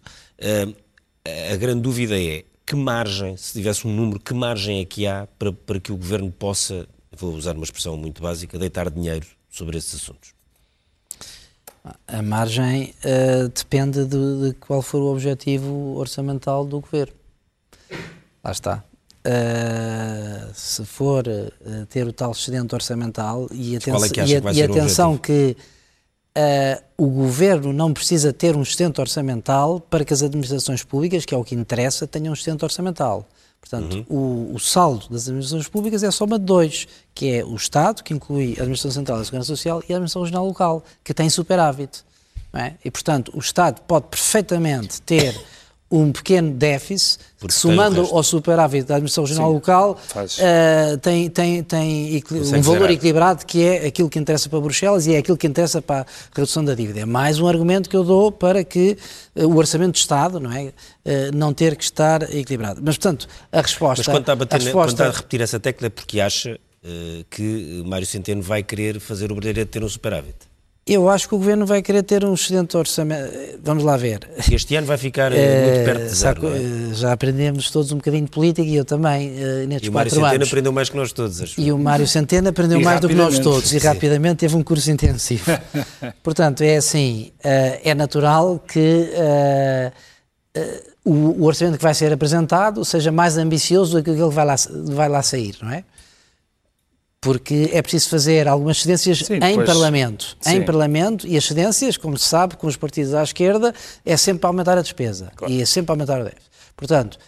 a 1.51 1.55
grande 1.57 1.81
dúvida 1.81 2.19
é 2.19 2.43
que 2.65 2.75
margem, 2.75 3.35
se 3.35 3.53
tivesse 3.53 3.85
um 3.85 3.93
número, 3.93 4.19
que 4.19 4.33
margem 4.33 4.79
é 4.79 4.85
que 4.85 5.05
há 5.05 5.27
para, 5.37 5.51
para 5.51 5.79
que 5.79 5.91
o 5.91 5.97
governo 5.97 6.31
possa 6.31 6.87
vou 7.11 7.33
usar 7.33 7.55
uma 7.55 7.63
expressão 7.63 7.97
muito 7.97 8.21
básica, 8.21 8.57
deitar 8.57 8.89
dinheiro 8.89 9.27
sobre 9.49 9.77
esses 9.77 9.95
assuntos? 9.95 10.33
A 12.07 12.21
margem 12.21 12.93
uh, 13.03 13.49
depende 13.49 14.05
de, 14.05 14.49
de, 14.49 14.53
qual 14.59 14.81
for 14.81 15.01
o 15.01 15.11
objetivo 15.11 15.95
orçamental 15.97 16.63
do 16.63 16.79
governo. 16.79 17.13
Lá 18.43 18.51
está. 18.51 18.83
Uh, 19.25 20.53
se 20.53 20.85
for 20.85 21.25
uh, 21.27 21.85
ter 21.87 22.07
o 22.07 22.13
tal 22.13 22.31
excedente 22.31 22.73
orçamental 22.73 23.47
e, 23.51 23.75
aten 23.75 23.93
é 23.95 24.09
que 24.09 24.19
e, 24.19 24.35
a, 24.35 24.53
e 24.53 24.63
atenção 24.63 25.17
que 25.17 25.55
o 26.97 27.07
governo 27.07 27.73
não 27.73 27.93
precisa 27.93 28.31
ter 28.31 28.55
um 28.55 28.61
excedente 28.61 29.01
orçamental 29.01 29.79
para 29.79 30.05
que 30.05 30.13
as 30.13 30.23
administrações 30.23 30.83
públicas, 30.83 31.25
que 31.25 31.35
é 31.35 31.37
o 31.37 31.43
que 31.43 31.53
interessa, 31.53 32.07
tenham 32.07 32.31
um 32.31 32.33
excedente 32.33 32.63
orçamental. 32.63 33.27
Portanto, 33.61 34.05
uhum. 34.09 34.49
o, 34.51 34.55
o, 34.55 34.59
saldo 34.59 35.07
das 35.09 35.27
administrações 35.27 35.69
públicas 35.69 36.03
é 36.03 36.07
a 36.07 36.11
soma 36.11 36.37
de 36.37 36.45
dois, 36.45 36.87
que 37.13 37.31
é 37.31 37.45
o 37.45 37.55
Estado, 37.55 38.03
que 38.03 38.13
inclui 38.13 38.55
a 38.57 38.63
Administração 38.63 38.91
Central 38.91 39.19
da 39.19 39.23
Segurança 39.23 39.47
Social, 39.47 39.79
e 39.87 39.93
a 39.93 39.95
Administração 39.95 40.23
Regional 40.23 40.45
Local, 40.45 40.83
que 41.03 41.13
tem 41.13 41.29
superávit. 41.29 42.03
É? 42.53 42.73
E, 42.83 42.91
portanto, 42.91 43.31
o 43.33 43.39
Estado 43.39 43.79
pode 43.87 44.07
perfeitamente 44.07 45.01
ter 45.03 45.39
um 45.89 46.11
pequeno 46.11 46.51
déficit, 46.51 47.19
que, 47.47 47.53
somando 47.53 48.01
ao 48.01 48.23
superávit 48.23 48.85
da 48.85 48.95
Administração 48.95 49.23
Regional 49.23 49.49
Sim, 49.49 49.53
Local, 49.55 49.99
uh, 50.15 50.97
tem, 50.99 51.29
tem, 51.29 51.63
tem 51.63 52.23
um 52.31 52.61
valor 52.61 52.79
zerar. 52.79 52.91
equilibrado 52.91 53.45
que 53.45 53.63
é 53.63 53.87
aquilo 53.87 54.09
que 54.09 54.19
interessa 54.19 54.49
para 54.49 54.59
Bruxelas 54.59 55.07
e 55.07 55.15
é 55.15 55.17
aquilo 55.17 55.37
que 55.37 55.47
interessa 55.47 55.81
para 55.81 56.01
a 56.01 56.05
redução 56.35 56.63
da 56.63 56.75
dívida. 56.75 56.99
É 56.99 57.05
mais 57.05 57.39
um 57.39 57.47
argumento 57.47 57.89
que 57.89 57.95
eu 57.95 58.03
dou 58.03 58.31
para 58.31 58.63
que 58.63 58.97
uh, 59.35 59.47
o 59.47 59.57
Orçamento 59.57 59.93
de 59.93 59.99
Estado 59.99 60.39
não, 60.39 60.51
é, 60.51 60.65
uh, 60.65 60.73
não 61.33 61.53
ter 61.53 61.75
que 61.75 61.83
estar 61.83 62.23
equilibrado. 62.23 62.81
Mas, 62.83 62.97
portanto, 62.97 63.27
a 63.51 63.61
resposta... 63.61 64.03
Mas 64.05 64.07
quando 64.07 64.21
está 64.21 64.33
a, 64.33 64.35
bater, 64.35 64.55
a, 64.55 64.59
resposta, 64.59 64.77
quando 64.77 64.91
está 64.91 65.07
a 65.07 65.11
repetir 65.11 65.41
essa 65.41 65.59
tecla 65.59 65.87
é 65.87 65.89
porque 65.89 66.19
acha 66.19 66.59
que 67.29 67.83
Mário 67.85 68.07
Centeno 68.07 68.41
vai 68.41 68.63
querer 68.63 68.99
fazer 68.99 69.31
o 69.31 69.35
Brasileiro 69.35 69.69
ter 69.69 69.83
um 69.83 69.87
superávit. 69.87 70.50
Eu 70.91 71.07
acho 71.07 71.25
que 71.29 71.33
o 71.33 71.37
governo 71.37 71.65
vai 71.65 71.81
querer 71.81 72.03
ter 72.03 72.25
um 72.25 72.33
excedente 72.33 72.75
orçamento. 72.75 73.31
Vamos 73.63 73.81
lá 73.81 73.95
ver. 73.95 74.27
Este 74.51 74.75
ano 74.75 74.85
vai 74.85 74.97
ficar 74.97 75.31
é, 75.31 75.63
muito 75.63 75.85
perto 75.85 76.03
de 76.03 76.09
zero. 76.09 76.47
É? 76.47 76.93
Já 76.93 77.13
aprendemos 77.13 77.71
todos 77.71 77.93
um 77.93 77.95
bocadinho 77.95 78.25
de 78.25 78.31
política 78.31 78.67
e 78.67 78.75
eu 78.75 78.83
também, 78.83 79.29
uh, 79.29 79.67
nestes 79.67 79.87
e 79.87 79.89
o 79.89 79.93
Mário 79.93 80.11
Centeno 80.11 80.43
aprendeu 80.43 80.73
mais 80.73 80.89
que 80.89 80.97
nós 80.97 81.13
todos. 81.13 81.41
Acho. 81.41 81.61
E 81.61 81.71
o 81.71 81.77
Mário 81.77 82.05
Centeno 82.05 82.49
aprendeu 82.49 82.81
mais 82.81 82.99
do 82.99 83.07
que 83.07 83.15
nós 83.15 83.39
todos 83.39 83.71
e 83.71 83.77
rapidamente 83.77 84.39
teve 84.39 84.53
um 84.53 84.63
curso 84.63 84.91
intensivo. 84.91 85.45
Portanto, 86.21 86.61
é 86.61 86.75
assim: 86.75 87.31
uh, 87.37 87.79
é 87.85 87.95
natural 87.95 88.59
que. 88.59 89.09
O, 91.03 91.13
o, 91.13 91.45
orçamento 91.45 91.77
que 91.77 91.83
vai 91.83 91.95
ser 91.95 92.13
apresentado 92.13 92.85
seja 92.85 93.11
mais 93.11 93.35
ambicioso 93.35 93.97
do 93.97 94.03
que 94.03 94.11
aquilo 94.11 94.29
que 94.29 94.35
vai 94.35 94.45
lá, 94.45 94.55
vai 94.85 95.09
lá 95.09 95.23
sair, 95.23 95.55
não 95.59 95.71
é? 95.71 95.83
Porque 97.21 97.69
é 97.71 97.83
preciso 97.83 98.09
fazer 98.09 98.47
algumas 98.47 98.81
cedências 98.81 99.19
sim, 99.19 99.35
em 99.35 99.55
pois, 99.55 99.67
Parlamento. 99.67 100.35
Sim. 100.41 100.55
Em 100.55 100.65
Parlamento, 100.65 101.27
e 101.27 101.37
as 101.37 101.45
cedências, 101.45 101.95
como 101.95 102.17
se 102.17 102.25
sabe, 102.25 102.57
com 102.57 102.65
os 102.65 102.75
partidos 102.75 103.13
à 103.13 103.21
esquerda, 103.21 103.75
é 104.03 104.17
sempre 104.17 104.41
para 104.41 104.49
aumentar 104.49 104.75
a 104.75 104.81
despesa 104.81 105.31
claro. 105.35 105.53
e 105.53 105.61
é 105.61 105.65
sempre 105.65 105.85
para 105.85 105.93
aumentar 105.93 106.19
o 106.19 106.23
déficit. 106.23 106.49
Portanto, 106.75 107.19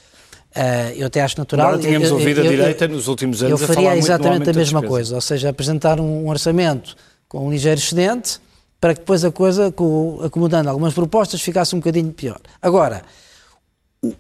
uh, 0.56 0.96
eu 0.96 1.06
até 1.06 1.22
acho 1.22 1.38
natural... 1.38 1.68
Agora 1.68 1.82
tínhamos 1.82 2.10
eu, 2.10 2.16
ouvido 2.16 2.42
eu, 2.42 2.48
a 2.48 2.50
direita 2.50 2.88
nos 2.88 3.08
últimos 3.08 3.44
anos 3.44 3.62
Eu 3.62 3.68
faria 3.68 3.96
exatamente 3.96 4.50
a 4.50 4.54
mesma 4.54 4.82
coisa, 4.82 5.14
ou 5.14 5.22
seja, 5.22 5.50
apresentar 5.50 6.00
um, 6.00 6.26
um 6.26 6.28
orçamento 6.28 6.96
com 7.28 7.46
um 7.46 7.52
ligeiro 7.52 7.80
excedente 7.80 8.42
para 8.82 8.96
que 8.96 9.02
depois 9.02 9.24
a 9.24 9.32
coisa, 9.32 9.72
com, 9.72 10.20
acomodando 10.24 10.72
algumas 10.72 10.94
propostas, 10.96 11.40
ficasse 11.40 11.76
um 11.76 11.80
bocadinho 11.80 12.12
pior. 12.12 12.40
Agora, 12.60 13.04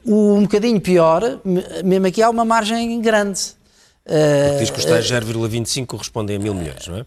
o, 0.05 0.35
um 0.35 0.43
bocadinho 0.43 0.79
pior, 0.79 1.39
mesmo 1.83 2.05
aqui 2.05 2.21
há 2.21 2.29
uma 2.29 2.45
margem 2.45 3.01
grande 3.01 3.41
porque 4.05 4.59
diz 4.59 4.69
que 4.69 4.79
os 4.79 4.85
tais 4.85 5.05
0,25 5.09 5.85
correspondem 5.85 6.35
a 6.35 6.39
mil 6.39 6.53
milhões, 6.53 6.87
não 6.87 6.97
é? 6.97 7.05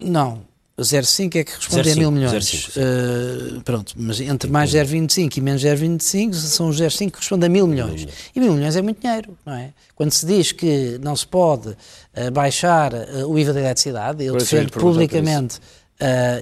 Não, 0.00 0.42
0,5 0.78 1.36
é 1.36 1.44
que 1.44 1.52
responde 1.54 1.88
0, 1.88 1.90
a 1.90 2.00
mil 2.00 2.10
milhões. 2.10 2.68
uh, 2.76 3.60
pronto, 3.64 3.94
mas 3.96 4.20
entre 4.20 4.50
mais 4.50 4.70
0,25 4.70 5.36
e 5.36 5.40
menos 5.40 5.62
0,25 5.62 6.34
são 6.34 6.68
os 6.68 6.80
0,5 6.80 7.06
que 7.06 7.10
correspondem 7.12 7.46
a 7.46 7.50
mil 7.50 7.66
milhões. 7.66 8.04
Mil 8.04 8.14
e 8.34 8.40
mil 8.40 8.52
milhões 8.52 8.76
é 8.76 8.82
muito 8.82 9.00
dinheiro, 9.00 9.36
não 9.44 9.54
é? 9.54 9.72
Quando 9.94 10.12
se 10.12 10.26
diz 10.26 10.52
que 10.52 10.98
não 11.02 11.16
se 11.16 11.26
pode 11.26 11.70
uh, 11.70 12.30
baixar 12.30 12.92
uh, 12.92 13.26
o 13.26 13.38
IVA 13.38 13.54
da 13.54 13.60
eletricidade, 13.60 14.24
eu 14.24 14.36
defendo 14.36 14.70
publicamente 14.72 15.60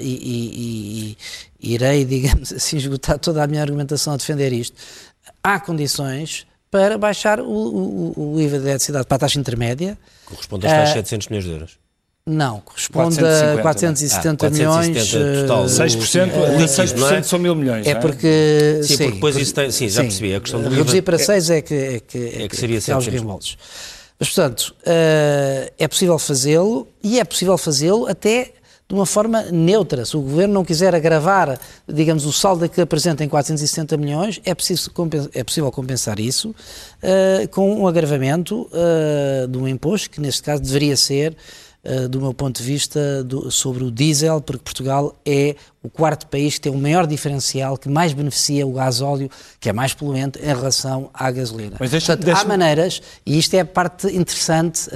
e, 0.01 0.05
e, 0.05 1.17
e, 1.61 1.75
irei, 1.75 2.03
digamos 2.07 2.53
assim, 2.53 2.77
esgotar 2.77 3.21
toda 3.21 3.43
a 3.43 3.47
minha 3.47 3.63
argumentação 3.63 4.15
a 4.15 4.17
defender 4.17 4.53
isto. 4.53 4.77
Há 5.43 5.61
condições 5.61 6.45
para 6.75 6.99
baixar 6.99 7.39
o, 7.39 7.45
o, 7.47 8.35
o 8.35 8.41
IVA 8.41 8.59
da 8.59 8.71
eletricidade 8.71 9.07
para 9.07 9.15
a 9.15 9.19
taxa 9.21 9.39
intermédia. 9.39 9.97
Corresponde 10.27 10.67
aos 10.67 10.75
tais 10.75 10.91
uh, 10.91 10.95
700 10.95 11.29
milhões 11.29 11.45
de 11.45 11.51
euros. 11.53 11.79
Não, 12.27 12.61
corresponde 12.63 13.21
450, 13.21 13.61
a 13.61 13.63
470 13.63 14.47
ah, 14.47 14.51
milhões. 14.51 15.13
total, 15.13 15.67
6%, 15.67 16.31
uh, 16.33 16.65
6% 16.65 17.13
é? 17.13 17.23
são 17.23 17.39
mil 17.39 17.55
milhões. 17.55 17.87
É, 17.87 17.91
é? 17.91 17.95
porque. 17.95 18.81
Sim, 18.83 18.89
sim, 18.89 18.97
porque 18.97 19.13
depois 19.13 19.37
isso 19.37 19.55
tem. 19.55 19.71
Sim, 19.71 19.89
já 19.89 20.01
sim, 20.01 20.09
percebi. 20.09 20.35
A 20.35 20.41
questão 20.41 20.63
do 20.63 20.69
Reduzir 20.69 21.03
para 21.03 21.17
6 21.17 21.51
é, 21.51 21.59
é 21.59 21.63
que, 21.63 21.75
é 21.75 22.01
que, 22.01 22.19
é 22.43 22.49
que 22.49 22.57
seria 22.57 22.81
que, 22.81 22.93
os 22.93 23.07
reembolsos. 23.07 23.57
Mas, 24.19 24.31
portanto, 24.31 24.75
uh, 24.81 25.73
é 25.79 25.87
possível 25.87 26.19
fazê-lo 26.19 26.89
e 27.05 27.21
é 27.21 27.25
possível 27.25 27.57
fazê-lo 27.57 28.09
até 28.09 28.51
de 28.89 28.95
uma 28.95 29.07
forma 29.07 29.43
neutra. 29.51 30.05
Se 30.05 30.17
o 30.17 30.21
Governo 30.21 30.55
não 30.55 30.65
quiser 30.65 30.95
agravar, 30.95 31.59
digamos, 31.89 32.27
o 32.27 32.33
saldo 32.33 32.69
que 32.69 32.81
apresenta 32.81 33.25
em 33.25 33.29
470 33.29 33.97
milhões, 33.97 34.41
é, 34.45 34.55
preciso, 34.55 34.91
é 35.33 35.43
possível 35.43 35.71
compensar 35.73 36.21
isso 36.21 36.51
uh, 36.51 37.49
com 37.51 37.81
um 37.81 37.87
agravamento 37.87 38.69
uh, 38.73 39.49
de 39.49 39.57
um 39.57 39.67
imposto, 39.67 40.11
que 40.11 40.21
neste 40.21 40.43
caso 40.43 40.63
deveria 40.63 40.97
ser 40.97 41.35
do 42.11 42.21
meu 42.21 42.33
ponto 42.33 42.59
de 42.59 42.63
vista, 42.63 43.23
do, 43.25 43.51
sobre 43.51 43.85
o 43.85 43.91
diesel, 43.91 44.41
porque 44.41 44.63
Portugal 44.63 45.15
é 45.25 45.55
o 45.83 45.91
quarto 45.91 46.27
país 46.27 46.55
que 46.55 46.63
tem 46.63 46.73
o 46.73 46.79
maior 46.79 47.07
diferencial, 47.07 47.77
que 47.77 47.89
mais 47.89 48.13
beneficia 48.13 48.67
o 48.67 48.73
gás 48.73 49.03
óleo, 49.03 49.31
que 49.61 49.69
é 49.69 49.73
mais 49.73 49.93
poluente, 49.93 50.39
em 50.39 50.47
relação 50.47 51.11
à 51.13 51.31
gasolina. 51.31 51.77
Mas 51.79 51.91
deixa, 51.91 52.07
Portanto, 52.07 52.25
deixa 52.25 52.43
há 52.43 52.45
maneiras, 52.47 53.03
e 53.27 53.39
isto 53.39 53.55
é 53.55 53.61
a 53.61 53.65
parte 53.67 54.09
interessante 54.09 54.89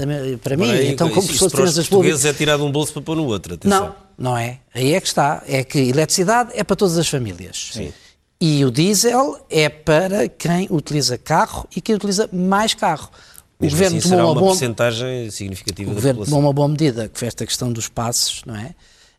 para 0.42 0.56
mim, 0.56 0.70
aí, 0.70 0.88
então 0.88 1.08
como 1.10 1.26
professor 1.26 1.50
de 1.50 1.56
finanças 1.56 1.88
públicas... 1.88 2.24
é 2.24 2.32
tirar 2.32 2.56
de 2.56 2.62
um 2.62 2.72
bolso 2.72 2.92
para 2.92 3.02
pôr 3.02 3.16
no 3.16 3.26
outro, 3.26 3.54
atenção. 3.54 3.94
Não, 4.16 4.30
não 4.30 4.38
é. 4.38 4.60
Aí 4.74 4.94
é 4.94 5.00
que 5.00 5.06
está. 5.06 5.42
É 5.46 5.62
que 5.62 5.78
eletricidade 5.78 6.50
é 6.54 6.64
para 6.64 6.74
todas 6.74 6.96
as 6.96 7.08
famílias. 7.08 7.70
Sim. 7.72 7.92
E 8.40 8.64
o 8.64 8.70
diesel 8.70 9.36
é 9.50 9.68
para 9.68 10.28
quem 10.28 10.68
utiliza 10.70 11.18
carro 11.18 11.68
e 11.74 11.80
quem 11.80 11.96
utiliza 11.96 12.28
mais 12.32 12.72
carro. 12.72 13.10
O 13.58 13.64
Mesmo 13.64 13.76
governo 13.76 13.98
assim, 13.98 14.08
tomou 14.10 14.24
uma, 14.24 14.32
uma 14.32 14.40
porcentagem 14.40 15.30
significativa 15.30 15.90
o 15.90 15.94
governo 15.94 16.24
tomou 16.24 16.40
uma 16.40 16.52
boa 16.52 16.68
medida, 16.68 17.08
que 17.08 17.18
foi 17.18 17.26
esta 17.26 17.44
questão 17.44 17.72
dos 17.72 17.88
passos, 17.88 18.42
não 18.46 18.54
é? 18.54 18.74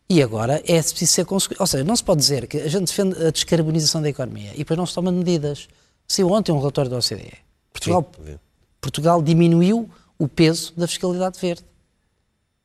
E 0.09 0.23
agora 0.23 0.61
é 0.65 0.81
preciso 0.81 1.11
ser 1.11 1.25
consequente. 1.25 1.61
Ou 1.61 1.67
seja, 1.67 1.83
não 1.83 1.95
se 1.95 2.03
pode 2.03 2.21
dizer 2.21 2.47
que 2.47 2.57
a 2.57 2.67
gente 2.67 2.87
defende 2.87 3.27
a 3.27 3.29
descarbonização 3.29 4.01
da 4.01 4.09
economia 4.09 4.51
e 4.55 4.59
depois 4.59 4.77
não 4.77 4.85
se 4.85 4.95
toma 4.95 5.11
medidas. 5.11 5.67
Saiu 6.07 6.31
ontem 6.31 6.51
um 6.51 6.57
relatório 6.57 6.89
da 6.89 6.97
OCDE. 6.97 7.33
Portugal, 7.71 8.09
Sim. 8.25 8.39
Portugal 8.81 9.21
diminuiu 9.21 9.87
o 10.17 10.27
peso 10.27 10.73
da 10.75 10.87
fiscalidade 10.87 11.39
verde. 11.39 11.63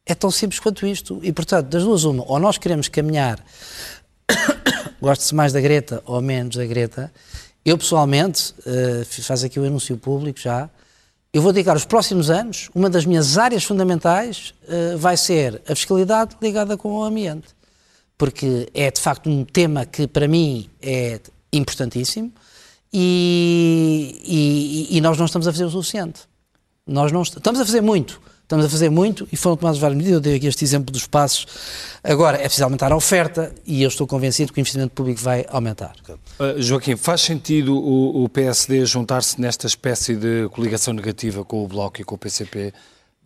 É 0.07 0.15
tão 0.15 0.31
simples 0.31 0.59
quanto 0.59 0.87
isto. 0.87 1.21
E, 1.23 1.33
portanto, 1.33 1.67
das 1.69 1.83
duas, 1.83 2.05
uma, 2.05 2.25
ou 2.27 2.39
nós 2.39 2.57
queremos 2.57 2.89
caminhar, 2.89 3.45
gosto-se 5.01 5.35
mais 5.35 5.53
da 5.53 5.61
Greta 5.61 6.03
ou 6.07 6.23
menos 6.23 6.57
da 6.57 6.65
Greta. 6.65 7.13
Eu, 7.63 7.77
pessoalmente, 7.77 8.55
uh, 8.61 9.05
faço 9.23 9.45
aqui 9.45 9.61
o 9.61 9.65
anúncio 9.65 9.99
público 9.99 10.41
já, 10.41 10.71
eu 11.35 11.43
vou 11.43 11.53
dedicar 11.53 11.77
os 11.77 11.85
próximos 11.85 12.31
anos, 12.31 12.71
uma 12.73 12.89
das 12.89 13.05
minhas 13.05 13.37
áreas 13.37 13.65
fundamentais 13.65 14.55
uh, 14.69 14.97
vai 14.97 15.17
ser 15.17 15.61
a 15.69 15.75
fiscalidade 15.75 16.37
ligada 16.41 16.77
com 16.77 16.93
o 16.93 17.03
ambiente. 17.03 17.49
Porque 18.17 18.69
é 18.73 18.89
de 18.89 19.01
facto 19.01 19.29
um 19.29 19.45
tema 19.45 19.85
que 19.85 20.07
para 20.07 20.29
mim 20.29 20.71
é 20.81 21.21
importantíssimo 21.53 22.33
e, 22.93 24.87
e, 24.91 24.97
e 24.97 25.01
nós 25.01 25.19
não 25.19 25.27
estamos 25.27 25.49
a 25.49 25.53
fazer 25.53 25.65
o 25.65 25.71
suficiente. 25.71 26.21
Nós 26.87 27.11
não 27.11 27.23
estamos 27.23 27.61
a 27.61 27.67
fazer 27.67 27.81
muito, 27.81 28.23
Estamos 28.45 28.67
a 28.67 28.69
fazer 28.69 28.91
muito 28.91 29.27
e 29.33 29.37
foram 29.37 29.57
tomadas 29.57 29.81
várias 29.81 29.97
medidas. 29.97 30.17
Eu 30.17 30.21
dei 30.21 30.37
aqui 30.37 30.47
este 30.47 30.63
exemplo 30.63 30.93
dos 30.93 31.07
passos. 31.07 31.47
Agora, 32.05 32.37
é 32.37 32.43
preciso 32.43 32.65
aumentar 32.65 32.93
a 32.93 32.97
oferta 32.97 33.51
e 33.67 33.83
eu 33.83 33.89
estou 33.89 34.07
convencido 34.07 34.53
que 34.53 34.59
o 34.59 34.61
investimento 34.61 34.93
público 34.93 35.19
vai 35.21 35.47
aumentar. 35.49 35.95
Uh, 36.09 36.61
Joaquim, 36.61 36.95
faz 36.95 37.23
sentido 37.23 37.75
o, 37.75 38.23
o 38.23 38.29
PSD 38.29 38.85
juntar-se 38.85 39.41
nesta 39.41 39.67
espécie 39.67 40.15
de 40.15 40.47
coligação 40.51 40.93
negativa 40.93 41.43
com 41.43 41.65
o 41.65 41.67
Bloco 41.67 42.03
e 42.03 42.05
com 42.05 42.17
o 42.17 42.19
PCP 42.19 42.75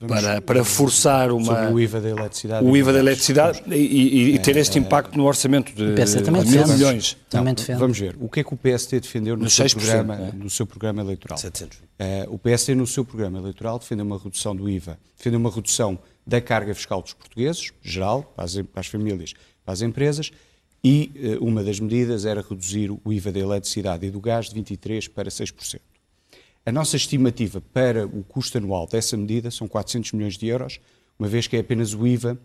para, 0.07 0.41
para 0.41 0.65
forçar 0.65 1.33
uma. 1.33 1.45
Sobre 1.45 1.75
o 1.75 1.81
IVA 1.81 2.01
da 2.01 2.09
eletricidade. 2.09 2.65
O 2.67 2.77
IVA 2.77 2.93
da 2.93 2.99
eletricidade 3.01 3.63
e, 3.67 3.75
e, 3.75 4.35
e 4.35 4.39
ter 4.39 4.57
é, 4.57 4.61
este 4.61 4.79
impacto 4.79 5.17
no 5.17 5.25
orçamento 5.25 5.73
de, 5.73 5.95
de 5.95 6.31
mil 6.31 6.69
milhões. 6.69 7.17
Também 7.29 7.55
defende. 7.55 7.79
Vamos 7.81 7.99
ver. 7.99 8.17
O 8.21 8.29
que 8.29 8.41
é 8.41 8.45
que 8.45 8.55
o 8.55 8.57
PSD 8.57 9.01
defendeu 9.01 9.37
no, 9.37 9.51
seu 9.51 9.69
programa, 9.69 10.15
é? 10.15 10.33
no 10.33 10.49
seu 10.49 10.67
programa 10.67 11.03
eleitoral? 11.03 11.39
700. 11.39 11.79
Uh, 11.79 11.83
o 12.29 12.39
PSD, 12.39 12.75
no 12.77 12.87
seu 12.87 13.05
programa 13.05 13.39
eleitoral, 13.39 13.79
defendeu 13.79 14.05
uma 14.05 14.19
redução 14.19 14.55
do 14.55 14.69
IVA, 14.69 14.99
defendeu 15.17 15.41
uma 15.41 15.51
redução 15.51 15.99
da 16.25 16.41
carga 16.41 16.75
fiscal 16.75 17.03
dos 17.03 17.15
portugueses, 17.15 17.73
geral, 17.83 18.23
para 18.37 18.45
as, 18.45 18.55
para 18.55 18.81
as 18.81 18.87
famílias, 18.87 19.35
para 19.65 19.73
as 19.75 19.83
empresas, 19.83 20.31
e 20.85 21.11
uh, 21.41 21.45
uma 21.45 21.65
das 21.65 21.81
medidas 21.81 22.25
era 22.25 22.41
reduzir 22.41 22.91
o 22.91 23.13
IVA 23.13 23.33
da 23.33 23.41
eletricidade 23.41 24.07
e 24.07 24.11
do 24.11 24.21
gás 24.21 24.49
de 24.49 24.61
23% 24.61 25.11
para 25.11 25.29
6%. 25.29 25.81
A 26.69 26.71
nossa 26.71 26.97
estimativa 26.97 27.63
para 27.73 28.05
o 28.07 28.23
custo 28.23 28.59
anual 28.59 28.87
dessa 28.87 29.17
medida 29.17 29.51
são 29.51 29.67
400 29.67 30.13
milhões 30.13 30.37
de 30.37 30.49
euros, 30.49 30.79
uma 31.19 31.27
vez 31.27 31.47
que 31.47 31.57
é 31.57 31.61
apenas 31.61 31.95
o 31.95 32.07
IVA 32.07 32.39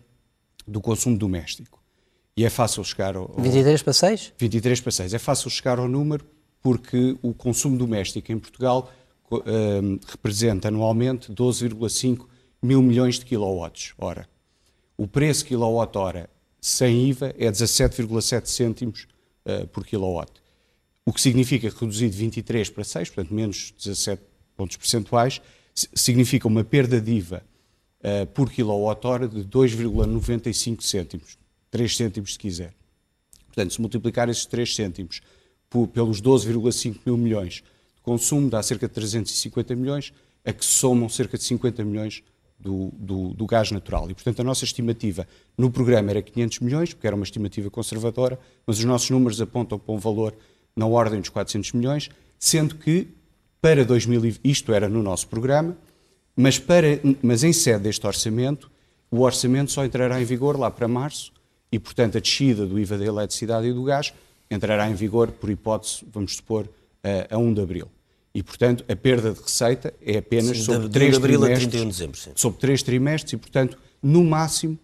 do 0.66 0.80
consumo 0.80 1.14
doméstico. 1.14 1.78
E 2.34 2.42
é 2.42 2.48
fácil 2.48 2.82
chegar 2.84 3.16
ao. 3.16 3.28
23 3.36 3.82
para 3.82 3.92
6? 3.92 4.32
23 4.38 4.80
para 4.80 4.92
6. 4.92 5.12
É 5.12 5.18
fácil 5.18 5.50
chegar 5.50 5.78
ao 5.78 5.86
número 5.86 6.24
porque 6.62 7.18
o 7.20 7.34
consumo 7.34 7.76
doméstico 7.76 8.32
em 8.32 8.38
Portugal 8.38 8.90
uh, 9.30 9.40
representa 10.08 10.68
anualmente 10.68 11.30
12,5 11.30 12.24
mil 12.62 12.80
milhões 12.80 13.18
de 13.18 13.26
quilowatts 13.26 13.92
hora. 13.98 14.26
O 14.96 15.06
preço 15.06 15.44
quilowatt-hora 15.44 16.30
sem 16.62 17.10
IVA 17.10 17.34
é 17.38 17.50
17,7 17.50 18.46
cêntimos 18.46 19.06
uh, 19.44 19.66
por 19.66 19.84
kilowatt. 19.84 20.32
O 21.06 21.12
que 21.12 21.20
significa 21.20 21.68
reduzir 21.68 22.08
de 22.08 22.16
23 22.16 22.70
para 22.70 22.82
6, 22.82 23.10
portanto 23.10 23.34
menos 23.34 23.74
17 23.78 24.22
pontos 24.56 24.76
percentuais, 24.76 25.40
significa 25.74 26.48
uma 26.48 26.64
perda 26.64 27.00
de 27.00 27.12
IVA 27.12 27.42
uh, 28.00 28.26
por 28.28 28.50
quilowatt-hora 28.50 29.28
de 29.28 29.44
2,95 29.44 30.82
cêntimos, 30.82 31.36
3 31.70 31.96
cêntimos 31.96 32.32
se 32.32 32.38
quiser. 32.38 32.74
Portanto, 33.46 33.74
se 33.74 33.80
multiplicar 33.80 34.28
esses 34.28 34.46
3 34.46 34.74
cêntimos 34.74 35.20
por, 35.68 35.88
pelos 35.88 36.22
12,5 36.22 37.00
mil 37.04 37.16
milhões 37.16 37.62
de 37.96 38.02
consumo, 38.02 38.48
dá 38.48 38.62
cerca 38.62 38.88
de 38.88 38.94
350 38.94 39.76
milhões, 39.76 40.12
a 40.44 40.52
que 40.52 40.64
somam 40.64 41.08
cerca 41.08 41.36
de 41.36 41.44
50 41.44 41.84
milhões 41.84 42.22
do, 42.58 42.90
do, 42.94 43.34
do, 43.34 43.46
gás 43.46 43.70
natural. 43.70 44.10
E, 44.10 44.14
portanto, 44.14 44.40
a 44.40 44.44
nossa 44.44 44.64
estimativa 44.64 45.26
no 45.56 45.70
programa 45.70 46.10
era 46.10 46.22
500 46.22 46.60
milhões, 46.60 46.94
porque 46.94 47.06
era 47.06 47.14
uma 47.14 47.24
estimativa 47.24 47.70
conservadora, 47.70 48.38
mas 48.66 48.78
os 48.78 48.84
nossos 48.84 49.10
números 49.10 49.40
apontam 49.40 49.78
para 49.78 49.94
um 49.94 49.98
valor 49.98 50.34
na 50.76 50.86
ordem 50.86 51.20
dos 51.20 51.28
400 51.28 51.72
milhões, 51.72 52.10
sendo 52.38 52.74
que 52.74 53.08
para 53.60 53.84
2000, 53.84 54.36
isto 54.44 54.72
era 54.72 54.88
no 54.88 55.02
nosso 55.02 55.28
programa, 55.28 55.76
mas, 56.36 56.58
para, 56.58 57.00
mas 57.22 57.44
em 57.44 57.52
sede 57.52 57.84
deste 57.84 58.06
orçamento, 58.06 58.70
o 59.10 59.20
orçamento 59.20 59.70
só 59.70 59.84
entrará 59.84 60.20
em 60.20 60.24
vigor 60.24 60.58
lá 60.58 60.70
para 60.70 60.88
março 60.88 61.32
e, 61.70 61.78
portanto, 61.78 62.18
a 62.18 62.20
descida 62.20 62.66
do 62.66 62.78
IVA 62.78 62.98
da 62.98 63.04
eletricidade 63.04 63.66
e 63.66 63.72
do 63.72 63.84
gás 63.84 64.12
entrará 64.50 64.88
em 64.88 64.94
vigor, 64.94 65.30
por 65.32 65.48
hipótese, 65.50 66.04
vamos 66.12 66.36
supor, 66.36 66.68
a, 67.02 67.34
a 67.34 67.38
1 67.38 67.54
de 67.54 67.60
abril. 67.60 67.88
E, 68.34 68.42
portanto, 68.42 68.84
a 68.88 68.96
perda 68.96 69.32
de 69.32 69.40
receita 69.40 69.94
é 70.04 70.18
apenas 70.18 70.58
sim, 70.58 70.64
sobre, 70.64 70.88
três 70.88 71.18
trimestres, 71.18 71.70
de 71.70 71.84
dezembro, 71.84 72.18
sobre 72.34 72.58
três 72.58 72.82
trimestres 72.82 73.32
e, 73.32 73.36
portanto, 73.36 73.78
no 74.02 74.24
máximo, 74.24 74.78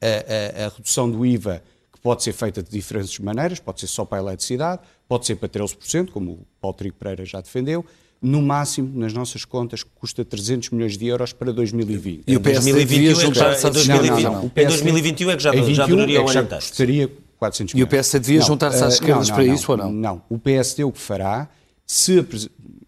a, 0.00 0.62
a, 0.62 0.66
a, 0.66 0.68
redução 0.68 1.10
do 1.10 1.26
IVA, 1.26 1.62
pode 2.02 2.22
ser 2.22 2.32
feita 2.32 2.62
de 2.62 2.70
diferentes 2.70 3.18
maneiras, 3.18 3.60
pode 3.60 3.80
ser 3.80 3.86
só 3.86 4.04
para 4.04 4.18
a 4.18 4.22
eletricidade, 4.22 4.82
pode 5.08 5.24
ser 5.24 5.36
para 5.36 5.48
13%, 5.48 6.10
como 6.10 6.32
o 6.32 6.46
Paulo 6.60 6.76
Trigo 6.76 6.96
Pereira 6.96 7.24
já 7.24 7.40
defendeu, 7.40 7.84
no 8.20 8.40
máximo, 8.40 8.98
nas 8.98 9.12
nossas 9.12 9.44
contas, 9.44 9.82
custa 9.82 10.24
300 10.24 10.70
milhões 10.70 10.96
de 10.96 11.06
euros 11.06 11.32
para 11.32 11.52
2020. 11.52 12.24
E 12.26 12.36
o 12.36 12.40
PSD 12.40 12.72
2021 12.72 13.20
juntar-se 13.20 13.66
a 13.66 13.70
2020. 13.70 14.10
Não, 14.10 14.20
não, 14.20 14.42
não. 14.42 14.52
Em 14.54 14.66
2021 14.66 15.30
é 15.30 15.36
que 15.36 15.42
já, 15.42 15.52
já 15.52 15.86
duraria 15.86 16.20
é 16.20 16.24
que 16.24 16.32
já 16.32 16.44
custaria 16.44 17.10
400 17.38 17.74
milhões. 17.74 17.82
E 17.82 17.84
o 17.84 17.88
PSD 17.88 18.20
devia 18.20 18.40
juntar-se 18.40 18.84
às 18.84 18.94
esquerdas 18.94 19.30
para 19.30 19.44
isso 19.44 19.72
ou 19.72 19.78
não? 19.78 19.92
Não. 19.92 20.22
O 20.28 20.38
PSD 20.38 20.84
o 20.84 20.92
que 20.92 21.00
fará 21.00 21.48
se, 21.84 22.24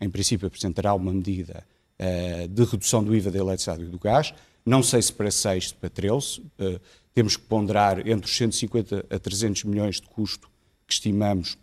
em 0.00 0.09
princípio, 0.09 0.46
apresentará 0.46 0.94
uma 0.94 1.12
medida 1.12 1.64
uh, 2.00 2.48
de 2.48 2.64
redução 2.64 3.03
do 3.03 3.14
IVA 3.14 3.33
da 3.33 3.38
eletricidade 3.38 3.83
e 3.83 3.87
do 3.87 3.98
gás, 3.98 4.33
não 4.64 4.83
sei 4.83 5.03
se 5.03 5.12
para 5.12 5.31
6, 5.31 5.72
para 5.72 5.90
13, 5.90 6.40
uh, 6.40 6.81
temos 7.14 7.37
que 7.37 7.44
ponderar 7.44 8.07
entre 8.07 8.29
os 8.29 8.37
150 8.37 9.07
a 9.09 9.18
300 9.18 9.64
milhões 9.64 10.00
de 10.00 10.09
custo 10.09 10.48
que 10.87 10.92
estimamos 10.92 11.57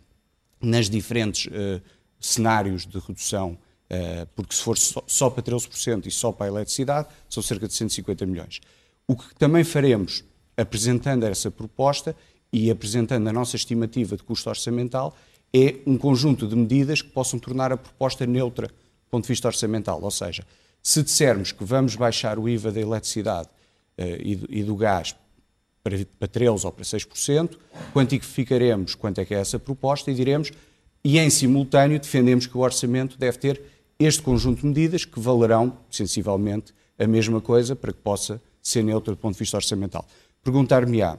nas 0.60 0.88
diferentes 0.88 1.46
uh, 1.46 1.82
cenários 2.18 2.86
de 2.86 2.98
redução, 2.98 3.58
uh, 3.90 4.26
porque 4.34 4.54
se 4.54 4.62
for 4.62 4.78
só, 4.78 5.02
só 5.06 5.28
para 5.28 5.42
13% 5.42 6.06
e 6.06 6.10
só 6.10 6.32
para 6.32 6.46
a 6.46 6.48
eletricidade, 6.48 7.08
são 7.28 7.42
cerca 7.42 7.68
de 7.68 7.74
150 7.74 8.24
milhões. 8.24 8.60
O 9.06 9.16
que 9.16 9.34
também 9.34 9.62
faremos, 9.62 10.24
apresentando 10.56 11.24
essa 11.24 11.50
proposta 11.50 12.16
e 12.52 12.70
apresentando 12.70 13.28
a 13.28 13.32
nossa 13.32 13.56
estimativa 13.56 14.16
de 14.16 14.22
custo 14.22 14.48
orçamental, 14.48 15.16
é 15.52 15.76
um 15.86 15.98
conjunto 15.98 16.46
de 16.46 16.56
medidas 16.56 17.02
que 17.02 17.10
possam 17.10 17.38
tornar 17.38 17.72
a 17.72 17.76
proposta 17.76 18.24
neutra 18.26 18.68
do 18.68 19.10
ponto 19.10 19.24
de 19.24 19.28
vista 19.28 19.48
orçamental. 19.48 20.00
Ou 20.02 20.10
seja, 20.10 20.46
se 20.82 21.02
dissermos 21.02 21.52
que 21.52 21.62
vamos 21.62 21.94
baixar 21.94 22.38
o 22.38 22.48
IVA 22.48 22.72
da 22.72 22.80
eletricidade 22.80 23.48
uh, 23.98 24.02
e, 24.02 24.40
e, 24.48 24.62
do, 24.62 24.74
gás 24.74 25.14
para, 25.82 25.96
para 26.18 26.28
13% 26.28 26.64
ou 26.64 26.72
para 26.72 26.84
6%, 26.84 27.58
quantificaremos 27.92 28.94
quanto 28.94 29.20
é 29.20 29.24
que 29.24 29.34
é 29.34 29.38
essa 29.38 29.58
proposta 29.58 30.10
e 30.10 30.14
diremos, 30.14 30.52
e 31.04 31.18
em 31.18 31.28
simultâneo 31.28 31.98
defendemos 31.98 32.46
que 32.46 32.56
o 32.56 32.60
orçamento 32.60 33.18
deve 33.18 33.38
ter 33.38 33.60
este 33.98 34.22
conjunto 34.22 34.60
de 34.60 34.66
medidas 34.66 35.04
que 35.04 35.18
valerão 35.18 35.76
sensivelmente 35.90 36.72
a 36.98 37.06
mesma 37.06 37.40
coisa 37.40 37.74
para 37.74 37.92
que 37.92 37.98
possa 37.98 38.40
ser 38.62 38.82
neutro 38.82 39.14
do 39.14 39.18
ponto 39.18 39.34
de 39.34 39.38
vista 39.38 39.56
orçamental. 39.56 40.06
Perguntar-me-á, 40.42 41.18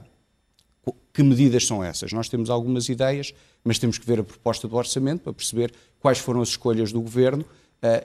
que 1.12 1.22
medidas 1.22 1.66
são 1.66 1.82
essas? 1.82 2.12
Nós 2.12 2.28
temos 2.28 2.50
algumas 2.50 2.88
ideias, 2.88 3.32
mas 3.62 3.78
temos 3.78 3.98
que 3.98 4.06
ver 4.06 4.20
a 4.20 4.24
proposta 4.24 4.66
do 4.66 4.76
orçamento 4.76 5.22
para 5.22 5.32
perceber 5.32 5.72
quais 6.00 6.18
foram 6.18 6.40
as 6.40 6.48
escolhas 6.48 6.92
do 6.92 7.00
governo 7.00 7.44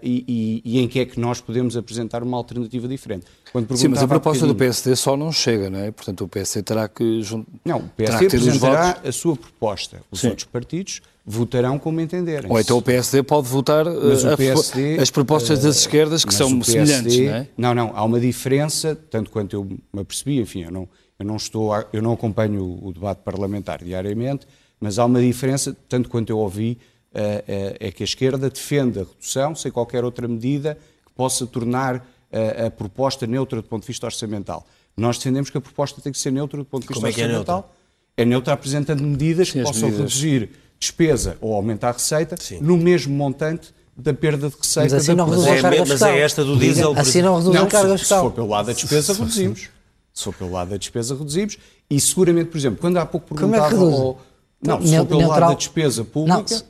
e, 0.01 0.25
e, 0.27 0.61
e, 0.65 0.79
em 0.79 0.87
que 0.87 0.99
é 0.99 1.05
que 1.05 1.19
nós 1.19 1.39
podemos 1.39 1.77
apresentar 1.77 2.21
uma 2.21 2.35
alternativa 2.35 2.87
diferente. 2.87 3.25
Sim, 3.75 3.87
mas 3.87 4.03
a 4.03 4.07
proposta 4.07 4.45
do 4.45 4.53
PSD 4.53 4.95
só 4.95 5.15
não 5.15 5.31
chega, 5.31 5.69
não 5.69 5.79
é? 5.79 5.91
Portanto, 5.91 6.23
o 6.23 6.27
PSD 6.27 6.63
terá 6.63 6.87
que... 6.87 7.21
Não, 7.63 7.77
o 7.79 7.89
PSD 7.89 8.25
apresentará 8.27 8.99
a 9.03 9.11
sua 9.11 9.35
proposta. 9.35 10.01
Os 10.11 10.19
Sim. 10.19 10.29
outros 10.29 10.45
partidos 10.45 11.01
votarão 11.25 11.77
como 11.77 12.01
entenderem. 12.01 12.51
Ou 12.51 12.59
então 12.59 12.77
o 12.77 12.81
PSD 12.81 13.21
pode 13.21 13.47
votar 13.47 13.87
uh, 13.87 14.35
PSD, 14.35 14.99
as 14.99 15.11
propostas 15.11 15.61
das 15.61 15.77
esquerdas 15.77 16.25
que 16.25 16.33
são 16.33 16.59
PSD, 16.59 16.71
semelhantes, 16.71 17.19
não 17.19 17.33
é? 17.33 17.47
Não, 17.57 17.75
não, 17.75 17.91
há 17.95 18.03
uma 18.03 18.19
diferença, 18.19 18.95
tanto 18.95 19.29
quanto 19.29 19.55
eu 19.55 19.63
me 19.63 20.01
apercebi, 20.01 20.39
enfim, 20.39 20.63
eu 20.63 20.71
não, 20.71 20.89
eu 21.19 21.25
não, 21.25 21.35
estou 21.35 21.71
eu 21.93 22.01
não 22.01 22.13
acompanho 22.13 22.79
o 22.81 22.91
debate 22.91 23.21
parlamentar 23.23 23.83
diariamente, 23.83 24.47
mas 24.79 24.97
há 24.97 25.05
uma 25.05 25.21
diferença, 25.21 25.75
tanto 25.87 26.09
quanto 26.09 26.31
eu 26.31 26.39
ouvi, 26.39 26.79
é, 27.13 27.43
é, 27.79 27.87
é 27.87 27.91
que 27.91 28.03
a 28.03 28.05
esquerda 28.05 28.49
defende 28.49 28.99
a 28.99 29.03
redução 29.03 29.55
sem 29.55 29.71
qualquer 29.71 30.03
outra 30.03 30.27
medida 30.27 30.77
que 31.05 31.11
possa 31.13 31.45
tornar 31.47 32.05
a, 32.31 32.67
a, 32.67 32.71
proposta 32.71 33.25
neutra 33.25 33.61
do 33.61 33.67
ponto 33.67 33.81
de 33.81 33.87
vista 33.87 34.05
orçamental. 34.05 34.65
Nós 34.95 35.17
defendemos 35.17 35.49
que 35.49 35.57
a 35.57 35.61
proposta 35.61 36.01
tem 36.01 36.11
que 36.11 36.19
ser 36.19 36.31
neutra 36.31 36.59
do 36.59 36.65
ponto 36.65 36.83
de 36.83 36.87
vista 36.89 37.01
Como 37.01 37.07
orçamental. 37.07 37.73
É, 38.15 38.21
é 38.21 38.25
neutra 38.25 38.53
apresentando 38.53 39.01
medidas 39.01 39.49
Sim, 39.49 39.59
que 39.59 39.65
possam 39.65 39.89
medidas. 39.89 40.13
reduzir 40.13 40.49
despesa 40.79 41.37
ou 41.41 41.53
aumentar 41.53 41.89
a 41.89 41.93
receita 41.93 42.35
Sim. 42.39 42.59
no 42.61 42.77
mesmo 42.77 43.13
montante 43.13 43.73
da 43.97 44.13
perda 44.13 44.49
de 44.49 44.55
receita. 44.55 44.95
Mas 44.95 45.03
assim 45.03 45.13
não 45.13 45.29
reduz 45.29 45.47
a 45.47 45.61
carga 45.61 45.85
Mas 45.85 46.01
é 46.01 46.19
esta 46.19 46.43
do 46.43 46.57
diesel. 46.57 46.93
Assim 46.95 47.21
não 47.21 47.37
reduz 47.37 47.55
a 47.55 47.65
carga 47.65 47.97
fiscal. 47.97 48.19
Se 48.19 48.29
for 48.29 48.31
pelo 48.33 48.47
lado 48.47 48.67
da 48.67 48.73
despesa, 48.73 49.13
reduzimos. 49.13 49.69
Se 50.13 50.23
for 50.23 50.33
pelo 50.33 50.51
lado 50.51 50.69
da 50.69 50.77
despesa, 50.77 51.15
reduzimos. 51.15 51.57
E 51.89 51.99
seguramente, 51.99 52.49
por 52.49 52.57
exemplo, 52.57 52.79
quando 52.79 52.97
há 52.97 53.05
pouco 53.05 53.35
perguntava... 53.35 53.69
Como 53.69 53.83
é 53.83 53.87
que 53.87 53.91
reduz? 53.91 53.99
Ao... 53.99 54.21
Não, 54.61 54.85
se 54.85 54.97
for 54.97 55.05
pelo 55.05 55.27
lado 55.27 55.47
da 55.47 55.53
despesa 55.53 56.03
pública... 56.03 56.63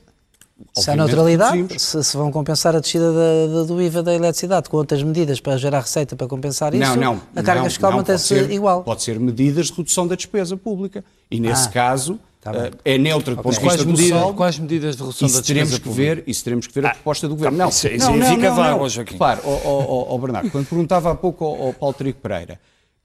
Se 0.75 0.91
há 0.91 0.95
neutralidade, 0.95 1.79
se, 1.79 2.03
se, 2.03 2.17
vão 2.17 2.31
compensar 2.31 2.75
a 2.75 2.79
descida 2.79 3.11
da, 3.11 3.53
da, 3.53 3.63
do 3.63 3.81
IVA 3.81 4.03
da 4.03 4.13
eletricidade 4.13 4.69
com 4.69 4.77
outras 4.77 5.01
medidas 5.01 5.39
para 5.39 5.57
gerar 5.57 5.81
receita 5.81 6.15
para 6.15 6.27
compensar 6.27 6.73
isso, 6.73 6.95
não, 6.95 7.15
não, 7.15 7.21
a 7.35 7.41
carga 7.41 7.61
não, 7.61 7.69
fiscal 7.69 7.91
mantém-se 7.91 8.35
igual. 8.51 8.83
Pode 8.83 9.01
ser 9.03 9.19
medidas 9.19 9.67
de 9.67 9.73
redução 9.73 10.07
da 10.07 10.15
despesa 10.15 10.57
pública. 10.57 11.03
E 11.31 11.39
nesse 11.39 11.67
ah, 11.67 11.71
caso 11.71 12.19
tá 12.41 12.51
uh, 12.51 12.77
é 12.83 12.97
neutra 12.97 13.35
do 13.35 13.41
ponto 13.41 13.57
de 13.57 13.61
vista 13.61 13.85
medidas, 13.85 14.09
do 14.09 14.19
saldo. 14.19 14.33
Quais 14.35 14.59
medidas 14.59 14.95
de 14.95 15.01
redução 15.01 15.27
da 15.29 15.39
despesa 15.39 15.79
pública? 15.79 16.15
Ver, 16.15 16.23
isso 16.27 16.43
teremos 16.43 16.67
que 16.67 16.73
ver 16.73 16.85
a 16.85 16.89
ah, 16.89 16.93
proposta 16.93 17.27
do 17.27 17.35
Governo. 17.35 17.57
Tá, 17.57 17.63
não, 17.63 17.69
isso, 17.69 17.87
isso 17.87 18.11
não, 18.11 18.17
não, 18.17 18.35
fica 18.35 18.51
vago, 18.51 18.89
Joaquim. 18.89 19.13
Repare, 19.13 19.41
oh, 19.43 19.59
oh, 19.63 20.07
oh, 20.09 20.17
Bernardo, 20.17 20.51
quando 20.51 20.67
perguntava 20.67 21.11
há 21.11 21.15
pouco 21.15 21.45
ao, 21.45 21.67
ao 21.67 21.73
Paulo 21.73 21.93
Trigo 21.93 22.19
Pereira 22.19 22.59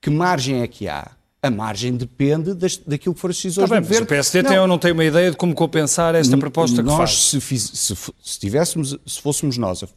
que 0.04 0.10
margem 0.10 0.60
é 0.60 0.66
que 0.66 0.86
há 0.86 1.12
a 1.44 1.50
margem 1.50 1.94
depende 1.94 2.54
das, 2.54 2.78
daquilo 2.78 3.14
que 3.14 3.20
for 3.20 3.28
as 3.28 3.36
decisões 3.36 3.68
tá 3.68 3.74
bem, 3.74 3.82
do 3.82 3.86
governo. 3.86 4.06
o 4.06 4.08
PSD 4.08 4.42
não. 4.42 4.50
tem 4.50 4.66
não 4.66 4.78
tem 4.78 4.92
uma 4.92 5.04
ideia 5.04 5.30
de 5.30 5.36
como 5.36 5.54
compensar 5.54 6.14
esta 6.14 6.38
proposta 6.38 6.82
nós, 6.82 6.92
que 6.92 6.98
faz? 6.98 7.28
Se, 7.28 7.40
fiz, 7.40 7.62
se, 7.62 7.94
se, 8.22 8.38
tivéssemos, 8.38 8.96
se 9.06 9.20
fôssemos 9.20 9.58
nós 9.58 9.82
a, 9.82 9.88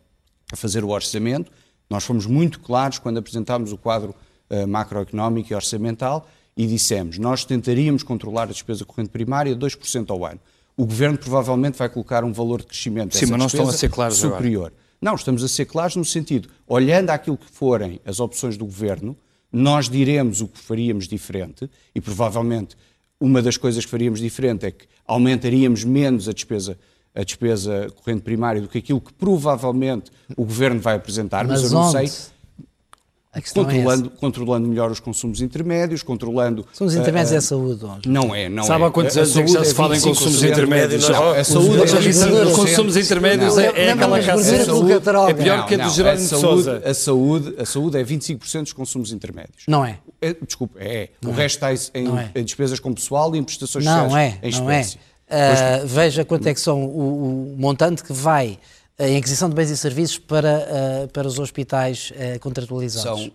a, 0.52 0.58
fazer 0.58 0.84
o 0.84 0.90
orçamento, 0.90 1.50
nós 1.90 2.04
fomos 2.04 2.26
muito 2.26 2.60
claros 2.60 3.00
quando 3.00 3.18
apresentámos 3.20 3.72
o 3.72 3.78
quadro 3.78 4.14
uh, 4.50 4.68
macroeconómico 4.68 5.54
e 5.54 5.56
orçamental 5.56 6.28
e 6.58 6.68
dissemos, 6.68 7.18
nós 7.18 7.46
tentaríamos 7.46 8.04
controlar 8.04 8.44
a 8.44 8.48
despesa 8.48 8.84
corrente 8.84 9.10
primária 9.10 9.56
2% 9.56 10.10
ao 10.10 10.26
ano. 10.26 10.42
O 10.76 10.86
governo 10.86 11.18
provavelmente 11.18 11.78
vai 11.78 11.88
colocar 11.88 12.26
um 12.26 12.34
valor 12.34 12.60
de 12.60 12.68
crescimento 12.68 13.16
Sim, 13.16 13.28
mas 13.28 13.40
não 13.40 13.48
estão 13.48 13.70
a 13.70 13.72
ser 13.72 13.90
claros 13.90 14.18
superior. 14.18 14.68
Agora. 14.68 14.74
Não, 15.02 15.16
estamos 15.16 15.44
a 15.46 15.48
ser 15.48 15.66
claros 15.66 15.96
no 15.96 16.04
sentido, 16.04 16.50
olhando 16.68 17.12
aquilo 17.12 17.38
que 17.38 17.50
forem 17.50 18.02
as 18.06 18.20
opções 18.20 18.58
do 18.58 18.66
governo, 18.66 19.16
nós 19.52 19.90
diremos 19.90 20.42
o 20.42 20.48
que 20.48 20.60
faríamos 20.60 21.08
diferente 21.08 21.70
e 21.94 22.02
provavelmente 22.02 22.76
uma 23.20 23.42
das 23.42 23.58
coisas 23.58 23.84
que 23.84 23.92
faríamos 23.92 24.20
diferente 24.20 24.66
é 24.66 24.72
que 24.72 24.86
aumentaríamos 25.06 25.84
menos 25.84 26.28
a 26.28 26.34
despesa 26.34 26.78
a 27.16 27.24
despesa 27.24 27.88
corrente 27.96 28.22
primária 28.22 28.62
do 28.62 28.68
que 28.68 28.78
aquilo 28.78 29.02
que 29.02 29.12
provavelmente 29.12 30.12
o 30.36 30.46
governo 30.46 30.80
vai 30.80 30.96
apresentar, 30.96 31.48
mas, 31.48 31.64
mas 31.64 31.72
eu 31.72 31.78
não 31.78 31.88
onde? 31.88 32.10
sei 32.10 32.37
controlando, 33.54 34.12
é 34.16 34.20
controlando 34.20 34.68
melhor 34.68 34.92
os 34.92 35.00
consumos 35.00 35.42
intermédios, 35.42 36.04
controlando... 36.04 36.64
Consumos 36.64 36.96
uh, 36.96 37.00
intermédios 37.00 37.34
é 37.34 37.38
a 37.38 37.42
saúde, 37.42 37.86
hoje. 37.86 38.02
Não 38.06 38.34
é, 38.34 38.50
não 38.50 38.64
Sabe 38.64 38.84
é. 38.84 38.88
há 38.88 38.92
quantos 38.92 39.18
anos 39.18 39.38
é 39.38 39.44
que 39.44 39.52
já 39.52 39.64
se 39.64 39.74
fala 39.74 39.98
em 39.98 40.02
consumos 40.02 40.44
intermédios? 40.44 41.10
Não, 41.10 41.32
a 41.32 41.44
saúde 41.44 41.82
é 41.82 42.52
consumos 42.54 42.98
intermédios 42.98 43.58
é, 43.58 43.86
é 43.86 43.92
aquela 43.92 44.22
casa... 44.22 44.56
É 44.56 45.34
pior 45.34 45.66
que 45.66 45.76
a 45.76 45.86
do 45.86 45.90
Jerónimo 45.90 46.28
de 46.28 46.30
Sousa. 46.30 46.82
A 46.86 46.94
saúde, 46.94 47.56
a 47.58 47.66
saúde 47.66 47.98
é 47.98 48.04
25% 48.04 48.64
dos 48.64 48.74
consumos 48.74 49.12
intermédios. 49.12 49.64
Não 49.68 49.86
é. 49.86 50.00
é, 50.22 50.34
desculpa, 50.34 50.80
é. 50.80 51.10
o 51.26 51.32
resto 51.32 51.66
está 51.66 51.98
em, 51.98 52.08
é. 52.08 52.32
em, 52.40 52.44
despesas 52.44 52.80
com 52.80 52.94
pessoal 52.94 53.36
e 53.36 53.40
em 53.40 53.44
prestações 53.44 53.86
não 53.86 54.04
sociais 54.06 54.38
é, 54.42 54.48
em 54.48 54.52
não 54.52 54.60
espécie. 54.60 54.98
É. 55.30 55.82
Uh, 55.84 55.88
veja 55.88 56.24
quanto 56.24 56.48
é 56.48 56.54
que 56.54 56.60
são 56.60 56.86
o 56.86 57.56
montante 57.58 58.04
que 58.04 58.14
vai 58.14 58.58
em 59.00 59.18
aquisição 59.18 59.50
de 59.50 59.56
bens 59.56 59.70
e 59.70 59.78
serviços 59.78 60.18
para, 60.18 60.68
uh, 61.06 61.08
para 61.12 61.28
os 61.28 61.38
hospitais 61.38 62.12
uh, 62.12 62.40
contratualizados. 62.40 63.22
São, 63.22 63.32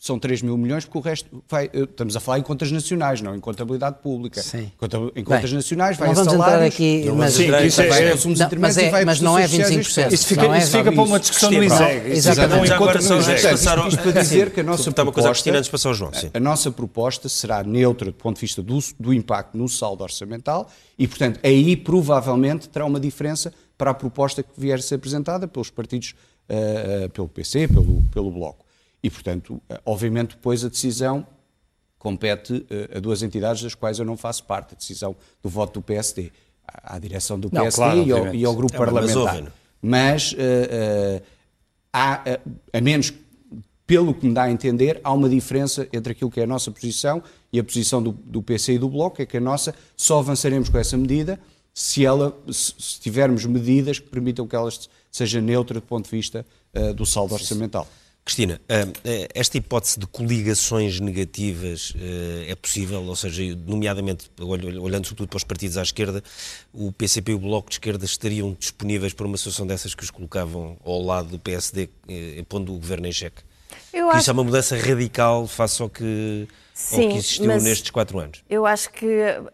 são 0.00 0.18
3 0.18 0.40
mil 0.40 0.56
milhões, 0.56 0.86
porque 0.86 0.96
o 0.96 1.00
resto 1.02 1.44
vai. 1.46 1.68
Estamos 1.74 2.16
a 2.16 2.20
falar 2.20 2.38
em 2.38 2.42
contas 2.42 2.72
nacionais, 2.72 3.20
não 3.20 3.36
em 3.36 3.40
contabilidade 3.40 3.98
pública. 4.02 4.42
Sim. 4.42 4.72
Em 5.14 5.22
contas 5.22 5.50
Bem, 5.50 5.54
nacionais 5.54 5.98
vai 5.98 6.08
não 6.08 6.14
vamos 6.14 6.32
salários, 6.32 6.56
entrar 6.56 6.66
aqui, 6.66 7.04
não 7.04 7.16
mas, 7.16 7.34
sim, 7.34 7.66
isso 7.66 7.82
é, 7.82 7.86
vai, 7.86 8.04
é, 8.04 8.14
não, 8.14 8.60
mas, 8.60 8.78
é, 8.78 9.04
mas 9.04 9.20
não 9.20 9.38
é 9.38 9.46
25%. 9.46 10.12
Isso 10.12 10.26
fica, 10.26 10.42
não 10.44 10.54
é, 10.54 10.58
isso 10.58 10.70
fica 10.70 10.90
para 10.90 11.02
uma 11.02 11.20
discussão 11.20 11.50
no 11.50 11.62
ISEG. 11.62 12.10
Exatamente. 12.12 12.66
Já 12.66 12.74
agora 12.76 13.02
só 13.02 13.18
isto 13.18 14.02
para 14.02 14.22
dizer 14.22 14.50
que 14.50 14.60
a 14.60 14.62
nossa 14.62 14.90
uma 14.90 15.12
coisa 15.12 15.28
antes 15.30 15.70
João. 15.96 16.12
Sim. 16.14 16.30
a 16.32 16.40
nossa 16.40 16.70
proposta 16.70 17.28
será 17.28 17.62
neutra 17.62 18.06
do 18.06 18.16
ponto 18.16 18.36
de 18.36 18.40
vista 18.40 18.62
do, 18.62 18.78
do 18.98 19.12
impacto 19.12 19.58
no 19.58 19.68
saldo 19.68 20.02
orçamental 20.02 20.70
e, 20.98 21.06
portanto, 21.06 21.40
aí 21.42 21.76
provavelmente 21.76 22.68
terá 22.68 22.86
uma 22.86 23.00
diferença 23.00 23.52
para 23.80 23.92
a 23.92 23.94
proposta 23.94 24.42
que 24.42 24.50
vier 24.58 24.78
a 24.78 24.82
ser 24.82 24.96
apresentada 24.96 25.48
pelos 25.48 25.70
partidos, 25.70 26.14
uh, 26.50 27.06
uh, 27.06 27.08
pelo 27.08 27.26
PC, 27.26 27.66
pelo, 27.66 28.02
pelo 28.12 28.30
Bloco. 28.30 28.66
E, 29.02 29.08
portanto, 29.08 29.58
obviamente, 29.86 30.36
depois 30.36 30.62
a 30.62 30.68
decisão 30.68 31.26
compete 31.98 32.66
a 32.94 33.00
duas 33.00 33.22
entidades 33.22 33.62
das 33.62 33.74
quais 33.74 33.98
eu 33.98 34.04
não 34.04 34.14
faço 34.14 34.44
parte, 34.44 34.74
a 34.74 34.76
decisão 34.76 35.16
do 35.42 35.48
voto 35.48 35.80
do 35.80 35.82
PSD, 35.82 36.30
à, 36.68 36.96
à 36.96 36.98
direção 36.98 37.40
do 37.40 37.48
não, 37.50 37.62
PSD 37.62 37.82
claro, 37.82 38.02
e, 38.02 38.12
ao, 38.12 38.34
e, 38.34 38.44
ao, 38.44 38.54
grupo 38.54 38.74
é, 38.74 38.76
parlamentar. 38.76 39.50
Mas, 39.80 40.32
uh, 40.32 40.36
uh, 40.36 41.22
há, 41.90 42.22
a 42.74 42.80
menos, 42.82 43.14
pelo 43.86 44.12
que 44.12 44.26
me 44.26 44.34
dá 44.34 44.42
a 44.42 44.50
entender, 44.50 45.00
há 45.02 45.14
uma 45.14 45.30
diferença 45.30 45.88
entre 45.94 46.12
aquilo 46.12 46.30
que 46.30 46.40
é 46.40 46.42
a 46.44 46.46
nossa 46.46 46.70
posição 46.70 47.22
e 47.50 47.58
a 47.58 47.64
posição 47.64 48.02
do, 48.02 48.12
do 48.12 48.42
PC 48.42 48.74
e 48.74 48.78
do 48.78 48.90
Bloco, 48.90 49.22
é 49.22 49.24
que 49.24 49.38
a 49.38 49.40
nossa 49.40 49.74
só 49.96 50.18
avançaremos 50.18 50.68
com 50.68 50.76
essa 50.76 50.98
medida 50.98 51.40
se, 51.72 52.04
ela, 52.04 52.36
se, 52.50 53.00
tivermos 53.00 53.44
medidas 53.44 53.98
que 53.98 54.08
permitam 54.08 54.46
que 54.46 54.56
ela 54.56 54.70
seja 55.10 55.40
neutra 55.40 55.80
do 55.80 55.86
ponto 55.86 56.04
de 56.04 56.10
vista 56.10 56.44
do 56.94 57.04
saldo 57.04 57.34
orçamental. 57.34 57.88
Cristina, 58.24 58.60
esta 59.34 59.56
hipótese 59.56 59.98
de 59.98 60.06
coligações 60.06 61.00
negativas 61.00 61.94
é 62.46 62.54
possível, 62.54 63.02
ou 63.02 63.16
seja, 63.16 63.42
nomeadamente, 63.66 64.30
olhando 64.38 65.04
sobretudo 65.04 65.28
para 65.30 65.36
os 65.38 65.42
partidos 65.42 65.76
à 65.76 65.82
esquerda, 65.82 66.22
o 66.72 66.92
PCP 66.92 67.32
e 67.32 67.34
o 67.34 67.38
Bloco 67.38 67.70
de 67.70 67.74
Esquerda 67.74 68.04
estariam 68.04 68.56
disponíveis 68.56 69.12
para 69.12 69.26
uma 69.26 69.36
situação 69.36 69.66
dessas 69.66 69.94
que 69.94 70.04
os 70.04 70.10
colocavam 70.10 70.76
ao 70.84 71.02
lado 71.02 71.30
do 71.30 71.38
PSD, 71.38 71.88
pondo 72.48 72.72
o 72.72 72.78
governo 72.78 73.06
em 73.08 73.12
xeque? 73.12 73.42
Eu 73.92 74.08
acho... 74.10 74.20
Isso 74.20 74.30
é 74.30 74.32
uma 74.32 74.44
mudança 74.44 74.76
radical 74.76 75.46
face 75.48 75.82
ao 75.82 75.88
que, 75.88 76.46
Sim, 76.80 77.02
ao 77.04 77.08
que 77.10 77.18
existiu 77.18 77.46
nestes 77.46 77.90
quatro 77.90 78.18
anos. 78.18 78.42
Eu 78.48 78.64
acho 78.64 78.90
que, 78.90 79.06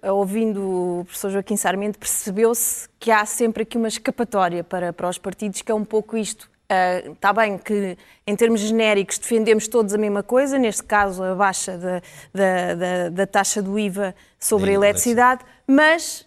ouvindo 0.03 0.61
o 1.01 1.05
professor 1.05 1.31
Joaquim 1.31 1.57
Sarmento, 1.57 1.99
percebeu-se 1.99 2.89
que 2.99 3.11
há 3.11 3.27
sempre 3.27 3.65
aqui 3.65 3.77
uma 3.77 3.89
escapatória 3.89 4.63
para, 4.63 4.93
para 4.93 5.09
os 5.09 5.19
partidos, 5.19 5.61
que 5.61 5.73
é 5.73 5.75
um 5.75 5.85
pouco 5.85 6.17
isto. 6.17 6.49
Uh, 6.71 7.13
está 7.13 7.33
bem 7.33 7.59
que, 7.59 7.97
em 8.27 8.35
termos 8.35 8.61
genéricos, 8.61 9.19
defendemos 9.19 9.69
todos 9.69 9.95
a 9.95 9.99
mesma 9.99 10.23
coisa, 10.23 10.59
neste 10.59 10.83
caso, 10.83 11.23
a 11.23 11.35
baixa 11.35 11.77
da, 11.77 12.03
da, 12.33 12.75
da, 12.75 13.09
da 13.11 13.27
taxa 13.27 13.61
do 13.61 13.79
IVA 13.79 14.15
sobre 14.39 14.71
a 14.71 14.75
eletricidade, 14.75 15.45
mas 15.67 16.27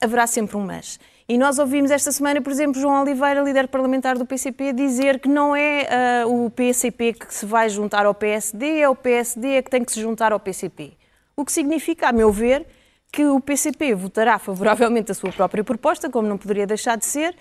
haverá 0.00 0.26
sempre 0.26 0.56
um 0.56 0.64
mas. 0.64 0.98
E 1.30 1.36
nós 1.36 1.58
ouvimos 1.58 1.90
esta 1.90 2.10
semana, 2.10 2.40
por 2.40 2.50
exemplo, 2.50 2.80
João 2.80 3.02
Oliveira, 3.02 3.42
líder 3.42 3.68
parlamentar 3.68 4.16
do 4.16 4.24
PCP, 4.24 4.72
dizer 4.72 5.20
que 5.20 5.28
não 5.28 5.54
é 5.54 6.24
uh, 6.24 6.44
o 6.46 6.48
PCP 6.48 7.12
que 7.12 7.34
se 7.34 7.44
vai 7.44 7.68
juntar 7.68 8.06
ao 8.06 8.14
PSD, 8.14 8.80
é 8.80 8.88
o 8.88 8.96
PSD 8.96 9.62
que 9.62 9.70
tem 9.70 9.84
que 9.84 9.92
se 9.92 10.00
juntar 10.00 10.32
ao 10.32 10.40
PCP. 10.40 10.94
O 11.36 11.44
que 11.44 11.52
significa, 11.52 12.08
a 12.08 12.12
meu 12.12 12.32
ver, 12.32 12.66
que 13.12 13.26
o 13.26 13.40
PCP 13.40 13.94
votará 13.94 14.38
favoravelmente 14.38 15.12
a 15.12 15.14
sua 15.14 15.30
própria 15.30 15.62
proposta, 15.62 16.08
como 16.08 16.26
não 16.26 16.38
poderia 16.38 16.66
deixar 16.66 16.96
de 16.96 17.04
ser, 17.04 17.36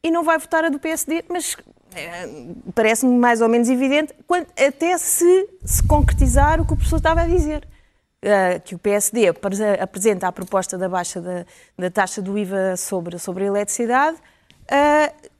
e 0.00 0.12
não 0.12 0.22
vai 0.22 0.38
votar 0.38 0.64
a 0.64 0.68
do 0.68 0.78
PSD, 0.78 1.24
mas 1.28 1.56
é, 1.92 2.28
parece-me 2.72 3.16
mais 3.18 3.40
ou 3.40 3.48
menos 3.48 3.68
evidente, 3.68 4.14
até 4.64 4.96
se, 4.96 5.48
se 5.64 5.82
concretizar 5.82 6.60
o 6.60 6.64
que 6.64 6.74
o 6.74 6.76
professor 6.76 6.98
estava 6.98 7.22
a 7.22 7.26
dizer. 7.26 7.66
Uh, 8.24 8.58
que 8.64 8.74
o 8.74 8.78
PSD 8.78 9.28
apresenta 9.78 10.26
a 10.26 10.32
proposta 10.32 10.78
da 10.78 10.88
baixa 10.88 11.20
da, 11.20 11.44
da 11.78 11.90
taxa 11.90 12.22
do 12.22 12.38
IVA 12.38 12.74
sobre, 12.74 13.18
sobre 13.18 13.44
a 13.44 13.48
eletricidade, 13.48 14.16
uh, 14.16 15.30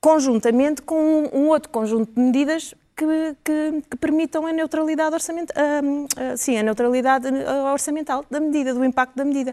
conjuntamente 0.00 0.80
com 0.82 1.28
um, 1.32 1.48
outro 1.48 1.68
conjunto 1.68 2.12
de 2.14 2.20
medidas 2.20 2.76
que, 2.94 3.36
que, 3.42 3.82
que 3.90 3.96
permitam 3.96 4.46
a 4.46 4.52
neutralidade, 4.52 5.14
orçament, 5.14 5.50
uh, 5.50 6.36
sim, 6.36 6.56
a 6.56 6.62
neutralidade 6.62 7.26
orçamental 7.72 8.24
da 8.30 8.38
medida, 8.38 8.72
do 8.72 8.84
impacto 8.84 9.16
da 9.16 9.24
medida. 9.24 9.52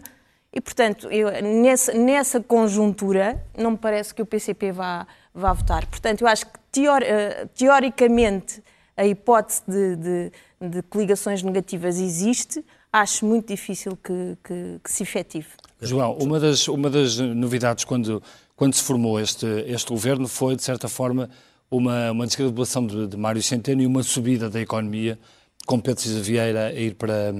E, 0.52 0.60
portanto, 0.60 1.10
eu, 1.10 1.28
nessa, 1.42 1.92
nessa 1.92 2.40
conjuntura, 2.40 3.44
não 3.58 3.72
me 3.72 3.78
parece 3.78 4.14
que 4.14 4.22
o 4.22 4.26
PCP 4.26 4.70
vá, 4.70 5.08
vá 5.34 5.52
votar. 5.52 5.84
Portanto, 5.86 6.22
eu 6.22 6.28
acho 6.28 6.46
que, 6.46 6.58
teori, 6.70 7.04
teoricamente, 7.52 8.62
a 8.96 9.06
hipótese 9.06 9.62
de, 9.66 9.96
de, 9.96 10.32
de, 10.60 10.82
coligações 10.82 11.42
negativas 11.42 11.98
existe, 11.98 12.64
acho 12.92 13.26
muito 13.26 13.48
difícil 13.48 13.96
que, 14.02 14.38
que, 14.42 14.80
que, 14.82 14.90
se 14.90 15.02
efetive. 15.02 15.48
João, 15.80 16.16
uma 16.16 16.40
das, 16.40 16.66
uma 16.68 16.88
das 16.88 17.18
novidades 17.18 17.84
quando, 17.84 18.22
quando 18.54 18.74
se 18.74 18.82
formou 18.82 19.20
este, 19.20 19.46
este 19.66 19.90
governo 19.90 20.26
foi, 20.26 20.56
de 20.56 20.62
certa 20.62 20.88
forma, 20.88 21.28
uma, 21.70 22.10
uma 22.10 22.26
descredibilização 22.26 22.86
de, 22.86 23.06
de 23.06 23.16
Mário 23.16 23.42
Centeno 23.42 23.82
e 23.82 23.86
uma 23.86 24.02
subida 24.02 24.48
da 24.48 24.60
economia, 24.60 25.18
com 25.66 25.78
Pedro 25.78 26.00
Cisa 26.00 26.20
Vieira 26.20 26.68
a 26.68 26.72
ir 26.72 26.94
para, 26.94 27.34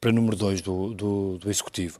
para 0.00 0.12
número 0.12 0.36
2 0.36 0.62
do, 0.62 0.94
do, 0.94 1.38
do 1.38 1.50
Executivo. 1.50 1.98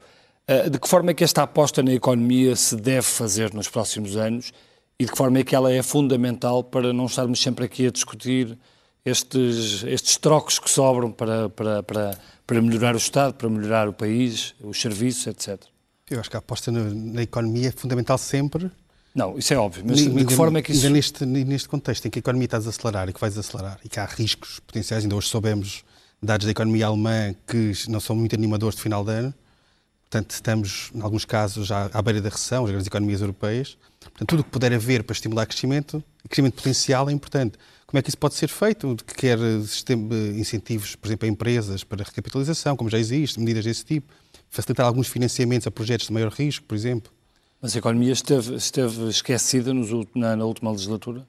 De 0.71 0.79
que 0.79 0.87
forma 0.87 1.11
é 1.11 1.13
que 1.13 1.25
esta 1.25 1.43
aposta 1.43 1.83
na 1.83 1.93
economia 1.93 2.55
se 2.55 2.73
deve 2.77 3.01
fazer 3.01 3.53
nos 3.53 3.67
próximos 3.67 4.15
anos 4.15 4.53
e 4.97 5.03
de 5.03 5.11
que 5.11 5.17
forma 5.17 5.39
é 5.39 5.43
que 5.43 5.53
ela 5.53 5.71
é 5.71 5.83
fundamental 5.83 6.63
para 6.63 6.93
não 6.93 7.05
estarmos 7.05 7.41
sempre 7.41 7.65
aqui 7.65 7.85
a 7.85 7.91
discutir 7.91 8.57
estes, 9.09 9.83
estes 9.83 10.17
trocos 10.17 10.59
que 10.59 10.69
sobram 10.69 11.11
para, 11.11 11.49
para, 11.49 11.83
para, 11.83 12.17
para 12.45 12.61
melhorar 12.61 12.95
o 12.95 12.97
Estado, 12.97 13.33
para 13.33 13.49
melhorar 13.49 13.87
o 13.87 13.93
país, 13.93 14.53
os 14.61 14.79
serviços, 14.79 15.27
etc. 15.27 15.61
Eu 16.09 16.19
acho 16.19 16.29
que 16.29 16.35
a 16.35 16.39
aposta 16.39 16.71
na, 16.71 16.81
na 16.83 17.21
economia 17.21 17.69
é 17.69 17.71
fundamental 17.71 18.17
sempre. 18.17 18.71
Não, 19.13 19.37
isso 19.37 19.53
é 19.53 19.57
óbvio, 19.57 19.83
mas 19.85 19.97
de 19.97 20.25
que 20.25 20.33
forma 20.33 20.59
é 20.59 20.61
que 20.61 20.71
isso... 20.71 20.89
Neste, 20.89 21.25
neste 21.25 21.67
contexto 21.67 22.05
em 22.05 22.09
que 22.09 22.19
a 22.19 22.21
economia 22.21 22.45
está 22.45 22.57
a 22.57 22.59
desacelerar 22.59 23.09
e 23.09 23.13
que 23.13 23.19
vai 23.19 23.29
desacelerar 23.29 23.79
e 23.83 23.89
que 23.89 23.99
há 23.99 24.05
riscos 24.05 24.59
potenciais, 24.59 25.03
ainda 25.03 25.15
hoje 25.15 25.27
soubemos 25.27 25.83
dados 26.21 26.45
da 26.45 26.51
economia 26.51 26.87
alemã 26.87 27.33
que 27.47 27.73
não 27.87 27.99
são 27.99 28.15
muito 28.15 28.35
animadores 28.35 28.75
de 28.75 28.81
final 28.83 29.03
de 29.03 29.11
ano, 29.11 29.33
Portanto, 30.09 30.31
estamos, 30.31 30.89
em 30.95 31.01
alguns 31.01 31.25
casos, 31.25 31.67
já 31.67 31.89
à 31.93 32.01
beira 32.01 32.21
da 32.21 32.29
recessão, 32.29 32.63
as 32.63 32.69
grandes 32.69 32.87
economias 32.87 33.19
europeias. 33.19 33.77
Portanto, 33.99 34.29
tudo 34.29 34.39
o 34.39 34.43
que 34.43 34.49
puder 34.49 34.71
haver 34.71 35.03
para 35.03 35.13
estimular 35.13 35.45
crescimento, 35.45 36.01
crescimento 36.29 36.55
potencial 36.55 37.09
é 37.09 37.11
importante. 37.11 37.57
Como 37.87 37.99
é 37.99 38.01
que 38.01 38.09
isso 38.09 38.17
pode 38.17 38.35
ser 38.35 38.49
feito? 38.49 38.97
Quer 39.15 39.39
sistema, 39.65 40.13
incentivos, 40.35 40.97
por 40.97 41.07
exemplo, 41.07 41.25
a 41.25 41.31
empresas 41.31 41.85
para 41.85 42.03
recapitalização, 42.03 42.75
como 42.75 42.89
já 42.89 42.99
existe, 42.99 43.39
medidas 43.39 43.63
desse 43.63 43.85
tipo. 43.85 44.13
Facilitar 44.49 44.85
alguns 44.85 45.07
financiamentos 45.07 45.65
a 45.67 45.71
projetos 45.71 46.07
de 46.07 46.13
maior 46.13 46.29
risco, 46.29 46.65
por 46.65 46.75
exemplo. 46.75 47.09
Mas 47.61 47.75
a 47.75 47.79
economia 47.79 48.11
esteve, 48.11 48.55
esteve 48.55 49.07
esquecida 49.07 49.73
nos, 49.73 49.89
na, 50.13 50.35
na 50.35 50.43
última 50.43 50.69
legislatura? 50.69 51.25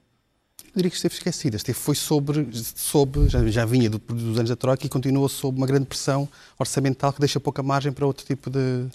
Eu 0.65 0.73
diria 0.75 0.91
que 0.91 0.97
esteve 0.97 1.15
esquecida. 1.15 1.57
Esteve, 1.57 1.79
foi 1.79 1.95
sobre, 1.95 2.49
sobre 2.53 3.29
já, 3.29 3.47
já 3.47 3.65
vinha 3.65 3.89
do, 3.89 3.99
dos 3.99 4.37
anos 4.37 4.51
da 4.51 4.57
Troika 4.57 4.85
e 4.85 4.89
continua 4.89 5.29
sob 5.29 5.57
uma 5.57 5.67
grande 5.67 5.87
pressão 5.87 6.29
orçamental 6.59 7.13
que 7.13 7.21
deixa 7.21 7.39
pouca 7.39 7.63
margem 7.63 7.93
para 7.93 8.05
outro 8.05 8.27
tipo 8.27 8.51
de, 8.51 8.87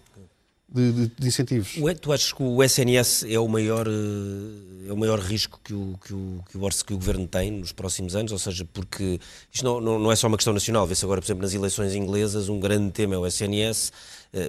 de, 0.74 1.08
de, 1.08 1.28
incentivos. 1.28 1.76
Tu 2.02 2.12
achas 2.12 2.34
que 2.34 2.42
o 2.42 2.64
SNS 2.64 3.26
é 3.30 3.40
o 3.40 3.48
maior, 3.48 3.88
é 3.88 4.92
o 4.92 4.98
maior 4.98 5.20
risco 5.20 5.60
que 5.64 5.74
o, 5.74 6.00
que, 6.04 6.14
o, 6.14 6.44
que, 6.50 6.58
o, 6.58 6.70
que 6.70 6.94
o 6.94 6.98
Governo 6.98 7.28
tem 7.28 7.52
nos 7.52 7.72
próximos 7.72 8.16
anos? 8.16 8.32
Ou 8.32 8.40
seja, 8.40 8.66
porque 8.74 9.20
isto 9.52 9.64
não, 9.64 9.80
não, 9.80 10.00
não 10.00 10.12
é 10.12 10.16
só 10.16 10.28
uma 10.28 10.38
questão 10.38 10.54
nacional. 10.54 10.88
Vê-se 10.88 11.06
agora, 11.06 11.22
por 11.22 11.28
exemplo, 11.28 11.44
nas 11.44 11.54
eleições 11.54 11.94
inglesas, 11.94 12.50
um 12.50 12.60
grande 12.60 12.92
tema 12.92 13.16
é 13.16 13.18
o 13.18 13.28
SNS. 13.28 13.92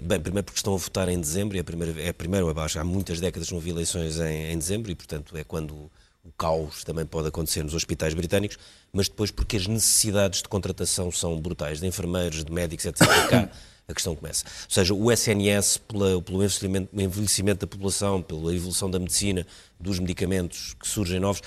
Bem, 0.03 0.19
primeiro 0.19 0.45
porque 0.45 0.59
estão 0.59 0.73
a 0.73 0.79
votar 0.79 1.11
em 1.11 1.21
dezembro, 1.21 1.59
e 1.59 1.61
a 1.61 1.65
primeira, 1.65 2.01
é 2.01 2.09
a 2.09 2.15
primeira, 2.15 2.51
abaixo, 2.51 2.79
há 2.79 2.85
muitas 2.85 3.21
décadas 3.21 3.51
não 3.51 3.59
havia 3.59 3.75
eleições 3.75 4.19
em, 4.19 4.51
em 4.51 4.57
dezembro, 4.57 4.91
e 4.91 4.95
portanto 4.95 5.37
é 5.37 5.45
quando 5.45 5.91
o 6.25 6.33
caos 6.39 6.83
também 6.85 7.05
pode 7.05 7.29
acontecer 7.29 7.63
nos 7.63 7.75
hospitais 7.75 8.15
britânicos, 8.15 8.57
mas 8.91 9.09
depois 9.09 9.31
porque 9.31 9.59
as 9.59 9.67
necessidades 9.67 10.41
de 10.41 10.49
contratação 10.49 11.13
são 11.13 11.39
brutais, 11.39 11.81
de 11.81 11.87
enfermeiros, 11.87 12.45
de 12.45 12.51
médicos, 12.51 12.87
etc. 12.87 13.03
A 13.87 13.93
questão 13.93 14.17
começa. 14.17 14.45
Ou 14.47 14.71
seja, 14.71 14.95
o 14.95 15.13
SNS, 15.13 15.79
pela, 15.79 16.23
pelo 16.23 16.43
envelhecimento 16.43 17.61
da 17.61 17.67
população, 17.67 18.23
pela 18.23 18.55
evolução 18.55 18.91
da 18.91 18.99
medicina, 18.99 19.47
dos 19.79 19.99
medicamentos 19.99 20.75
que 20.75 20.89
surgem 20.89 21.21
novos, 21.21 21.43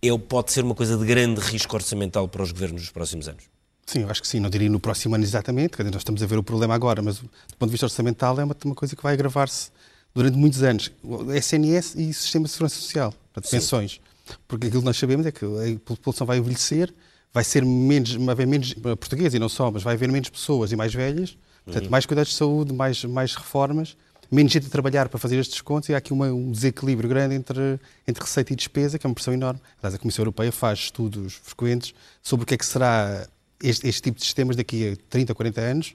é, 0.00 0.18
pode 0.18 0.52
ser 0.52 0.64
uma 0.64 0.74
coisa 0.74 0.96
de 0.96 1.04
grande 1.04 1.40
risco 1.40 1.74
orçamental 1.76 2.26
para 2.26 2.42
os 2.42 2.50
governos 2.50 2.82
nos 2.82 2.90
próximos 2.90 3.28
anos. 3.28 3.44
Sim, 3.86 4.02
eu 4.02 4.10
acho 4.10 4.22
que 4.22 4.28
sim. 4.28 4.40
Não 4.40 4.48
diria 4.48 4.70
no 4.70 4.80
próximo 4.80 5.14
ano 5.14 5.24
exatamente, 5.24 5.82
nós 5.82 5.96
estamos 5.96 6.22
a 6.22 6.26
ver 6.26 6.38
o 6.38 6.42
problema 6.42 6.74
agora, 6.74 7.02
mas 7.02 7.18
do 7.18 7.28
ponto 7.58 7.68
de 7.68 7.72
vista 7.72 7.86
orçamental 7.86 8.38
é 8.40 8.44
uma, 8.44 8.56
uma 8.64 8.74
coisa 8.74 8.96
que 8.96 9.02
vai 9.02 9.12
agravar-se 9.12 9.70
durante 10.14 10.36
muitos 10.36 10.62
anos. 10.62 10.90
O 11.02 11.30
SNS 11.32 11.94
e 11.96 12.10
o 12.10 12.14
Sistema 12.14 12.46
de 12.46 12.52
Segurança 12.52 12.76
Social, 12.76 13.12
portanto, 13.32 13.50
pensões. 13.50 14.00
Porque 14.48 14.66
aquilo 14.66 14.82
que 14.82 14.86
nós 14.86 14.96
sabemos 14.96 15.26
é 15.26 15.32
que 15.32 15.44
a 15.44 15.78
população 15.84 16.26
vai 16.26 16.38
envelhecer, 16.38 16.92
vai 17.32 17.44
ser 17.44 17.64
menos, 17.64 18.14
vai 18.14 18.32
haver 18.32 18.46
menos 18.46 18.74
português 18.74 19.34
e 19.34 19.38
não 19.38 19.48
só, 19.48 19.70
mas 19.70 19.82
vai 19.82 19.94
haver 19.94 20.10
menos 20.10 20.28
pessoas 20.30 20.72
e 20.72 20.76
mais 20.76 20.94
velhas, 20.94 21.36
portanto, 21.64 21.90
mais 21.90 22.06
cuidados 22.06 22.32
de 22.32 22.38
saúde, 22.38 22.72
mais, 22.72 23.04
mais 23.04 23.34
reformas, 23.34 23.96
menos 24.30 24.50
gente 24.50 24.66
a 24.66 24.70
trabalhar 24.70 25.08
para 25.08 25.18
fazer 25.18 25.36
estes 25.38 25.54
descontos 25.54 25.88
e 25.88 25.94
há 25.94 25.98
aqui 25.98 26.12
uma, 26.12 26.26
um 26.32 26.50
desequilíbrio 26.50 27.08
grande 27.08 27.34
entre, 27.34 27.78
entre 28.08 28.22
receita 28.22 28.52
e 28.52 28.56
despesa, 28.56 28.98
que 28.98 29.06
é 29.06 29.08
uma 29.08 29.14
pressão 29.14 29.34
enorme. 29.34 29.60
Aliás, 29.78 29.94
a 29.94 29.98
Comissão 29.98 30.22
Europeia 30.22 30.50
faz 30.50 30.78
estudos 30.78 31.34
frequentes 31.34 31.94
sobre 32.22 32.44
o 32.44 32.46
que 32.46 32.54
é 32.54 32.56
que 32.56 32.64
será 32.64 33.26
este, 33.62 33.86
este 33.86 34.02
tipo 34.02 34.18
de 34.18 34.24
sistemas 34.24 34.56
daqui 34.56 34.92
a 34.92 34.96
30, 35.10 35.34
40 35.34 35.60
anos 35.60 35.94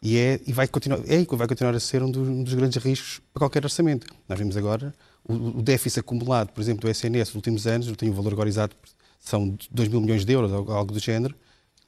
e, 0.00 0.16
é, 0.16 0.40
e 0.46 0.52
vai, 0.52 0.66
continuar, 0.66 1.00
é, 1.06 1.24
vai 1.24 1.46
continuar 1.46 1.74
a 1.74 1.80
ser 1.80 2.02
um 2.02 2.10
dos, 2.10 2.28
um 2.28 2.42
dos 2.42 2.54
grandes 2.54 2.82
riscos 2.82 3.20
para 3.32 3.40
qualquer 3.40 3.64
orçamento. 3.64 4.06
Nós 4.28 4.38
vemos 4.38 4.56
agora 4.56 4.94
o, 5.24 5.58
o 5.58 5.62
déficit 5.62 6.00
acumulado, 6.00 6.52
por 6.52 6.60
exemplo, 6.60 6.82
do 6.82 6.90
SNS 6.90 7.28
nos 7.28 7.34
últimos 7.34 7.66
anos, 7.66 7.86
não 7.86 7.94
tenho 7.94 8.12
o 8.12 8.14
valor 8.14 8.32
agora 8.32 8.48
exato, 8.48 8.76
são 9.20 9.56
2 9.70 9.88
mil 9.88 10.00
milhões 10.00 10.24
de 10.24 10.32
euros, 10.32 10.52
algo 10.52 10.92
do 10.92 10.98
género, 10.98 11.34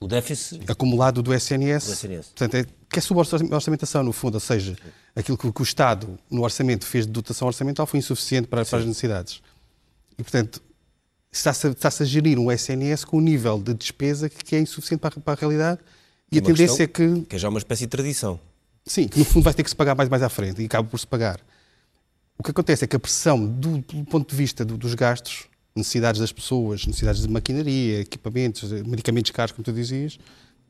O 0.00 0.06
déficit. 0.08 0.60
acumulado 0.70 1.22
do 1.22 1.32
SNS. 1.32 1.86
Do 1.86 1.92
SNS. 1.92 2.26
Portanto, 2.28 2.54
é, 2.56 2.64
que 2.90 2.98
é 2.98 3.02
suborçamentação, 3.02 4.02
no 4.02 4.12
fundo, 4.12 4.34
ou 4.34 4.40
seja, 4.40 4.76
aquilo 5.16 5.38
que, 5.38 5.46
o 5.48 5.62
Estado, 5.62 6.18
no 6.30 6.42
orçamento, 6.42 6.84
fez 6.86 7.06
de 7.06 7.12
dotação 7.12 7.46
orçamental 7.48 7.86
foi 7.86 7.98
insuficiente 7.98 8.48
para, 8.48 8.64
para 8.64 8.78
as 8.78 8.84
necessidades. 8.84 9.40
E, 10.18 10.22
portanto, 10.22 10.60
está-se 11.32 11.66
a, 11.66 11.70
está-se 11.70 12.02
a 12.02 12.06
gerir 12.06 12.38
um 12.38 12.50
SNS 12.52 13.04
com 13.04 13.18
um 13.18 13.20
nível 13.20 13.58
de 13.60 13.72
despesa 13.74 14.28
que, 14.28 14.54
é 14.54 14.60
insuficiente 14.60 15.00
para, 15.00 15.14
a- 15.16 15.20
para 15.20 15.32
a 15.34 15.36
realidade 15.40 15.80
e 16.30 16.38
a 16.38 16.42
tendência 16.42 16.82
é 16.84 16.86
que, 16.86 17.22
Que 17.22 17.36
é 17.36 17.38
já 17.38 17.48
uma 17.48 17.58
espécie 17.58 17.82
de 17.84 17.88
tradição. 17.88 18.38
sim, 18.86 19.08
que 19.08 19.18
no 19.18 19.24
fundo 19.24 19.44
vai 19.44 19.54
ter 19.54 19.62
que 19.62 19.70
se 19.70 19.76
pagar 19.76 19.94
mais 19.94 20.08
mais 20.08 20.22
à 20.22 20.28
frente 20.28 20.60
e 20.62 20.66
acaba 20.66 20.86
por 20.88 20.98
se 20.98 21.06
pagar. 21.06 21.40
O 22.38 22.42
que 22.42 22.50
acontece 22.50 22.84
é 22.84 22.86
que 22.86 22.96
a 22.96 22.98
pressão, 23.00 23.46
do, 23.46 23.78
do 23.78 24.04
ponto 24.04 24.28
de 24.30 24.36
vista 24.36 24.64
do- 24.64 24.76
dos 24.76 24.94
gastos, 24.94 25.44
necessidades 25.76 26.20
das 26.20 26.32
pessoas, 26.32 26.86
necessidades 26.86 27.22
de 27.22 27.28
maquinaria, 27.28 28.00
equipamentos, 28.00 28.70
medicamentos 28.70 29.30
caros, 29.32 29.52
como 29.52 29.64
tu 29.64 29.72
dizias, 29.72 30.18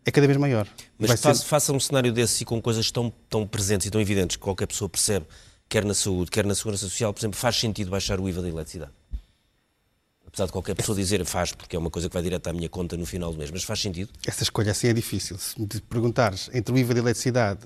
é 0.04 0.10
cada 0.10 0.26
vez 0.26 0.38
maior. 0.38 0.66
Mas 0.98 1.08
Vai 1.08 1.16
faça, 1.16 1.44
faça 1.44 1.72
um 1.72 1.80
cenário 1.80 2.12
desse 2.12 2.42
e 2.42 2.46
com 2.46 2.60
coisas 2.60 2.90
tão, 2.90 3.12
tão 3.28 3.46
presentes 3.46 3.86
e 3.86 3.90
tão 3.90 4.00
evidentes 4.00 4.36
que 4.36 4.42
qualquer 4.42 4.66
pessoa 4.66 4.88
percebe, 4.88 5.26
quer 5.68 5.84
na 5.84 5.94
saúde, 5.94 6.30
quer 6.30 6.44
na 6.44 6.54
segurança 6.54 6.84
social, 6.84 7.12
por 7.12 7.20
exemplo, 7.20 7.38
faz 7.38 7.56
sentido 7.56 7.90
baixar 7.90 8.20
o 8.20 8.28
IVA 8.28 8.42
da 8.42 8.48
eletricidade. 8.48 8.92
Apesar 10.26 10.46
de 10.46 10.52
qualquer 10.52 10.74
pessoa 10.74 10.96
dizer 10.96 11.24
faz, 11.24 11.52
porque 11.52 11.76
é 11.76 11.78
uma 11.78 11.90
coisa 11.90 12.08
que 12.08 12.14
vai 12.14 12.22
direto 12.22 12.48
à 12.48 12.52
minha 12.52 12.68
conta 12.68 12.96
no 12.96 13.06
final 13.06 13.30
do 13.30 13.38
mês, 13.38 13.50
mas 13.50 13.62
faz 13.62 13.80
sentido. 13.80 14.10
Essa 14.26 14.42
escolha 14.42 14.72
assim 14.72 14.88
é 14.88 14.92
difícil. 14.92 15.38
Se 15.38 15.60
me 15.60 15.66
perguntares 15.66 16.50
entre 16.52 16.74
o 16.74 16.78
IVA 16.78 16.94
da 16.94 17.00
eletricidade 17.00 17.60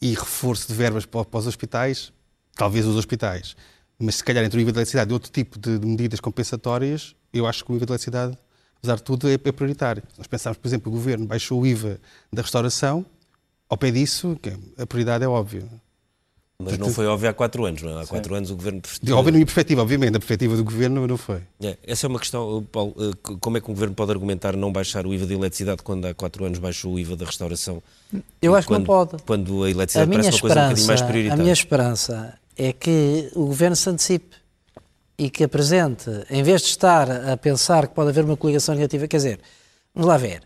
e 0.00 0.10
reforço 0.10 0.68
de 0.68 0.74
verbas 0.74 1.04
para, 1.04 1.24
para 1.24 1.40
os 1.40 1.46
hospitais, 1.46 2.12
talvez 2.54 2.86
os 2.86 2.96
hospitais. 2.96 3.56
Mas 3.98 4.16
se 4.16 4.24
calhar 4.24 4.44
entre 4.44 4.58
o 4.58 4.60
IVA 4.60 4.72
da 4.72 4.78
eletricidade 4.80 5.10
e 5.10 5.14
outro 5.14 5.30
tipo 5.30 5.58
de, 5.58 5.78
de 5.78 5.86
medidas 5.86 6.20
compensatórias, 6.20 7.14
eu 7.32 7.46
acho 7.46 7.64
que 7.64 7.72
o 7.72 7.76
IVA 7.76 7.86
da 7.86 7.92
eletricidade, 7.92 8.36
apesar 8.78 8.96
de 8.96 9.02
tudo, 9.02 9.28
é, 9.28 9.34
é 9.34 9.52
prioritário. 9.52 10.02
Se 10.12 10.18
nós 10.18 10.26
pensarmos, 10.26 10.58
por 10.58 10.68
exemplo, 10.68 10.92
o 10.92 10.94
governo 10.94 11.26
baixou 11.26 11.60
o 11.62 11.66
IVA 11.66 11.98
da 12.32 12.42
restauração, 12.42 13.06
ao 13.68 13.76
pé 13.78 13.90
disso, 13.90 14.38
que 14.42 14.52
a 14.78 14.86
prioridade 14.86 15.24
é 15.24 15.28
óbvia. 15.28 15.64
Mas 16.58 16.78
não 16.78 16.88
foi 16.90 17.06
óbvio 17.06 17.28
há 17.28 17.34
quatro 17.34 17.66
anos, 17.66 17.82
não 17.82 17.98
é? 17.98 18.02
Há 18.02 18.06
quatro 18.06 18.34
anos 18.34 18.50
o 18.50 18.56
governo. 18.56 18.80
De, 19.02 19.12
óbvio, 19.12 19.30
na 19.32 19.36
minha 19.36 19.44
perspectiva, 19.44 19.82
obviamente, 19.82 20.16
a 20.16 20.18
perspectiva 20.18 20.56
do 20.56 20.64
governo 20.64 21.06
não 21.06 21.16
foi. 21.18 21.42
É, 21.60 21.76
essa 21.86 22.06
é 22.06 22.08
uma 22.08 22.18
questão, 22.18 22.66
Paulo. 22.72 22.94
eh, 22.98 23.36
Como 23.40 23.58
é 23.58 23.60
que 23.60 23.70
o 23.70 23.74
governo 23.74 23.94
pode 23.94 24.10
argumentar 24.10 24.56
não 24.56 24.72
baixar 24.72 25.06
o 25.06 25.12
IVA 25.12 25.26
da 25.26 25.34
eletricidade 25.34 25.82
quando 25.82 26.06
há 26.06 26.14
quatro 26.14 26.46
anos 26.46 26.58
baixou 26.58 26.94
o 26.94 26.98
IVA 26.98 27.14
da 27.14 27.26
restauração? 27.26 27.82
Eu 28.40 28.54
acho 28.54 28.68
que 28.68 28.72
não 28.72 28.84
quando- 28.84 28.86
pode. 29.10 29.22
Quando 29.24 29.64
a 29.64 29.70
eletricidade 29.70 30.10
parece 30.10 30.30
uma 30.30 30.40
coisa 30.40 30.54
um 30.54 30.62
bocadinho 30.62 30.86
mais 30.86 31.00
esperança, 31.00 31.04
a 31.04 31.06
prioritária. 31.12 31.42
minha 31.42 31.52
esperança 31.52 32.38
é 32.56 32.72
que 32.72 33.30
o 33.34 33.46
governo 33.46 33.76
se 33.76 33.88
antecipe 33.90 34.36
e 35.18 35.30
que 35.30 35.44
apresente, 35.44 36.10
em 36.30 36.42
vez 36.42 36.62
de 36.62 36.68
estar 36.68 37.10
a 37.10 37.36
pensar 37.36 37.88
que 37.88 37.94
pode 37.94 38.10
haver 38.10 38.24
uma 38.24 38.36
coligação 38.36 38.74
negativa, 38.74 39.06
quer 39.08 39.16
dizer, 39.16 39.40
vamos 39.94 40.08
lá 40.08 40.16
ver, 40.16 40.42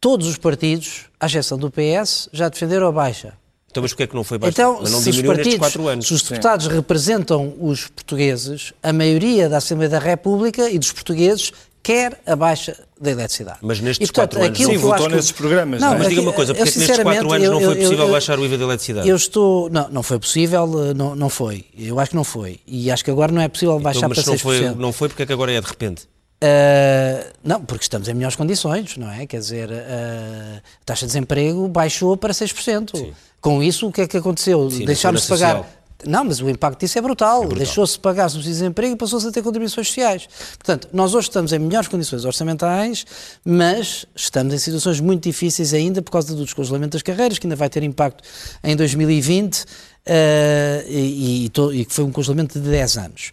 todos 0.00 0.26
os 0.26 0.38
partidos, 0.38 1.06
à 1.20 1.26
exceção 1.26 1.58
do 1.58 1.70
PS, 1.70 2.28
já 2.32 2.48
defenderam 2.48 2.88
a 2.88 2.92
baixa. 2.92 3.34
Então, 3.70 3.82
mas 3.82 3.92
porquê 3.92 4.02
é 4.02 4.06
que 4.06 4.14
não 4.14 4.24
foi 4.24 4.36
baixado? 4.36 4.72
Então, 4.72 4.82
mas 4.82 4.92
não 4.92 5.00
se 5.00 5.10
os 5.10 5.22
partidos, 5.22 5.58
quatro 5.58 5.88
anos. 5.88 6.06
se 6.06 6.12
os 6.12 6.22
deputados 6.22 6.66
representam 6.66 7.54
os 7.58 7.88
portugueses, 7.88 8.74
a 8.82 8.92
maioria 8.92 9.48
da 9.48 9.56
Assembleia 9.56 9.88
da 9.88 9.98
República 9.98 10.68
e 10.68 10.78
dos 10.78 10.92
portugueses 10.92 11.52
quer 11.82 12.20
a 12.26 12.36
baixa 12.36 12.76
da 13.02 13.10
eletricidade. 13.10 13.58
Mas 13.60 13.80
nestes 13.80 14.08
E, 14.08 14.12
portanto, 14.12 14.30
quatro 14.36 14.46
anos- 14.46 14.58
Sim, 14.58 14.66
que 14.66 14.74
eu 14.74 14.80
votou 14.80 15.08
que- 15.08 15.14
nesses 15.16 15.32
programas, 15.32 15.80
não 15.80 15.94
é? 15.94 15.98
Mas 15.98 16.08
diga 16.08 16.20
uma 16.22 16.32
coisa, 16.32 16.54
porque 16.54 16.68
eu, 16.68 16.70
é 16.70 16.72
que 16.72 16.78
nestes 16.78 16.98
quatro 17.02 17.32
anos 17.32 17.48
não 17.48 17.60
eu- 17.60 17.66
foi 17.68 17.76
eu- 17.78 17.82
possível 17.82 18.06
eu- 18.06 18.12
baixar 18.12 18.38
o 18.38 18.44
IVA 18.44 18.58
da 18.58 18.64
eletricidade? 18.64 19.08
Eu 19.08 19.16
estou. 19.16 19.68
Não, 19.70 19.88
não 19.90 20.02
foi 20.02 20.18
possível, 20.18 20.66
não, 20.94 21.14
não 21.16 21.28
foi. 21.28 21.64
Eu 21.76 21.98
acho 21.98 22.10
que 22.10 22.16
não 22.16 22.24
foi. 22.24 22.60
E 22.66 22.90
acho 22.90 23.04
que 23.04 23.10
agora 23.10 23.32
não 23.32 23.42
é 23.42 23.48
possível 23.48 23.78
baixar 23.80 23.98
Então, 23.98 24.08
mas 24.10 24.18
para 24.18 24.24
se 24.24 24.30
não 24.30 24.36
6%. 24.38 24.72
foi, 24.74 24.80
não 24.82 24.92
foi, 24.92 25.08
porque 25.08 25.22
é 25.24 25.26
que 25.26 25.32
agora 25.32 25.52
é 25.52 25.60
de 25.60 25.66
repente? 25.66 26.04
Uh, 26.44 27.32
não, 27.44 27.60
porque 27.64 27.84
estamos 27.84 28.08
em 28.08 28.14
melhores 28.14 28.34
condições, 28.36 28.96
não 28.96 29.10
é? 29.10 29.26
Quer 29.26 29.38
dizer, 29.38 29.68
uh, 29.70 30.56
a 30.58 30.84
taxa 30.84 31.06
de 31.06 31.12
desemprego 31.12 31.68
baixou 31.68 32.16
para 32.16 32.32
6%. 32.34 33.12
Com 33.40 33.62
isso, 33.62 33.88
o 33.88 33.92
que 33.92 34.00
é 34.02 34.08
que 34.08 34.16
aconteceu? 34.16 34.68
Sim, 34.70 34.84
Deixámos 34.84 35.22
de 35.22 35.28
pagar. 35.28 35.64
Não, 36.06 36.24
mas 36.24 36.40
o 36.40 36.48
impacto 36.48 36.80
disso 36.80 36.98
é 36.98 37.02
brutal. 37.02 37.46
Deixou-se 37.48 37.94
de 37.94 38.00
pagar 38.00 38.28
subsídios 38.28 38.56
de 38.56 38.62
desemprego 38.62 38.94
e 38.94 38.96
passou-se 38.96 39.26
a 39.26 39.32
ter 39.32 39.42
contribuições 39.42 39.86
sociais. 39.86 40.28
Portanto, 40.58 40.88
nós 40.92 41.14
hoje 41.14 41.28
estamos 41.28 41.52
em 41.52 41.58
melhores 41.58 41.88
condições 41.88 42.24
orçamentais, 42.24 43.04
mas 43.44 44.06
estamos 44.14 44.52
em 44.54 44.58
situações 44.58 45.00
muito 45.00 45.24
difíceis 45.24 45.72
ainda 45.74 46.02
por 46.02 46.10
causa 46.10 46.34
do 46.34 46.44
descongelamento 46.44 46.92
das 46.92 47.02
carreiras, 47.02 47.38
que 47.38 47.46
ainda 47.46 47.56
vai 47.56 47.68
ter 47.68 47.82
impacto 47.82 48.22
em 48.62 48.74
2020 48.76 49.64
eh, 50.04 50.84
e, 50.88 51.50
que 51.50 51.86
foi 51.88 52.04
um 52.04 52.10
congelamento 52.10 52.60
de 52.60 52.68
10 52.68 52.98
anos. 52.98 53.32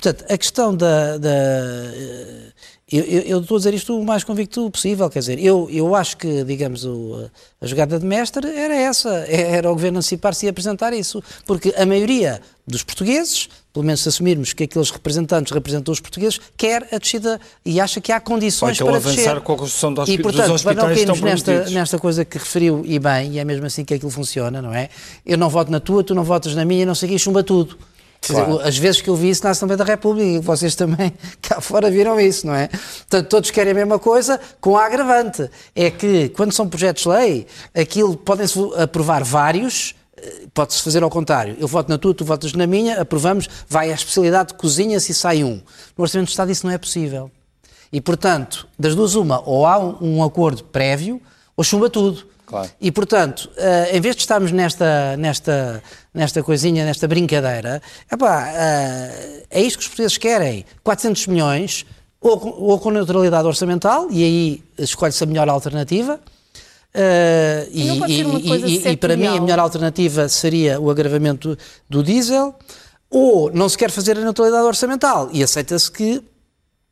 Portanto, 0.00 0.32
a 0.32 0.38
questão 0.38 0.74
da. 0.74 1.18
da, 1.18 1.30
eu, 2.90 3.04
eu- 3.04 3.22
eu 3.22 3.40
estou 3.40 3.56
a 3.56 3.58
dizer 3.58 3.74
isto 3.74 3.98
o 3.98 4.04
mais 4.04 4.24
convicto 4.24 4.70
possível, 4.70 5.08
quer 5.10 5.18
dizer, 5.18 5.38
eu, 5.38 5.68
eu 5.70 5.94
acho 5.94 6.16
que, 6.16 6.42
digamos, 6.44 6.84
o- 6.84 7.30
a 7.60 7.66
jogada 7.66 7.98
de 7.98 8.06
mestre 8.06 8.48
era 8.48 8.74
essa, 8.74 9.10
era 9.28 9.70
o 9.70 9.74
governo 9.74 9.98
antecipar-se 9.98 10.46
e 10.46 10.48
apresentar 10.48 10.92
isso, 10.92 11.22
porque 11.46 11.74
a 11.76 11.84
maioria 11.84 12.40
dos 12.66 12.82
portugueses, 12.82 13.48
pelo 13.72 13.84
menos 13.84 14.00
se 14.02 14.08
assumirmos 14.08 14.52
que 14.52 14.64
aqueles 14.64 14.90
representantes 14.90 15.52
representam 15.52 15.92
os 15.92 16.00
portugueses, 16.00 16.40
quer 16.56 16.86
a 16.92 16.98
descida 16.98 17.40
e 17.64 17.80
acha 17.80 18.00
que 18.00 18.10
há 18.12 18.20
condições 18.20 18.74
então 18.76 18.86
para 18.86 18.96
avançar 18.96 19.16
descer. 19.16 19.40
com 19.40 19.52
a 19.52 19.56
construção 19.56 19.92
de 19.94 20.00
E, 20.00 20.02
hospi- 20.02 20.22
portanto, 20.22 20.52
dos 20.52 20.62
para 20.62 20.74
não 20.74 20.84
hospitais 20.84 20.98
estão 21.00 21.14
cairmos 21.16 21.42
nesta, 21.44 21.70
nesta 21.70 21.98
coisa 21.98 22.24
que 22.24 22.38
referiu 22.38 22.82
e 22.84 22.98
bem, 22.98 23.32
e 23.32 23.38
é 23.38 23.44
mesmo 23.44 23.64
assim 23.66 23.84
que 23.84 23.94
aquilo 23.94 24.10
funciona, 24.10 24.60
não 24.62 24.74
é? 24.74 24.88
Eu 25.24 25.36
não 25.38 25.48
voto 25.48 25.70
na 25.70 25.80
tua, 25.80 26.02
tu 26.04 26.14
não 26.14 26.24
votas 26.24 26.54
na 26.54 26.64
minha, 26.64 26.84
não 26.86 26.94
sei 26.94 27.08
o 27.08 27.12
quê, 27.12 27.18
chumba 27.18 27.42
tudo. 27.42 27.78
Claro. 28.20 28.60
as 28.60 28.76
vezes 28.76 29.00
que 29.00 29.08
eu 29.08 29.16
vi 29.16 29.30
isso 29.30 29.44
na 29.44 29.50
Assembleia 29.50 29.78
da 29.78 29.84
República, 29.84 30.26
e 30.28 30.38
vocês 30.38 30.74
também 30.74 31.12
cá 31.40 31.60
fora 31.60 31.90
viram 31.90 32.20
isso, 32.20 32.46
não 32.46 32.54
é? 32.54 32.68
Portanto, 32.68 33.28
todos 33.28 33.50
querem 33.50 33.72
a 33.72 33.74
mesma 33.74 33.98
coisa, 33.98 34.40
com 34.60 34.76
a 34.76 34.84
agravante. 34.84 35.48
É 35.74 35.90
que, 35.90 36.28
quando 36.30 36.52
são 36.52 36.68
projetos 36.68 37.04
de 37.04 37.08
lei, 37.08 37.46
aquilo 37.74 38.16
podem-se 38.16 38.58
aprovar 38.76 39.24
vários, 39.24 39.94
eh, 40.16 40.46
pode-se 40.52 40.82
fazer 40.82 41.02
ao 41.02 41.10
contrário. 41.10 41.56
Eu 41.58 41.68
voto 41.68 41.88
na 41.88 41.96
tua, 41.96 42.12
tu 42.12 42.24
votas 42.24 42.52
na 42.52 42.66
minha, 42.66 43.00
aprovamos, 43.00 43.48
vai 43.68 43.90
à 43.90 43.94
especialidade 43.94 44.48
de 44.48 44.54
cozinha 44.54 44.98
se 45.00 45.14
sai 45.14 45.44
um. 45.44 45.62
No 45.96 46.02
Orçamento 46.02 46.26
de 46.26 46.32
Estado 46.32 46.50
isso 46.50 46.66
não 46.66 46.72
é 46.72 46.78
possível. 46.78 47.30
E, 47.92 48.00
portanto, 48.00 48.68
das 48.78 48.94
duas 48.94 49.14
uma, 49.14 49.42
ou 49.48 49.64
há 49.64 49.78
um 49.78 50.22
acordo 50.22 50.64
prévio, 50.64 51.20
ou 51.56 51.64
chumba 51.64 51.88
tudo. 51.88 52.26
Claro. 52.48 52.70
E, 52.80 52.90
portanto, 52.90 53.50
eh, 53.58 53.90
em 53.96 54.00
vez 54.00 54.16
de 54.16 54.22
estarmos 54.22 54.50
nesta, 54.52 55.14
nesta, 55.18 55.82
nesta 56.14 56.42
coisinha, 56.42 56.82
nesta 56.82 57.06
brincadeira, 57.06 57.82
epá, 58.10 58.48
eh, 58.48 59.42
é 59.50 59.60
isto 59.60 59.76
que 59.78 59.82
os 59.82 59.88
portugueses 59.88 60.16
querem. 60.16 60.64
400 60.82 61.26
milhões, 61.26 61.84
ou, 62.18 62.40
com- 62.40 62.48
ou 62.48 62.78
com 62.78 62.90
neutralidade 62.90 63.46
orçamental, 63.46 64.08
e 64.10 64.24
aí 64.24 64.62
escolhe-se 64.78 65.22
a 65.22 65.26
melhor 65.26 65.46
alternativa. 65.48 66.18
eh, 66.94 67.68
E 67.70 67.86
coisa 68.48 68.66
e- 68.66 68.76
e 68.92 68.96
para 68.96 69.14
mim 69.16 69.26
a 69.26 69.40
melhor 69.42 69.58
alternativa 69.58 70.26
seria 70.28 70.80
o 70.80 70.90
agravamento 70.90 71.56
do 71.88 72.02
diesel, 72.02 72.54
ou 73.10 73.52
não 73.52 73.68
se 73.68 73.76
quer 73.76 73.90
fazer 73.90 74.16
a 74.16 74.20
neutralidade 74.22 74.64
orçamental 74.66 75.28
e 75.30 75.42
aceita-se 75.42 75.90
que 75.92 76.22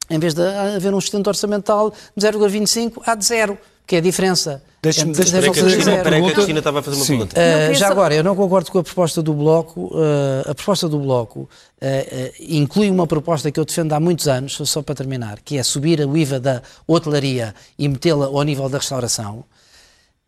em 0.08 0.18
vez 0.18 0.34
de 0.34 0.42
haver 0.42 0.92
um 0.94 1.00
sustento 1.00 1.26
orçamental 1.28 1.92
de 2.16 2.26
0,25, 2.26 3.02
há 3.06 3.14
de 3.14 3.24
zero, 3.24 3.58
que 3.86 3.96
é 3.96 3.98
a 3.98 4.02
diferença. 4.02 4.62
Deixa-me- 4.82 5.10
entre 5.10 5.22
deixa-me 5.24 5.38
Espera 5.48 5.52
que 5.52 5.58
a 5.60 5.62
0,25 5.62 5.66
e 5.68 5.74
Cristina, 5.74 5.84
zero. 5.84 5.96
espera 5.96 6.02
que 6.02 6.08
a 6.08 6.10
Pergunta- 6.12 6.34
Cristina 6.34 6.58
estava 6.58 6.78
a 6.78 6.82
fazer 6.82 6.96
uma 6.96 7.04
Sim. 7.04 7.12
pergunta. 7.18 7.36
Uh, 7.40 7.74
já 7.74 7.88
agora, 7.88 8.14
eu 8.14 8.24
não 8.24 8.36
concordo 8.36 8.70
com 8.70 8.78
a 8.78 8.82
proposta 8.84 9.22
do 9.22 9.32
Bloco. 9.34 9.80
Uh, 9.92 10.50
a 10.50 10.54
proposta 10.54 10.88
do 10.88 10.98
Bloco 10.98 11.40
uh, 11.40 11.46
uh, 11.46 12.32
inclui 12.40 12.90
uma 12.90 13.06
proposta 13.06 13.50
que 13.50 13.58
eu 13.58 13.64
defendo 13.64 13.92
há 13.92 14.00
muitos 14.00 14.28
anos, 14.28 14.54
só- 14.54 14.64
só 14.64 14.82
para 14.82 14.94
terminar, 14.94 15.38
que 15.44 15.58
é 15.58 15.62
subir 15.62 16.00
o 16.06 16.16
IVA 16.16 16.38
da 16.40 16.62
hotelaria 16.86 17.54
e 17.78 17.88
metê-la 17.88 18.26
ao 18.26 18.42
nível 18.42 18.68
da 18.68 18.78
restauração. 18.78 19.44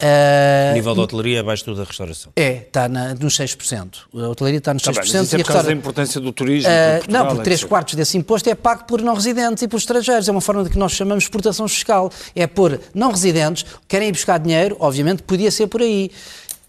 Uh, 0.01 0.71
O 0.71 0.75
nível 0.75 0.95
da 0.95 1.03
hotelaria 1.03 1.39
é 1.39 1.41
abaixo 1.41 1.65
do 1.65 1.75
da 1.75 1.83
restauração. 1.83 2.31
É, 2.37 2.59
está 2.59 2.89
na, 2.89 3.15
nos 3.15 3.37
6%. 3.37 3.97
A 4.15 4.29
hotelaria 4.29 4.59
está 4.59 4.73
nos 4.73 4.85
Tá 4.85 4.93
6% 4.93 4.95
bem, 4.95 5.13
mas 5.13 5.27
isso 5.27 5.35
é 5.35 5.39
e 5.39 5.43
a 5.43 5.45
por 5.45 5.53
causa 5.53 5.67
da 5.67 5.73
importância 5.73 6.21
do 6.21 6.33
turismo. 6.33 6.71
Uh, 6.71 6.99
Portugal, 6.99 7.25
não, 7.25 7.31
porque 7.31 7.43
3 7.45 7.61
etc. 7.61 7.69
quartos 7.69 7.95
desse 7.97 8.17
imposto 8.17 8.49
é 8.49 8.55
pago 8.55 8.85
por 8.85 9.03
não 9.03 9.15
residentes 9.15 9.63
e 9.65 9.69
por 9.69 9.79
estrangeiros. 9.79 10.29
É 10.29 10.31
uma 10.31 10.41
forma 10.41 10.63
de 10.63 10.71
que 10.71 10.79
nós 10.79 10.93
chamamos 10.93 11.25
de 11.25 11.29
exportação 11.29 11.67
fiscal. 11.67 12.13
É 12.37 12.47
por 12.47 12.81
não 12.95 13.11
residentes, 13.11 13.67
querem 13.89 14.09
ir 14.09 14.13
buscar 14.13 14.39
dinheiro, 14.39 14.77
obviamente 14.79 15.25
podia 15.25 15.51
ser 15.51 15.67
por 15.67 15.83
aí. 15.83 16.13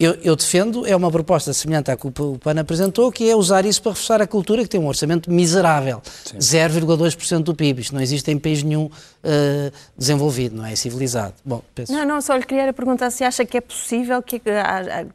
Eu, 0.00 0.16
eu, 0.22 0.34
defendo, 0.34 0.86
é 0.86 0.96
uma 0.96 1.10
proposta 1.10 1.52
semelhante 1.52 1.90
à 1.90 1.96
que 1.96 2.06
o 2.06 2.10
PAN 2.10 2.58
apresentou, 2.58 3.12
que 3.12 3.28
é 3.28 3.36
usar 3.36 3.66
isso 3.66 3.82
para 3.82 3.92
reforçar 3.92 4.22
a 4.22 4.26
cultura, 4.26 4.62
que 4.62 4.68
tem 4.70 4.80
um 4.80 4.86
orçamento 4.86 5.30
miserável, 5.30 6.00
0,2% 6.38 7.42
do 7.42 7.54
PIB. 7.54 7.82
Isto 7.82 7.94
não 7.94 8.00
existe 8.00 8.30
em 8.30 8.38
país 8.38 8.62
nenhum 8.62 8.86
uh, 8.86 8.90
desenvolvido, 9.98 10.56
não 10.56 10.64
é? 10.64 10.74
Civilizado. 10.74 11.34
Bom, 11.44 11.62
penso... 11.74 11.92
Não, 11.92 12.06
não, 12.06 12.20
só 12.22 12.34
lhe 12.34 12.46
queria 12.46 12.72
perguntar 12.72 13.10
se 13.10 13.24
acha 13.24 13.44
que 13.44 13.58
é 13.58 13.60
possível, 13.60 14.22
que 14.22 14.40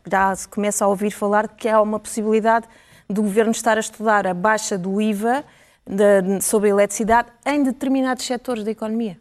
já 0.08 0.36
se 0.36 0.48
começa 0.48 0.86
a 0.86 0.88
ouvir 0.88 1.10
falar 1.10 1.48
que 1.48 1.68
há 1.68 1.82
uma 1.82 2.00
possibilidade 2.00 2.68
do 3.10 3.24
governo 3.24 3.54
estar 3.54 3.78
a 3.78 3.80
estudar 3.80 4.28
a 4.28 4.36
baixa 4.36 4.78
do 4.78 5.02
IVA 5.02 5.44
de, 5.88 6.44
sobre 6.44 6.70
a 6.70 6.74
eletricidade 6.74 7.30
em 7.44 7.64
determinados 7.64 8.24
setores 8.24 8.64
da 8.64 8.70
economia. 8.70 9.18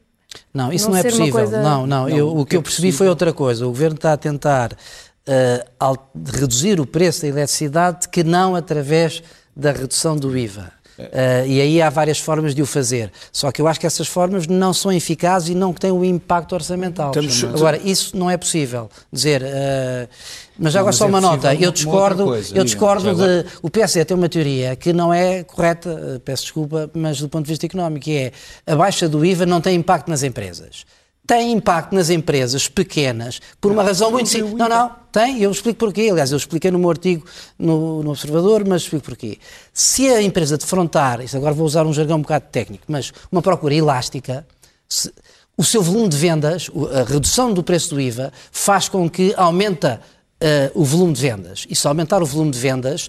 Não, 0.52 0.70
isso 0.70 0.86
não, 0.86 0.92
não 0.92 0.98
é 0.98 1.02
possível. 1.04 1.32
Coisa... 1.32 1.62
Não, 1.62 1.86
não, 1.86 2.06
não, 2.06 2.08
eu, 2.08 2.36
o 2.36 2.44
que 2.44 2.54
eu 2.54 2.62
percebi 2.62 2.92
foi 2.92 3.08
outra 3.08 3.32
coisa. 3.32 3.64
O 3.66 3.70
governo 3.70 3.96
está 3.96 4.12
a 4.12 4.16
tentar 4.16 4.76
uh, 5.28 5.98
reduzir 6.32 6.80
o 6.80 6.86
preço 6.86 7.22
da 7.22 7.28
eletricidade 7.28 8.08
que 8.08 8.22
não 8.22 8.54
através 8.54 9.22
da 9.56 9.72
redução 9.72 10.16
do 10.16 10.36
IVA. 10.36 10.72
Uh, 10.96 11.46
e 11.46 11.60
aí 11.60 11.82
há 11.82 11.90
várias 11.90 12.20
formas 12.20 12.54
de 12.54 12.62
o 12.62 12.66
fazer. 12.66 13.10
Só 13.32 13.50
que 13.50 13.60
eu 13.60 13.66
acho 13.66 13.80
que 13.80 13.86
essas 13.86 14.06
formas 14.06 14.46
não 14.46 14.72
são 14.72 14.92
eficazes 14.92 15.48
e 15.48 15.54
não 15.54 15.72
têm 15.72 15.90
o 15.90 16.04
impacto 16.04 16.54
orçamental. 16.54 17.10
Temos... 17.10 17.42
Agora, 17.42 17.80
isso 17.82 18.16
não 18.16 18.30
é 18.30 18.36
possível 18.36 18.88
dizer. 19.12 19.42
Uh, 19.42 20.08
mas 20.56 20.72
já 20.72 20.80
agora 20.80 20.92
só 20.92 21.06
é 21.06 21.08
uma 21.08 21.20
nota. 21.20 21.52
Eu 21.52 21.72
discordo, 21.72 22.24
coisa, 22.26 22.56
eu 22.56 22.62
discordo 22.62 23.12
de. 23.12 23.44
O 23.60 23.68
PSD 23.68 24.04
tem 24.04 24.16
uma 24.16 24.28
teoria 24.28 24.76
que 24.76 24.92
não 24.92 25.12
é 25.12 25.42
correta, 25.42 26.22
peço 26.24 26.44
desculpa, 26.44 26.88
mas 26.94 27.20
do 27.20 27.28
ponto 27.28 27.44
de 27.44 27.50
vista 27.50 27.66
económico, 27.66 28.04
que 28.04 28.16
é 28.16 28.32
a 28.64 28.76
baixa 28.76 29.08
do 29.08 29.24
IVA 29.24 29.44
não 29.44 29.60
tem 29.60 29.74
impacto 29.74 30.08
nas 30.08 30.22
empresas 30.22 30.84
tem 31.26 31.52
impacto 31.52 31.94
nas 31.94 32.10
empresas 32.10 32.68
pequenas 32.68 33.40
por 33.60 33.72
uma 33.72 33.82
razão 33.82 34.10
muito 34.10 34.28
simples. 34.28 34.54
Não, 34.54 34.68
não, 34.68 34.90
tem, 35.10 35.40
eu 35.40 35.50
explico 35.50 35.78
porquê. 35.78 36.08
Aliás, 36.10 36.30
eu 36.30 36.36
expliquei 36.36 36.70
no 36.70 36.78
meu 36.78 36.90
artigo 36.90 37.24
no, 37.58 38.02
no, 38.02 38.10
Observador, 38.10 38.64
mas 38.66 38.82
explico 38.82 39.06
porquê. 39.06 39.38
Se 39.72 40.08
a 40.08 40.20
empresa 40.20 40.58
defrontar, 40.58 41.20
isto 41.22 41.36
agora 41.36 41.54
vou 41.54 41.66
usar 41.66 41.86
um 41.86 41.92
jargão 41.92 42.18
um 42.18 42.22
bocado 42.22 42.46
técnico, 42.52 42.84
mas 42.88 43.12
uma 43.32 43.40
procura 43.40 43.74
elástica, 43.74 44.46
se, 44.88 45.12
o 45.56 45.64
seu 45.64 45.82
volume 45.82 46.08
de 46.08 46.16
vendas, 46.16 46.70
a 46.92 47.10
redução 47.10 47.52
do 47.52 47.62
preço 47.62 47.90
do 47.90 48.00
IVA, 48.00 48.32
faz 48.50 48.88
com 48.88 49.08
que 49.08 49.32
aumenta 49.36 50.00
uh, 50.42 50.80
o 50.80 50.84
volume 50.84 51.12
de 51.12 51.22
vendas. 51.22 51.64
E 51.70 51.76
se 51.76 51.86
aumentar 51.86 52.22
o 52.22 52.26
volume 52.26 52.50
de 52.50 52.58
vendas, 52.58 53.08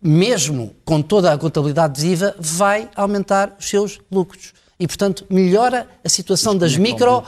mesmo 0.00 0.74
com 0.84 1.02
toda 1.02 1.32
a 1.32 1.36
contabilidade 1.36 2.00
de 2.00 2.06
IVA, 2.06 2.34
vai 2.38 2.88
aumentar 2.94 3.56
os 3.58 3.68
seus 3.68 4.00
lucros. 4.10 4.54
E, 4.80 4.86
portanto, 4.86 5.26
melhora 5.28 5.86
a 6.02 6.08
situação 6.08 6.56
das 6.56 6.76
micro 6.76 7.22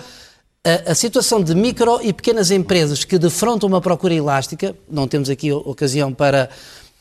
a, 0.64 0.92
a, 0.92 0.94
situação 0.94 1.42
de 1.42 1.55
micro 1.55 2.00
e 2.03 2.12
pequenas 2.12 2.50
empresas 2.50 3.05
que 3.05 3.18
defrontam 3.18 3.68
uma 3.68 3.80
procura 3.80 4.14
elástica, 4.14 4.74
não 4.88 5.09
temos 5.09 5.28
aqui 5.28 5.53
ocasião 5.53 6.12
para. 6.12 6.48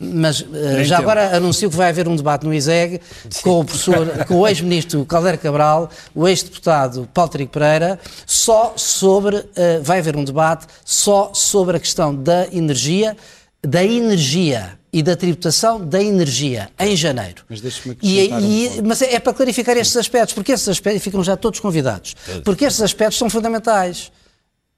Mas 0.03 0.41
uh, 0.41 0.83
já 0.83 0.97
agora 0.97 1.37
anuncio 1.37 1.69
que 1.69 1.75
vai 1.75 1.89
haver 1.89 2.07
um 2.07 2.15
debate 2.15 2.43
no 2.43 2.51
ISEG 2.51 2.99
com 3.43 3.59
o 3.59 3.63
professor, 3.63 4.25
com 4.27 4.39
o 4.39 4.47
ex-ministro 4.47 5.05
Caldeira 5.05 5.37
Cabral, 5.37 5.91
o 6.15 6.27
ex-deputado 6.27 7.07
Paulo 7.13 7.29
Trigo 7.29 7.51
Pereira, 7.51 7.99
só 8.25 8.73
sobre, 8.75 9.35
uh, 9.35 9.45
vai 9.83 9.99
haver 9.99 10.15
um 10.15 10.23
debate 10.23 10.65
só 10.83 11.29
sobre 11.35 11.77
a 11.77 11.79
questão 11.79 12.15
da 12.15 12.47
energia, 12.51 13.15
da 13.63 13.83
energia 13.83 14.79
e 14.93 15.01
da 15.01 15.15
tributação 15.15 15.85
da 15.85 16.01
energia 16.01 16.69
em 16.77 16.95
janeiro. 16.95 17.43
Mas 17.49 17.61
deixe-me 17.61 17.97
e, 18.01 18.27
e, 18.27 18.81
Mas 18.81 19.01
é, 19.01 19.15
é, 19.15 19.19
para 19.19 19.33
clarificar 19.33 19.77
estes 19.77 19.95
aspectos, 19.95 20.33
porque 20.33 20.51
estes 20.51 20.67
aspectos 20.67 21.03
ficam 21.03 21.23
já 21.23 21.37
todos 21.37 21.59
convidados, 21.59 22.15
porque 22.43 22.65
estes 22.65 22.81
aspectos 22.81 23.17
são 23.17 23.29
fundamentais. 23.29 24.11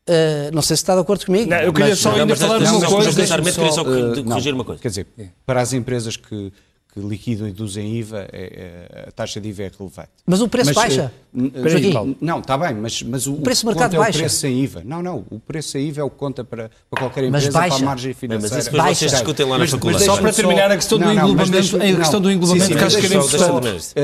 Uh, 0.07 0.53
não 0.53 0.61
sei 0.61 0.75
se 0.75 0.83
está 0.83 0.95
de 0.95 1.01
acordo 1.01 1.25
comigo. 1.25 1.49
Não, 1.49 1.57
eu 1.57 1.71
queria 1.71 1.91
mas, 1.91 1.99
só 1.99 2.11
ainda 2.11 2.35
falar 2.35 2.59
de 2.59 2.65
uma 2.65 2.85
coisa. 2.85 3.11
Queria 3.11 3.71
só 3.71 3.83
uh, 3.83 4.23
corrigir 4.25 4.53
uma 4.53 4.65
coisa. 4.65 4.81
Quer 4.81 4.89
dizer, 4.89 5.07
para 5.45 5.61
as 5.61 5.71
empresas 5.71 6.17
que 6.17 6.51
que 6.93 6.99
liquidam 6.99 7.47
e 7.47 7.51
deduzem 7.51 7.95
IVA, 7.95 8.27
é, 8.31 8.87
é, 8.93 9.05
a 9.07 9.11
taxa 9.11 9.41
de 9.41 9.49
IVA 9.49 9.63
é 9.63 9.71
relevante. 9.75 10.09
Mas 10.27 10.41
o 10.41 10.47
preço 10.47 10.71
mas, 10.75 10.75
baixa? 10.75 11.11
Uh, 11.33 12.15
não, 12.21 12.37
está 12.37 12.55
bem, 12.55 12.75
mas, 12.75 13.01
mas 13.01 13.25
o, 13.25 13.33
o 13.33 13.41
preço 13.41 13.65
do 13.65 13.69
mercado 13.69 13.95
é 13.95 13.97
baixa. 13.97 14.19
o 14.19 14.21
preço 14.21 14.35
sem 14.35 14.63
IVA. 14.63 14.83
Não, 14.85 15.01
não, 15.01 15.25
o 15.31 15.39
preço 15.39 15.69
sem 15.69 15.87
IVA 15.87 16.01
é 16.01 16.03
o 16.03 16.09
que 16.11 16.17
conta 16.17 16.43
para, 16.43 16.69
para 16.91 16.99
qualquer 16.99 17.23
empresa, 17.23 17.47
mas 17.47 17.53
baixa. 17.53 17.75
para 17.77 17.83
a 17.83 17.85
margem 17.85 18.13
financeira. 18.13 18.55
Mas 18.55 18.65
isso 18.65 18.71
depois 18.71 18.97
vocês 18.97 19.11
discutem 19.11 19.45
lá 19.47 19.57
na 19.57 19.67
faculdade. 19.67 20.05
Só 20.05 20.17
para 20.17 20.33
terminar 20.33 20.71
a 20.71 20.75
questão 20.75 20.99
do 20.99 21.11
englobamento, 21.11 21.77
a 21.77 21.97
questão 21.97 22.21
do 22.21 22.31
englobamento 22.31 22.77
que 22.77 22.83
acho 22.83 22.99
que 22.99 23.05
era 23.07 23.15
importante. 23.15 23.95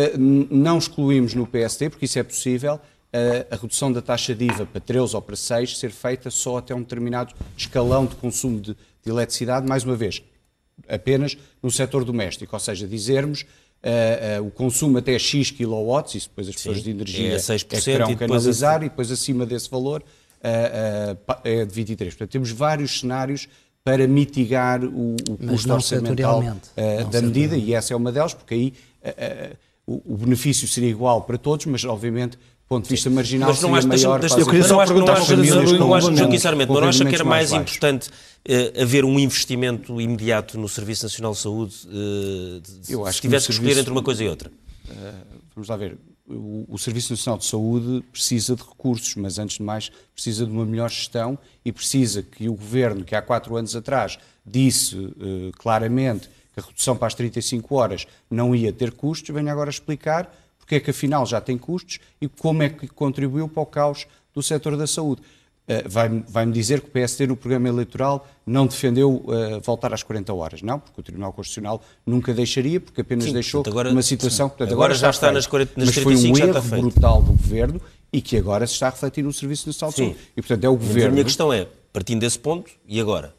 Não 0.50 0.78
excluímos 0.80 1.36
no 1.36 1.46
PST, 1.46 1.92
porque 1.92 2.06
isso 2.06 2.18
é 2.18 2.24
possível, 2.24 2.80
a 3.52 3.56
redução 3.56 3.92
da 3.92 4.02
taxa 4.02 4.34
de 4.34 4.46
IVA 4.46 4.66
para 4.66 4.82
3 4.82 5.14
ou 5.14 5.22
para 5.22 5.36
6 5.36 5.78
ser 5.78 5.92
feita 5.92 6.32
só 6.32 6.58
até 6.58 6.74
um 6.74 6.80
determinado 6.80 7.36
escalão 7.56 8.08
de 8.08 8.16
consumo 8.16 8.60
de, 8.60 8.74
de 8.74 9.12
eletricidade, 9.12 9.68
mais 9.68 9.84
uma 9.84 9.96
vez, 9.96 10.24
apenas 10.88 11.38
no 11.62 11.70
setor 11.72 12.04
doméstico, 12.04 12.56
ou 12.56 12.60
seja, 12.60 12.88
dizermos 12.88 13.42
uh, 13.42 14.42
uh, 14.42 14.48
o 14.48 14.52
consumo 14.52 14.98
até 14.98 15.18
X 15.18 15.52
kilowatts, 15.52 16.16
isso 16.16 16.30
depois 16.30 16.50
as 16.50 16.56
pessoas 16.56 16.84
de 16.84 16.92
energia 16.92 17.34
é, 17.34 17.38
6%, 17.38 17.52
é 17.52 17.78
que 17.78 17.82
terão 17.82 18.16
que 18.16 18.24
analisar, 18.24 18.84
e 18.84 18.90
depois 18.90 19.12
acima 19.12 19.46
desse 19.46 19.70
valor 19.70 20.02
uh, 20.02 21.36
é 21.44 21.66
de 21.66 21.74
23%. 21.74 21.98
Portanto, 21.98 22.30
temos 22.30 22.52
vários 22.52 23.00
cenários 23.00 23.48
para 23.84 24.08
mitigar 24.08 24.84
o, 24.84 25.16
o 25.30 25.38
custo 25.38 25.74
orçamental 25.74 26.44
da 27.12 27.22
medida, 27.22 27.58
e 27.58 27.74
essa 27.74 27.94
é 27.94 27.98
uma 27.98 28.12
delas, 28.12 28.34
porque 28.34 28.54
aí 28.54 28.74
o, 29.88 30.14
o 30.14 30.18
benefício 30.18 30.68
seria 30.68 30.90
igual 30.90 31.24
para 31.24 31.38
todos, 31.38 31.66
mas 31.66 31.84
obviamente 31.86 32.38
ponto 32.70 32.84
de 32.84 32.92
vista 32.92 33.10
marginal 33.10 33.50
mas 33.50 33.62
não 33.62 33.74
acho, 33.74 33.88
maior 33.88 34.20
deixa, 34.20 34.40
Eu 34.40 34.46
para 34.46 35.16
famílias 35.16 35.72
não 35.74 35.94
acho, 35.94 36.16
Sinceramente, 36.16 36.70
mas 36.72 36.82
não 36.82 36.88
acha 36.88 37.04
que 37.04 37.16
era 37.16 37.24
mais, 37.24 37.52
mais 37.52 37.64
importante 37.64 38.10
uh, 38.10 38.82
haver 38.82 39.04
um 39.04 39.18
investimento 39.20 40.00
imediato 40.00 40.58
no 40.58 40.70
Serviço 40.70 41.04
Nacional 41.04 41.32
de 41.32 41.40
Saúde 41.40 41.76
uh, 41.88 42.62
eu 42.88 43.12
se 43.12 43.22
tivesse 43.22 43.48
que, 43.48 43.54
escolher 43.54 43.80
entre 43.80 43.92
uma 43.92 44.04
coisa 44.04 44.24
e 44.24 44.30
outra? 44.30 44.52
Uh, 44.88 44.94
vamos 45.56 45.68
lá 45.68 45.76
ver. 45.76 45.98
O, 46.28 46.68
o, 46.70 46.78
Serviço 46.78 47.12
Nacional 47.12 47.40
de 47.40 47.46
Saúde 47.46 48.04
precisa 48.12 48.56
de 48.56 48.62
recursos, 48.62 49.16
mas 49.16 49.40
antes 49.40 49.58
de 49.58 49.64
mais 49.64 49.90
precisa 50.14 50.46
de 50.46 50.52
uma 50.52 50.64
melhor 50.64 50.92
gestão 50.92 51.40
e 51.66 51.72
precisa 51.72 52.22
que 52.22 52.48
o 52.48 52.54
Governo, 52.54 53.04
que 53.04 53.16
há 53.16 53.22
quatro 53.22 53.56
anos 53.56 53.76
atrás 53.76 54.20
disse 54.46 54.96
claramente 55.58 56.30
que 56.54 56.60
a 56.60 56.64
redução 56.64 56.96
para 56.96 57.08
as 57.08 57.16
35 57.16 57.76
horas 57.76 58.06
não 58.30 58.56
ia 58.56 58.72
ter 58.72 58.92
custos, 58.92 59.34
venha 59.34 59.52
agora 59.52 59.72
explicar 59.72 60.32
porque 60.70 60.76
é 60.76 60.80
que 60.80 60.92
afinal 60.92 61.26
já 61.26 61.42
tem 61.42 61.58
custos 61.58 62.00
e 62.22 62.28
como 62.28 62.62
é 62.62 62.70
que 62.70 62.88
contribuiu 62.88 63.48
para 63.48 63.64
o 63.64 63.66
caos 63.66 64.06
do 64.36 64.44
setor 64.44 64.78
da 64.78 64.86
saúde. 64.86 65.24
Uh, 65.68 65.90
Vai-me 65.90 66.24
vai 66.28 66.46
dizer 66.46 66.82
que 66.82 66.88
o 66.88 66.92
PSD 66.92 67.26
no 67.26 67.36
programa 67.36 67.68
eleitoral 67.68 68.28
não 68.46 68.68
defendeu 68.68 69.16
uh, 69.16 69.60
voltar 69.64 69.94
às 69.96 70.04
40 70.04 70.32
horas. 70.32 70.62
Não, 70.62 70.80
porque 70.80 71.02
o 71.02 71.04
Tribunal 71.04 71.34
Constitucional 71.34 71.82
nunca 72.06 72.36
deixaria, 72.36 72.80
porque 72.80 73.02
apenas 73.02 73.26
sim, 73.26 73.34
deixou 73.34 73.64
portanto, 73.64 73.74
agora, 73.74 73.92
uma 73.92 74.02
situação... 74.04 74.48
Portanto, 74.48 74.72
agora, 74.72 74.94
agora, 74.94 75.00
já 75.00 75.10
está, 75.10 75.28
está 75.28 75.32
nas 75.32 75.48
40, 75.48 75.74
nas 75.76 75.88
Mas 75.88 75.96
35, 75.96 76.38
foi 76.38 76.48
um 76.48 76.50
erro 76.50 76.82
brutal 76.82 77.22
do 77.24 77.32
Governo 77.32 77.82
e 78.14 78.22
que 78.22 78.38
agora 78.38 78.68
se 78.68 78.74
está 78.74 78.88
a 78.88 78.90
refletir 78.92 79.24
no 79.24 79.34
Serviço 79.34 79.68
Nacional 79.68 79.92
de 79.92 79.98
Saúde. 79.98 80.18
E, 80.38 80.42
portanto, 80.42 80.64
é 80.64 80.70
o 80.70 80.76
Governo... 80.76 81.08
a 81.08 81.12
minha 81.12 81.24
questão 81.24 81.52
é, 81.52 81.68
partindo 81.92 82.20
desse 82.20 82.38
ponto, 82.38 82.70
e 82.88 83.00
agora? 83.00 83.34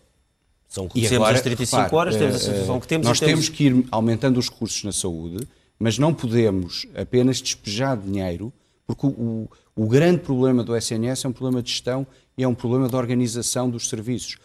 São, 0.68 0.88
e 0.94 1.06
agora, 1.06 1.36
as 1.36 1.42
35 1.42 1.82
repare, 1.82 1.96
horas, 1.96 2.16
temos 2.16 2.34
a 2.34 2.38
eh, 2.38 2.40
situação 2.40 2.80
que 2.80 2.88
temos... 2.88 3.06
Nós 3.06 3.20
temos... 3.20 3.32
temos 3.32 3.48
que 3.48 3.64
ir 3.66 3.86
aumentando 3.90 4.38
os 4.38 4.48
recursos 4.48 4.82
na 4.82 4.92
saúde 4.92 5.46
mas 5.80 5.98
não 5.98 6.12
podemos 6.12 6.86
apenas 6.94 7.40
despejar 7.40 7.96
dinheiro, 7.96 8.52
porque 8.86 9.06
o, 9.06 9.48
o, 9.74 9.88
grande 9.88 10.18
problema 10.18 10.62
do 10.62 10.76
SNS 10.76 11.24
é 11.24 11.28
um 11.28 11.32
problema 11.32 11.62
de 11.62 11.70
gestão 11.70 12.06
e 12.36 12.42
é 12.42 12.48
um 12.48 12.54
problema 12.54 12.86
de 12.86 12.94
organização 12.94 13.70
dos 13.70 13.88
serviços. 13.88 14.36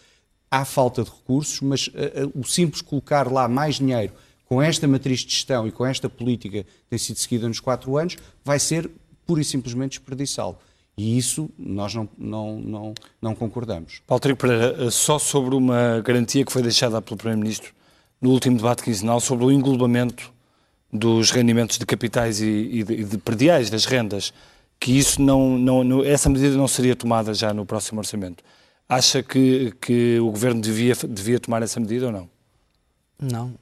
Há 0.49 0.63
falta 0.63 1.03
de 1.03 1.09
recursos, 1.09 1.59
mas 1.59 1.87
uh, 1.87 2.31
o 2.33 2.45
simples 2.45 2.81
colocar 2.81 3.29
lá 3.29 3.49
mais 3.49 3.75
dinheiro 3.75 4.13
com 4.45 4.61
esta 4.61 4.87
matriz 4.87 5.21
de 5.21 5.33
gestão 5.33 5.67
e 5.67 5.71
com 5.71 5.85
esta 5.85 6.07
política 6.07 6.63
que 6.63 6.69
tem 6.89 6.99
sido 6.99 7.17
seguida 7.17 7.47
nos 7.47 7.59
quatro 7.59 7.97
anos, 7.97 8.15
vai 8.43 8.59
ser 8.59 8.89
pura 9.25 9.41
e 9.41 9.43
simplesmente 9.43 9.97
desperdiçá-lo. 9.97 10.57
E 10.95 11.17
isso 11.17 11.49
nós 11.57 11.93
não, 11.93 12.07
não, 12.17 12.59
não, 12.59 12.93
não 13.21 13.35
concordamos. 13.35 14.01
Paulo 14.07 14.21
Trigo 14.21 14.37
Pereira, 14.37 14.89
só 14.91 15.19
sobre 15.19 15.55
uma 15.55 15.99
garantia 16.01 16.45
que 16.45 16.51
foi 16.51 16.61
deixada 16.61 17.01
pelo 17.01 17.17
Primeiro-Ministro 17.17 17.73
no 18.21 18.29
último 18.29 18.55
debate 18.55 18.83
quinzenal 18.83 19.19
sobre 19.19 19.45
o 19.45 19.51
englobamento 19.51 20.31
dos 20.95 21.31
rendimentos 21.31 21.77
de 21.77 21.85
capitais 21.85 22.41
e, 22.41 22.45
e, 22.45 22.83
de, 22.83 22.93
e 22.93 23.03
de 23.03 23.17
perdiais 23.17 23.69
das 23.69 23.85
rendas, 23.85 24.33
que 24.79 24.97
isso 24.97 25.21
não, 25.21 25.57
não, 25.57 25.83
não, 25.83 26.03
essa 26.03 26.29
medida 26.29 26.55
não 26.55 26.67
seria 26.67 26.95
tomada 26.95 27.33
já 27.33 27.53
no 27.53 27.65
próximo 27.65 27.99
orçamento. 27.99 28.43
Acha 28.87 29.23
que, 29.23 29.73
que 29.81 30.19
o 30.19 30.29
governo 30.31 30.61
devia, 30.61 30.93
devia 31.07 31.39
tomar 31.39 31.63
essa 31.63 31.79
medida 31.79 32.07
ou 32.07 32.11
não? 32.11 32.29
Não. 33.19 33.53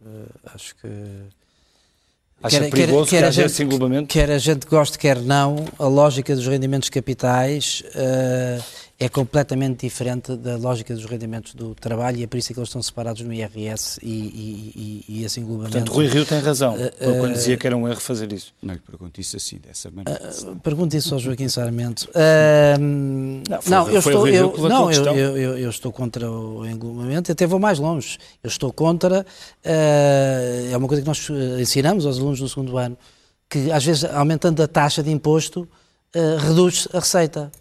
Uh, 0.00 0.28
acho 0.52 0.74
que. 0.76 0.88
Acha 2.42 2.58
quer, 2.58 2.70
perigoso 2.70 3.08
quer, 3.08 3.16
quer 3.18 3.20
que 3.20 3.28
haja 3.28 3.44
esse 3.44 3.62
englobamento? 3.62 4.08
Quer 4.08 4.30
a 4.30 4.38
gente 4.38 4.66
goste, 4.66 4.98
quer 4.98 5.20
não, 5.20 5.64
a 5.78 5.86
lógica 5.86 6.34
dos 6.34 6.46
rendimentos 6.48 6.88
capitais 6.88 7.84
uh, 7.94 8.64
é 9.02 9.08
completamente 9.08 9.80
diferente 9.80 10.36
da 10.36 10.56
lógica 10.56 10.94
dos 10.94 11.04
rendimentos 11.04 11.54
do 11.54 11.74
trabalho 11.74 12.18
e 12.18 12.22
é 12.22 12.26
por 12.26 12.36
isso 12.36 12.52
que 12.52 12.58
eles 12.58 12.68
estão 12.68 12.82
separados 12.82 13.22
no 13.22 13.32
IRS 13.32 13.98
e, 14.02 14.08
e, 14.08 15.04
e, 15.08 15.20
e 15.20 15.24
esse 15.24 15.40
englobamento. 15.40 15.72
Portanto, 15.72 15.92
Rui 15.92 16.06
Rio 16.06 16.24
tem 16.24 16.38
razão 16.40 16.76
uh, 16.76 16.86
uh, 16.86 17.18
quando 17.18 17.32
dizia 17.32 17.56
que 17.56 17.66
era 17.66 17.76
um 17.76 17.88
erro 17.88 18.00
fazer 18.00 18.32
isso. 18.32 18.54
Não 18.62 18.74
lhe 18.74 18.80
pergunto 18.80 19.20
isso 19.20 19.36
assim, 19.36 19.58
dessa 19.58 19.90
maneira. 19.90 20.30
Uh, 20.42 20.56
pergunto 20.56 20.96
isso 20.96 21.14
ao 21.14 21.20
Joaquim 21.20 21.48
Sarmento. 21.50 22.08
Uh, 22.10 22.78
não, 23.48 23.60
não, 23.66 23.90
eu 23.90 23.98
estou, 23.98 24.28
eu, 24.28 24.56
não 24.68 24.90
eu, 24.90 25.04
eu, 25.04 25.36
eu, 25.36 25.58
eu, 25.58 25.70
estou 25.70 25.90
contra 25.90 26.30
o 26.30 26.64
englobamento, 26.64 27.32
até 27.32 27.46
vou 27.46 27.58
mais 27.58 27.78
longe. 27.78 28.18
Eu 28.42 28.48
estou 28.48 28.72
contra, 28.72 29.26
é 29.64 30.76
uma 30.76 30.86
coisa 30.86 31.02
que 31.02 31.08
nós 31.08 31.28
ensinamos 31.60 32.06
aos 32.06 32.18
alunos 32.18 32.38
do 32.38 32.48
segundo 32.48 32.78
ano, 32.78 32.96
que 33.48 33.70
às 33.70 33.84
vezes 33.84 34.04
aumentando 34.04 34.62
a 34.62 34.68
taxa 34.68 35.02
de 35.02 35.10
imposto 35.10 35.68
uh, 36.16 36.36
reduz 36.38 36.88
a 36.92 36.98
receita. 36.98 37.52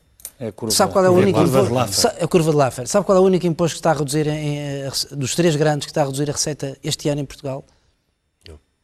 É 0.41 0.47
a 0.47 0.51
curva, 0.51 0.73
Sabe 0.75 0.91
qual 0.91 1.05
é 1.05 1.09
o 1.09 1.13
único 1.13 1.39
imposto? 1.39 2.07
A 2.07 2.27
curva 2.27 2.49
de 2.49 2.57
Laffer. 2.57 2.87
Sabe 2.87 3.05
qual 3.05 3.15
é 3.15 3.21
o 3.21 3.23
único 3.23 3.45
imposto 3.45 3.75
que 3.75 3.79
está 3.79 3.91
a 3.91 3.93
reduzir, 3.93 4.25
em, 4.25 4.57
eh, 4.57 4.89
dos 5.11 5.35
três 5.35 5.55
grandes, 5.55 5.85
que 5.85 5.91
está 5.91 6.01
a 6.01 6.05
reduzir 6.05 6.27
a 6.31 6.33
receita 6.33 6.75
este 6.83 7.09
ano 7.09 7.21
em 7.21 7.25
Portugal? 7.25 7.63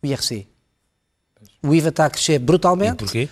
O 0.03 0.05
IRC. 0.05 0.47
O 1.63 1.73
IVA 1.73 1.89
está 1.89 2.05
a 2.05 2.09
crescer 2.11 2.37
brutalmente. 2.37 3.03
E 3.03 3.07
porquê? 3.07 3.29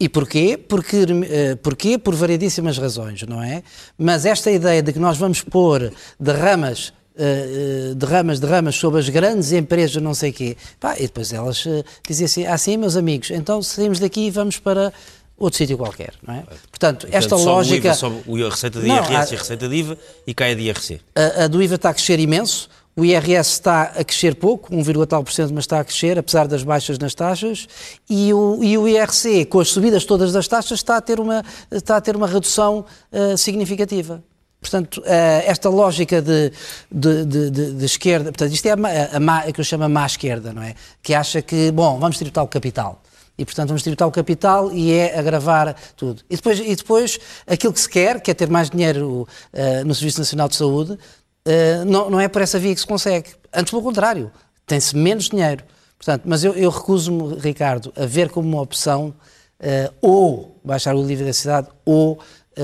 E 0.00 0.08
porquê? 0.08 0.58
Porque, 0.68 1.02
uh, 1.04 1.56
porquê? 1.62 1.98
Por 1.98 2.16
variedíssimas 2.16 2.78
razões, 2.78 3.22
não 3.22 3.40
é? 3.40 3.62
Mas 3.96 4.26
esta 4.26 4.50
ideia 4.50 4.82
de 4.82 4.92
que 4.92 4.98
nós 4.98 5.16
vamos 5.16 5.40
pôr 5.42 5.92
derramas 6.18 6.92
uh, 7.18 7.94
derramas, 7.94 8.40
derramas 8.40 8.74
sobre 8.74 8.98
as 8.98 9.08
grandes 9.08 9.52
empresas, 9.52 10.02
não 10.02 10.14
sei 10.14 10.30
o 10.30 10.32
quê. 10.32 10.56
Pá, 10.80 10.96
e 10.96 11.02
depois 11.02 11.32
elas 11.32 11.64
dizem 12.06 12.24
assim, 12.24 12.46
ah 12.46 12.58
sim, 12.58 12.76
meus 12.76 12.96
amigos, 12.96 13.30
então 13.30 13.62
saímos 13.62 13.98
daqui 13.98 14.26
e 14.26 14.30
vamos 14.30 14.58
para 14.58 14.92
outro 15.38 15.56
sítio 15.56 15.78
qualquer, 15.78 16.14
não 16.26 16.34
é? 16.34 16.42
Portanto, 16.42 17.06
Portanto 17.06 17.08
esta 17.10 17.36
lógica... 17.36 17.94
Sobe 17.94 18.22
o 18.26 18.38
IVA, 18.38 18.44
sobe 18.44 18.44
a 18.44 18.50
receita 18.50 18.80
de 18.80 18.86
IRS 18.86 19.10
não, 19.10 19.16
a, 19.16 19.22
e 19.22 19.34
a 19.34 19.38
receita 19.38 19.68
de 19.68 19.76
IVA 19.76 19.98
e 20.26 20.34
cai 20.34 20.52
a 20.52 20.54
de 20.54 20.62
IRC. 20.62 21.00
A, 21.14 21.44
a 21.44 21.46
do 21.46 21.62
IVA 21.62 21.76
está 21.76 21.90
a 21.90 21.94
crescer 21.94 22.18
imenso, 22.18 22.68
o 22.96 23.04
IRS 23.04 23.52
está 23.52 23.82
a 23.82 24.02
crescer 24.02 24.34
pouco, 24.34 24.74
1, 24.74 25.06
tal 25.06 25.22
por 25.22 25.32
cento, 25.32 25.54
mas 25.54 25.62
está 25.62 25.78
a 25.78 25.84
crescer, 25.84 26.18
apesar 26.18 26.48
das 26.48 26.64
baixas 26.64 26.98
nas 26.98 27.14
taxas, 27.14 27.68
e 28.10 28.34
o, 28.34 28.58
e 28.60 28.76
o 28.76 28.88
IRC, 28.88 29.44
com 29.44 29.60
as 29.60 29.68
subidas 29.68 30.04
todas 30.04 30.32
das 30.32 30.48
taxas, 30.48 30.80
está 30.80 30.96
a 30.96 31.00
ter 31.00 31.20
uma, 31.20 31.44
está 31.70 31.96
a 31.96 32.00
ter 32.00 32.16
uma 32.16 32.26
redução 32.26 32.84
uh, 33.12 33.38
significativa. 33.38 34.20
Portanto, 34.60 35.00
eh, 35.06 35.44
esta 35.46 35.68
lógica 35.68 36.20
de, 36.20 36.52
de, 36.90 37.24
de, 37.24 37.72
de, 37.74 37.84
esquerda, 37.84 38.32
portanto, 38.32 38.52
isto 38.52 38.66
é 38.66 38.72
a, 38.72 38.74
a, 38.74 39.38
a, 39.38 39.52
que 39.52 39.60
eu 39.60 39.64
chamo 39.64 39.84
a 39.84 39.88
má 39.88 40.04
esquerda, 40.04 40.52
não 40.52 40.62
é? 40.62 40.74
Que 41.00 41.14
acha 41.14 41.40
que, 41.40 41.70
bom, 41.70 41.96
vamos 42.00 42.18
tributar 42.18 42.42
o 42.42 42.48
capital. 42.48 43.00
E, 43.38 43.44
portanto, 43.44 43.68
vamos 43.68 43.82
tributar 43.84 44.08
o 44.08 44.10
capital 44.10 44.72
e 44.72 44.92
é 44.92 45.16
agravar 45.16 45.76
tudo. 45.96 46.22
E 46.28 46.34
depois, 46.34 46.58
e 46.58 46.74
depois 46.74 47.20
aquilo 47.46 47.72
que 47.72 47.80
se 47.80 47.88
quer, 47.88 48.20
que 48.20 48.32
é 48.32 48.34
ter 48.34 48.50
mais 48.50 48.68
dinheiro 48.68 49.28
uh, 49.52 49.84
no 49.86 49.94
Serviço 49.94 50.18
Nacional 50.18 50.48
de 50.48 50.56
Saúde, 50.56 50.92
uh, 50.92 51.84
não, 51.86 52.10
não 52.10 52.20
é 52.20 52.26
por 52.26 52.42
essa 52.42 52.58
via 52.58 52.74
que 52.74 52.80
se 52.80 52.86
consegue. 52.86 53.30
Antes, 53.54 53.70
pelo 53.70 53.82
contrário, 53.82 54.32
tem-se 54.66 54.96
menos 54.96 55.28
dinheiro. 55.28 55.62
Portanto, 55.96 56.22
mas 56.26 56.42
eu, 56.42 56.52
eu 56.54 56.68
recuso-me, 56.68 57.38
Ricardo, 57.38 57.92
a 57.96 58.06
ver 58.06 58.28
como 58.28 58.48
uma 58.48 58.60
opção 58.60 59.14
uh, 59.60 59.94
ou 60.00 60.60
baixar 60.64 60.96
o 60.96 61.02
livre 61.02 61.24
da 61.24 61.32
cidade 61.32 61.68
ou 61.84 62.18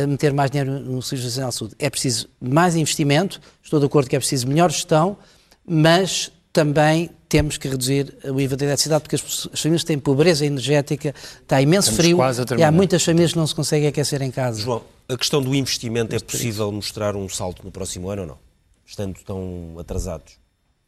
meter 0.09 0.33
mais 0.33 0.51
dinheiro 0.51 0.81
no 0.81 1.01
Serviço 1.01 1.29
Nacional 1.29 1.51
de 1.51 1.57
Saúde. 1.57 1.75
É 1.79 1.89
preciso 1.89 2.29
mais 2.41 2.75
investimento, 2.75 3.41
estou 3.62 3.79
de 3.79 3.87
acordo 3.87 4.11
que 4.11 4.16
é 4.16 4.18
preciso 4.18 4.49
melhor 4.49 4.68
gestão, 4.68 5.16
mas 5.64 6.33
também 6.55 7.11
temos 7.29 7.59
que 7.59 7.69
reduzir 7.69 8.17
o 8.25 8.41
IVA 8.41 8.57
da 8.57 8.65
eletricidade 8.65 9.03
porque 9.03 9.17
as, 9.17 9.49
famílias 9.61 9.83
têm 9.83 9.99
pobreza 9.99 10.47
energética, 10.47 11.13
está 11.43 11.61
imenso 11.61 11.91
Estamos 11.91 12.37
frio 12.37 12.59
e 12.59 12.63
há 12.63 12.71
muitas 12.71 13.05
famílias 13.05 13.33
que 13.33 13.39
não 13.39 13.47
se 13.47 13.55
conseguem 13.55 13.89
aquecer 13.89 14.23
em 14.23 14.31
casa. 14.31 14.61
João, 14.61 14.85
a 15.09 15.17
questão 15.17 15.43
do 15.43 15.53
investimento 15.53 16.15
é 16.15 16.21
possível 16.21 16.71
mostrar 16.71 17.17
um 17.17 17.29
salto 17.29 17.65
no 17.65 17.73
próximo 17.73 18.09
ano 18.09 18.23
ou 18.23 18.29
não? 18.29 18.39
Estando 18.87 19.19
tão 19.25 19.75
atrasados? 19.81 20.39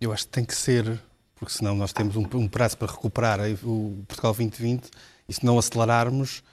Eu 0.00 0.12
acho 0.12 0.24
que 0.26 0.30
tem 0.30 0.44
que 0.44 0.54
ser, 0.54 1.02
porque 1.34 1.52
senão 1.52 1.74
nós 1.74 1.92
temos 1.92 2.14
um, 2.14 2.24
um 2.34 2.46
prazo 2.46 2.78
para 2.78 2.92
recuperar 2.92 3.40
o 3.64 4.04
Portugal 4.06 4.32
2020 4.32 4.88
e 5.28 5.34
se 5.34 5.44
não 5.44 5.58
acelerarmos 5.58 6.44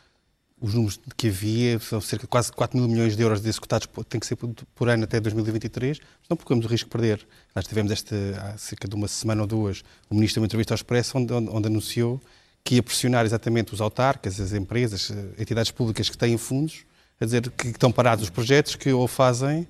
os 0.64 0.74
números 0.74 0.98
que 1.18 1.28
havia, 1.28 1.78
são 1.78 2.00
cerca 2.00 2.24
de 2.24 2.30
quase 2.30 2.50
4 2.50 2.80
mil 2.80 2.88
milhões 2.88 3.18
de 3.18 3.22
euros 3.22 3.46
executados, 3.46 3.86
tem 4.08 4.18
que 4.18 4.26
ser 4.26 4.38
por, 4.38 4.88
ano 4.88 5.04
até 5.04 5.20
2023, 5.20 6.00
não 6.30 6.38
corremos 6.38 6.66
o 6.66 6.70
risco 6.70 6.88
de 6.88 6.92
perder. 6.92 7.28
Nós 7.54 7.68
tivemos 7.68 7.92
esta, 7.92 8.16
há 8.40 8.58
cerca 8.58 8.88
de 8.88 8.96
uma 8.96 9.10
semana 9.10 9.42
ou 9.42 9.48
duas, 9.48 9.84
o 10.10 10.16
Ministro 10.16 10.40
uma 10.42 10.46
entrevista 10.46 10.74
ao 10.74 10.76
Expresso, 10.76 11.18
onde, 11.18 11.34
onde, 11.34 11.68
anunciou 11.68 12.22
que 12.64 12.76
ia 12.76 12.84
pressionar 12.84 13.26
exatamente 13.26 13.74
os 13.74 13.82
autarcas, 13.82 14.40
as 14.40 14.54
empresas, 14.54 15.12
entidades 15.38 15.70
públicas 15.70 16.10
que 16.10 16.18
têm 16.18 16.38
fundos, 16.38 16.86
a 17.20 17.26
dizer 17.26 17.42
que 17.52 17.68
estão 17.68 17.92
parados 17.92 18.24
os 18.24 18.30
projetos, 18.30 18.76
que 18.76 18.90
ou 18.94 19.06
fazem 19.06 19.68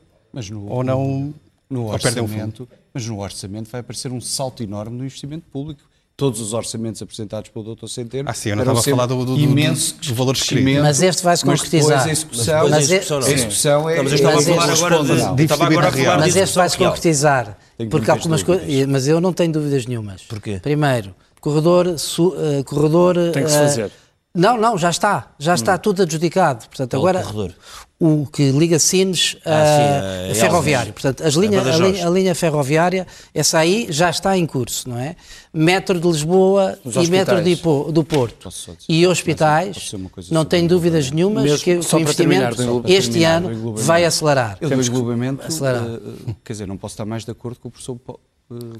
no, 0.51 0.67
ou 0.67 0.83
não... 0.83 1.33
No 1.67 1.87
orçamento, 1.87 2.69
mas 2.93 3.07
no 3.07 3.19
orçamento 3.19 3.67
vai 3.67 3.81
aparecer 3.81 4.11
um 4.11 4.21
salto 4.21 4.61
enorme 4.61 4.95
no 4.95 5.03
investimento 5.03 5.47
público 5.51 5.81
todos 6.15 6.39
os 6.39 6.53
orçamentos 6.53 7.01
apresentados 7.01 7.49
pelo 7.49 7.75
Dr. 7.75 7.87
Centeno. 7.87 8.29
Ah, 8.29 8.33
sim, 8.33 8.49
eu 8.49 8.55
não 8.55 8.63
estava 8.63 8.79
a 8.79 8.83
falar 8.83 9.05
do, 9.07 9.25
do, 9.25 9.39
imenso 9.39 9.95
do, 9.95 10.07
do 10.07 10.15
valor 10.15 10.35
escrito. 10.35 10.81
Mas 10.81 11.01
este 11.01 11.23
vai 11.23 11.35
se 11.35 11.43
concretizar. 11.43 11.97
Mas 11.97 12.07
a 12.07 12.11
execução, 12.11 12.69
mas 12.69 12.73
a 12.73 12.79
execução. 12.79 13.17
A 13.17 13.31
execução 13.31 13.89
é. 13.89 14.01
Mas 14.01 14.11
eu 14.11 14.15
estava 14.15 14.37
a 14.37 14.41
falar 14.41 14.71
agora 14.71 15.03
de, 15.35 15.43
estava 15.43 15.65
agora 15.65 15.87
a 15.87 15.91
falar 15.91 16.19
Mas 16.19 16.35
este 16.35 16.55
vai 16.55 16.69
se 16.69 16.77
concretizar. 16.77 17.57
Porque 17.89 18.11
algumas 18.11 18.43
coisas. 18.43 18.87
Mas 18.87 19.07
eu 19.07 19.19
não 19.19 19.33
tenho 19.33 19.51
dúvidas 19.51 19.85
nenhumas. 19.85 20.21
Porquê? 20.23 20.59
Primeiro, 20.61 21.15
corredor. 21.41 21.97
Su, 21.97 22.27
uh, 22.29 22.63
corredor 22.63 23.15
Tem 23.31 23.43
que 23.43 23.51
se 23.51 23.57
fazer. 23.57 23.85
Uh, 23.85 24.02
não, 24.35 24.57
não, 24.57 24.77
já 24.77 24.89
está. 24.89 25.31
Já 25.37 25.53
está 25.53 25.75
hum. 25.75 25.77
tudo 25.77 26.01
adjudicado. 26.01 26.65
Portanto, 26.67 26.95
agora. 26.95 27.21
Corredor? 27.21 27.53
O 27.99 28.25
que 28.25 28.51
liga 28.51 28.79
Sines 28.79 29.37
ah, 29.45 30.27
a, 30.27 30.31
a 30.31 30.35
ferroviário. 30.35 30.91
Portanto, 30.91 31.23
as 31.23 31.35
linha, 31.35 31.61
a, 31.61 31.77
linha, 31.77 32.05
a, 32.05 32.09
linha, 32.09 32.35
ferroviária, 32.35 33.07
essa 33.33 33.59
aí 33.59 33.87
já 33.89 34.09
está 34.09 34.37
em 34.37 34.45
curso, 34.45 34.89
não 34.89 34.99
é? 34.99 35.15
Metro 35.53 35.97
de 35.97 36.05
Lisboa 36.05 36.77
Os 36.83 36.95
e 36.95 36.99
hospitais. 36.99 37.09
metro 37.09 37.41
de, 37.41 37.93
do 37.93 38.03
Porto. 38.03 38.49
E 38.89 39.07
hospitais, 39.07 39.93
não 40.29 40.43
tenho 40.43 40.67
dúvidas 40.67 41.11
nenhumas 41.11 41.43
Mesmo, 41.43 41.59
que 41.59 41.71
o 41.75 41.99
investimento 41.99 42.57
terminar, 42.57 42.89
este 42.89 43.23
ano 43.23 43.73
vai 43.75 44.03
acelerar. 44.03 44.57
Eu 44.59 44.69
do 44.69 44.81
englobamento, 44.81 45.45
acelerar. 45.45 45.85
Uh, 45.85 46.35
quer 46.43 46.53
dizer, 46.53 46.67
não 46.67 46.75
posso 46.75 46.95
estar 46.95 47.05
mais 47.05 47.23
de 47.23 47.31
acordo 47.31 47.57
com 47.59 47.69
o 47.69 47.71
professor 47.71 47.97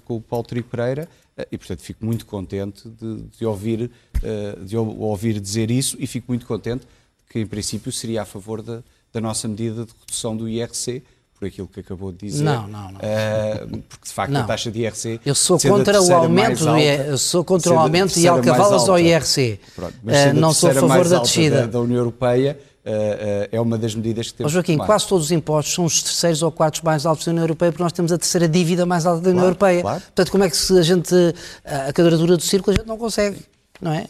com 0.06 0.18
o 0.18 0.22
Paulo 0.22 0.46
Trigo 0.46 0.68
Pereira 0.68 1.08
eh, 1.38 1.48
e, 1.52 1.58
portanto, 1.58 1.82
fico 1.82 2.06
muito 2.06 2.26
contente 2.26 2.88
de, 2.90 3.24
de 3.38 3.46
ouvir, 3.46 3.90
eh, 4.22 4.58
de 4.62 4.78
ouvir 4.78 5.40
dizer 5.40 5.72
isso 5.72 5.98
e 6.00 6.08
fico 6.08 6.26
muito 6.30 6.46
contente 6.46 6.86
que, 7.30 7.40
em 7.40 7.48
princípio, 7.48 7.92
seria 7.92 8.22
a 8.22 8.26
favor 8.26 8.62
da, 8.62 8.84
da 9.12 9.22
nossa 9.22 9.48
medida 9.48 9.86
de 9.86 9.92
redução 10.02 10.36
do 10.36 10.48
IRC, 10.48 11.04
por 11.44 11.48
aquilo 11.48 11.68
que 11.68 11.80
acabou 11.80 12.12
de 12.12 12.28
dizer. 12.28 12.44
Não, 12.44 12.68
não, 12.68 12.92
não. 12.92 13.00
Uh, 13.00 13.84
porque 13.90 14.08
de 14.08 14.14
facto 14.14 14.32
não. 14.32 14.42
a 14.42 14.44
taxa 14.44 14.72
de 14.72 14.82
IRC. 14.82 15.20
Eu 15.26 15.36
sou 15.36 15.60
contra 15.60 16.02
o 16.02 16.14
aumento 16.14 16.64
IRC, 16.78 17.10
eu 17.10 17.18
sou 17.18 17.44
contra 17.44 17.74
o 17.74 17.80
aumento 17.80 18.18
e 18.18 18.28
alcavalas 18.28 18.88
ao 18.88 18.98
IRC. 18.98 19.60
Pronto, 19.76 19.94
uh, 19.94 20.34
não 20.34 20.54
sou 20.54 20.70
a 20.70 20.74
favor 20.74 21.08
da 21.08 21.20
descida. 21.20 21.62
Da, 21.62 21.68
da 21.68 21.82
União 21.82 21.98
Europeia. 21.98 22.58
Uh, 22.86 23.48
é 23.50 23.62
uma 23.62 23.78
das 23.78 23.96
medidas 23.96 24.28
que 24.30 24.34
temos 24.34 24.52
oh, 24.52 24.56
Joaquim, 24.56 24.78
quase 24.78 25.08
todos 25.08 25.28
os 25.28 25.32
impostos 25.32 25.74
são 25.74 25.86
os 25.86 26.04
terceiros 26.04 26.44
ou 26.44 26.52
quartos 26.52 26.82
mais 26.82 27.06
altos 27.06 27.24
da 27.24 27.32
União 27.32 27.46
Europeia 27.46 27.72
porque 27.72 27.82
nós 27.82 27.94
temos 27.94 28.12
a 28.12 28.18
terceira 28.18 28.46
dívida 28.46 28.86
mais 28.86 29.06
alta 29.06 29.22
da 29.22 29.30
União 29.30 29.44
claro, 29.44 29.48
Europeia. 29.48 29.82
Claro. 29.82 30.02
Portanto, 30.02 30.32
como 30.32 30.44
é 30.44 30.50
que 30.50 30.58
se 30.58 30.78
a 30.78 30.82
gente, 30.82 31.16
a 31.64 31.94
quadratura 31.94 32.36
do 32.36 32.44
círculo, 32.44 32.76
a 32.76 32.78
gente 32.78 32.88
não 32.88 32.98
consegue, 32.98 33.38
não 33.82 33.94
é? 33.94 34.08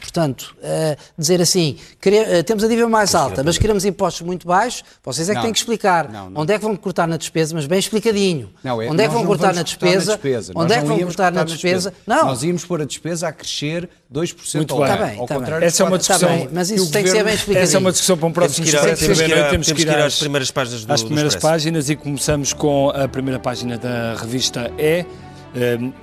Portanto, 0.00 0.56
uh, 0.58 0.96
dizer 1.18 1.40
assim, 1.40 1.76
querer, 2.00 2.40
uh, 2.40 2.42
temos 2.42 2.64
a 2.64 2.68
dívida 2.68 2.88
mais 2.88 3.14
alta, 3.14 3.42
mas 3.44 3.58
queremos 3.58 3.84
impostos 3.84 4.22
muito 4.22 4.46
baixos, 4.46 4.82
vocês 5.04 5.28
é 5.28 5.32
que 5.32 5.36
não, 5.36 5.42
têm 5.42 5.52
que 5.52 5.58
explicar 5.58 6.08
não, 6.10 6.30
não. 6.30 6.42
onde 6.42 6.52
é 6.52 6.58
que 6.58 6.64
vão 6.64 6.74
cortar 6.76 7.06
na 7.06 7.16
despesa, 7.16 7.54
mas 7.54 7.66
bem 7.66 7.78
explicadinho. 7.78 8.50
Não, 8.64 8.80
é, 8.80 8.90
onde 8.90 9.02
é 9.02 9.06
que 9.06 9.12
vão 9.12 9.26
cortar 9.26 9.54
na 9.54 9.62
despesa? 9.62 10.12
na 10.12 10.16
despesa? 10.16 10.52
Onde 10.56 10.72
é 10.72 10.80
que 10.80 10.86
vão 10.86 10.98
cortar 11.00 11.32
na 11.32 11.44
despesa? 11.44 11.92
Não. 12.06 12.26
Nós 12.26 12.42
íamos 12.42 12.64
pôr 12.64 12.80
a 12.80 12.84
despesa 12.84 13.28
a 13.28 13.32
crescer 13.32 13.88
2% 14.12 14.56
muito 14.56 14.74
ao 14.74 14.82
ano. 14.82 14.96
Tá 14.96 15.14
ao 15.18 15.26
tá 15.26 15.34
contrário 15.34 15.66
essa 15.66 15.82
é 15.82 15.86
uma 15.86 15.98
discussão, 15.98 16.28
bem, 16.28 16.48
mas 16.52 16.70
isso 16.70 16.90
tem 16.90 17.04
que 17.04 17.10
ser 17.10 17.24
bem 17.24 17.34
explicado. 17.34 17.64
Essa 17.64 17.76
é 17.76 17.78
uma 17.80 17.92
discussão 17.92 18.16
para 18.16 18.26
um 18.26 18.32
próximo 18.32 18.66
temos 18.66 19.20
que 19.20 19.24
ir, 19.24 19.50
temos 19.50 19.72
que 19.72 19.82
ir 19.82 19.90
às 19.90 20.18
primeiras 20.18 20.50
páginas 20.50 20.84
do 20.84 20.92
Às 20.92 21.02
primeiras 21.02 21.36
páginas 21.36 21.90
e 21.90 21.96
começamos 21.96 22.52
com 22.52 22.90
a 22.90 23.06
primeira 23.06 23.38
página 23.38 23.76
da 23.76 24.14
revista 24.14 24.72
E 24.78 25.04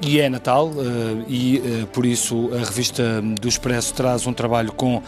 e 0.01 0.19
é 0.19 0.29
Natal 0.29 0.71
e 1.27 1.57
eh, 1.57 1.85
por 1.93 2.05
isso 2.05 2.49
a 2.53 2.65
revista 2.65 3.21
do 3.21 3.47
Expresso 3.47 3.93
traz 3.93 4.25
um 4.25 4.33
trabalho 4.33 4.71
com 4.71 5.01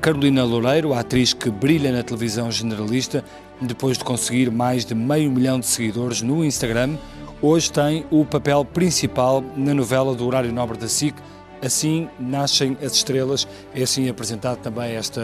Carolina 0.00 0.44
Loureiro, 0.44 0.92
a 0.92 1.00
atriz 1.00 1.32
que 1.32 1.50
brilha 1.50 1.90
na 1.90 2.02
televisão 2.02 2.50
generalista, 2.50 3.24
depois 3.60 3.98
de 3.98 4.04
conseguir 4.04 4.50
mais 4.50 4.84
de 4.84 4.94
meio 4.94 5.30
milhão 5.30 5.58
de 5.58 5.66
seguidores 5.66 6.22
no 6.22 6.44
Instagram. 6.44 6.96
Hoje 7.40 7.72
tem 7.72 8.06
o 8.10 8.24
papel 8.24 8.64
principal 8.64 9.42
na 9.56 9.74
novela 9.74 10.14
do 10.14 10.26
Horário 10.26 10.52
Nobre 10.52 10.78
da 10.78 10.88
SIC, 10.88 11.14
Assim 11.64 12.08
nascem 12.18 12.76
as 12.84 12.92
estrelas, 12.92 13.46
é 13.72 13.84
assim 13.84 14.08
apresentado 14.08 14.58
também 14.58 14.96
esta, 14.96 15.20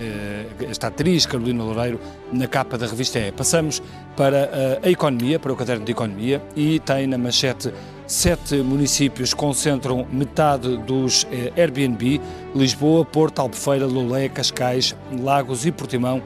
eh, 0.00 0.46
esta 0.70 0.86
atriz, 0.86 1.26
Carolina 1.26 1.64
Loureiro, 1.64 1.98
na 2.32 2.46
capa 2.46 2.78
da 2.78 2.86
revista 2.86 3.18
E. 3.18 3.32
Passamos 3.32 3.82
para 4.16 4.36
eh, 4.36 4.80
a 4.84 4.88
economia, 4.88 5.40
para 5.40 5.52
o 5.52 5.56
caderno 5.56 5.84
de 5.84 5.90
economia, 5.90 6.40
e 6.54 6.78
tem 6.78 7.08
na 7.08 7.18
manchete 7.18 7.74
sete 8.06 8.56
municípios 8.56 9.32
concentram 9.32 10.06
metade 10.10 10.76
dos 10.78 11.26
eh, 11.30 11.52
Airbnb, 11.56 12.20
Lisboa, 12.54 13.04
Porto, 13.04 13.40
Albufeira, 13.40 13.86
Lolé, 13.86 14.28
Cascais, 14.28 14.94
Lagos 15.20 15.64
e 15.66 15.72
Portimão 15.72 16.22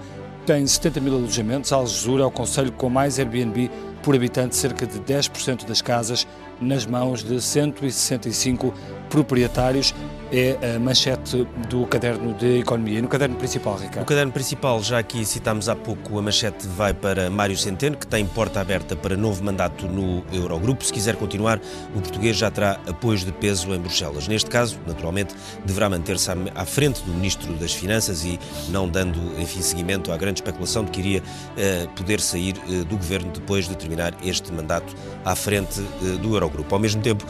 tem 0.47 0.65
70 0.65 1.01
mil 1.01 1.15
alojamentos. 1.15 1.73
Algesur 1.73 2.21
é 2.21 2.25
o 2.25 2.31
conselho 2.31 2.71
com 2.71 2.89
mais 2.89 3.19
Airbnb 3.19 3.69
por 4.01 4.15
habitante, 4.15 4.55
cerca 4.55 4.87
de 4.87 5.01
10% 5.01 5.67
das 5.67 5.83
casas 5.83 6.27
nas 6.61 6.87
mãos 6.87 7.25
de 7.25 7.41
165 7.43 8.73
proprietários 9.17 9.95
é 10.31 10.75
a 10.75 10.79
manchete 10.79 11.47
do 11.71 11.87
caderno 11.87 12.35
de 12.35 12.59
economia. 12.59 12.99
E 12.99 13.03
no 13.03 13.09
caderno 13.09 13.37
principal, 13.37 13.77
Ricardo? 13.77 14.01
No 14.01 14.05
caderno 14.05 14.33
principal, 14.33 14.83
já 14.83 14.99
aqui 14.99 15.25
citámos 15.25 15.69
há 15.69 15.77
pouco, 15.77 16.19
a 16.19 16.23
manchete 16.23 16.67
vai 16.67 16.93
para 16.93 17.31
Mário 17.31 17.57
Centeno, 17.57 17.97
que 17.97 18.07
tem 18.07 18.27
porta 18.27 18.61
aberta 18.61 18.95
para 18.95 19.17
novo 19.17 19.43
mandato 19.43 19.87
no 19.87 20.23
Eurogrupo. 20.33 20.85
Se 20.85 20.93
quiser 20.93 21.17
continuar, 21.17 21.59
o 21.95 22.01
português 22.01 22.37
já 22.37 22.51
terá 22.51 22.79
apoios 22.87 23.25
de 23.25 23.33
peso 23.33 23.73
em 23.73 23.79
Bruxelas. 23.79 24.29
Neste 24.29 24.51
caso, 24.51 24.79
naturalmente, 24.87 25.35
deverá 25.65 25.89
manter-se 25.89 26.29
à 26.55 26.65
frente 26.67 27.03
do 27.05 27.15
Ministro 27.15 27.55
das 27.55 27.73
Finanças 27.73 28.25
e 28.25 28.39
não 28.69 28.89
dando, 28.89 29.19
enfim, 29.41 29.63
seguimento 29.63 30.13
à 30.13 30.17
grande 30.19 30.41
especulação 30.41 30.85
de 30.85 30.91
que 30.91 31.01
iria 31.01 31.23
uh, 31.23 31.89
poder 31.93 32.21
sair 32.21 32.57
uh, 32.69 32.85
do 32.85 32.97
governo 32.97 33.31
depois 33.33 33.69
de 33.69 33.77
terminar 33.77 34.13
este 34.23 34.53
mandato 34.53 34.95
à 35.25 35.35
frente 35.37 35.81
uh, 35.81 36.19
do 36.19 36.35
Eurogrupo. 36.35 36.75
Ao 36.75 36.81
mesmo 36.81 37.01
tempo, 37.01 37.25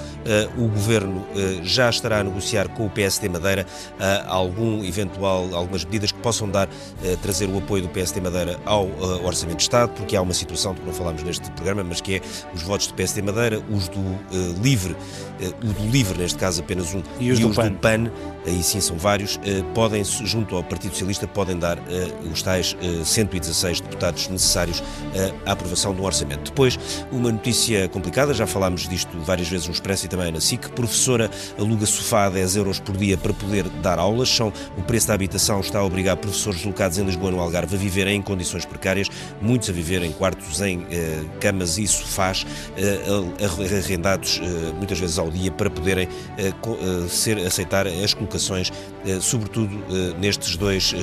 o 0.57 0.69
governo 0.69 1.27
já 1.63 1.76
estará 1.91 2.21
a 2.21 2.25
negociar 2.25 2.69
com 2.69 2.87
o 2.87 2.91
PSD 2.91 3.29
Madeira 3.29 3.67
algum 4.27 4.85
eventual, 4.85 5.55
algumas 5.55 5.85
medidas 5.85 6.13
que 6.13 6.19
possam 6.21 6.49
dar, 6.49 6.69
trazer 7.23 7.49
o 7.49 7.59
apoio 7.59 7.83
do 7.83 7.89
PSD 7.89 8.21
Madeira 8.21 8.59
ao 8.65 8.89
Orçamento 9.25 9.59
de 9.59 9.63
Estado, 9.63 9.93
porque 9.93 10.17
há 10.17 10.23
uma 10.23 10.35
situação 10.35 10.75
de 10.75 10.81
que 10.81 10.87
não 10.87 10.93
falámos 10.93 11.23
neste 11.23 11.51
programa, 11.53 11.85
mas 11.85 12.01
que 12.01 12.17
é 12.17 12.21
os 12.55 12.63
votos 12.63 12.87
do 12.87 12.95
PSD 12.95 13.23
Madeira, 13.23 13.63
os 13.71 13.89
do 13.89 14.03
Livre, 14.63 14.97
o 15.63 15.73
do 15.73 15.91
Livre, 15.91 16.19
neste 16.19 16.39
caso 16.39 16.61
apenas 16.61 16.95
um, 16.95 17.03
e 17.21 17.31
os, 17.31 17.39
e 17.39 17.43
do, 17.43 17.49
os 17.49 17.57
PAN. 17.57 17.69
do 17.69 17.79
PAN, 17.79 18.11
aí 18.47 18.63
sim 18.63 18.81
são 18.81 18.97
vários, 18.97 19.39
podem, 19.75 20.03
junto 20.05 20.57
ao 20.57 20.65
Partido 20.65 20.93
Socialista, 20.93 21.27
podem 21.27 21.59
dar 21.59 21.79
os 22.33 22.43
tais 22.43 22.77
116 23.05 23.81
deputados 23.81 24.29
necessários 24.29 24.83
à 25.45 25.53
aprovação 25.53 25.95
do 25.95 26.03
orçamento. 26.03 26.51
Depois, 26.51 26.79
uma 27.11 27.31
notícia 27.31 27.89
complicada, 27.89 28.33
já 28.35 28.47
falámos 28.47 28.89
disto 28.89 29.19
várias 29.21 29.49
vezes 29.49 29.67
no 29.67 29.73
Expresso 29.73 30.07
e 30.07 30.09
também 30.09 30.33
na 30.33 30.41
SIC, 30.41 30.69
professora 30.71 31.31
aluga 31.59 31.87
sofá 31.87 32.27
a 32.27 32.31
10 32.31 32.57
euros 32.57 32.79
por 32.79 32.97
dia 32.97 33.17
para 33.17 33.33
poder 33.33 33.69
dar 33.83 33.99
aulas, 33.99 34.29
são, 34.29 34.53
o 34.77 34.83
preço 34.83 35.09
da 35.09 35.15
habitação 35.15 35.61
está 35.61 35.79
a 35.79 35.85
obrigar 35.85 36.17
professores 36.17 36.65
locados 36.65 36.99
em 36.99 37.05
Lisboa 37.05 37.31
no 37.31 37.41
Algarve 37.41 37.77
a 37.77 37.79
viver 37.79 38.07
em 38.07 38.21
condições 38.23 38.65
precárias, 38.65 39.09
muitos 39.41 39.69
a 39.71 39.73
viver 39.73 40.03
em 40.03 40.13
quartos 40.13 40.61
em 40.61 40.87
eh, 40.91 41.25
camas 41.41 41.79
e 41.79 41.87
sofás 41.87 42.47
eh, 42.77 43.01
arrendados 43.79 44.41
eh, 44.43 44.73
muitas 44.77 44.99
vezes 44.99 45.19
ao 45.19 45.31
dia 45.31 45.51
para 45.51 45.71
poderem 45.71 46.09
ser, 47.09 47.39
aceitar 47.39 47.87
as 47.87 48.15
colocações, 48.15 48.73
sobretudo 49.21 49.71
nestes 50.19 50.57
dois, 50.57 50.95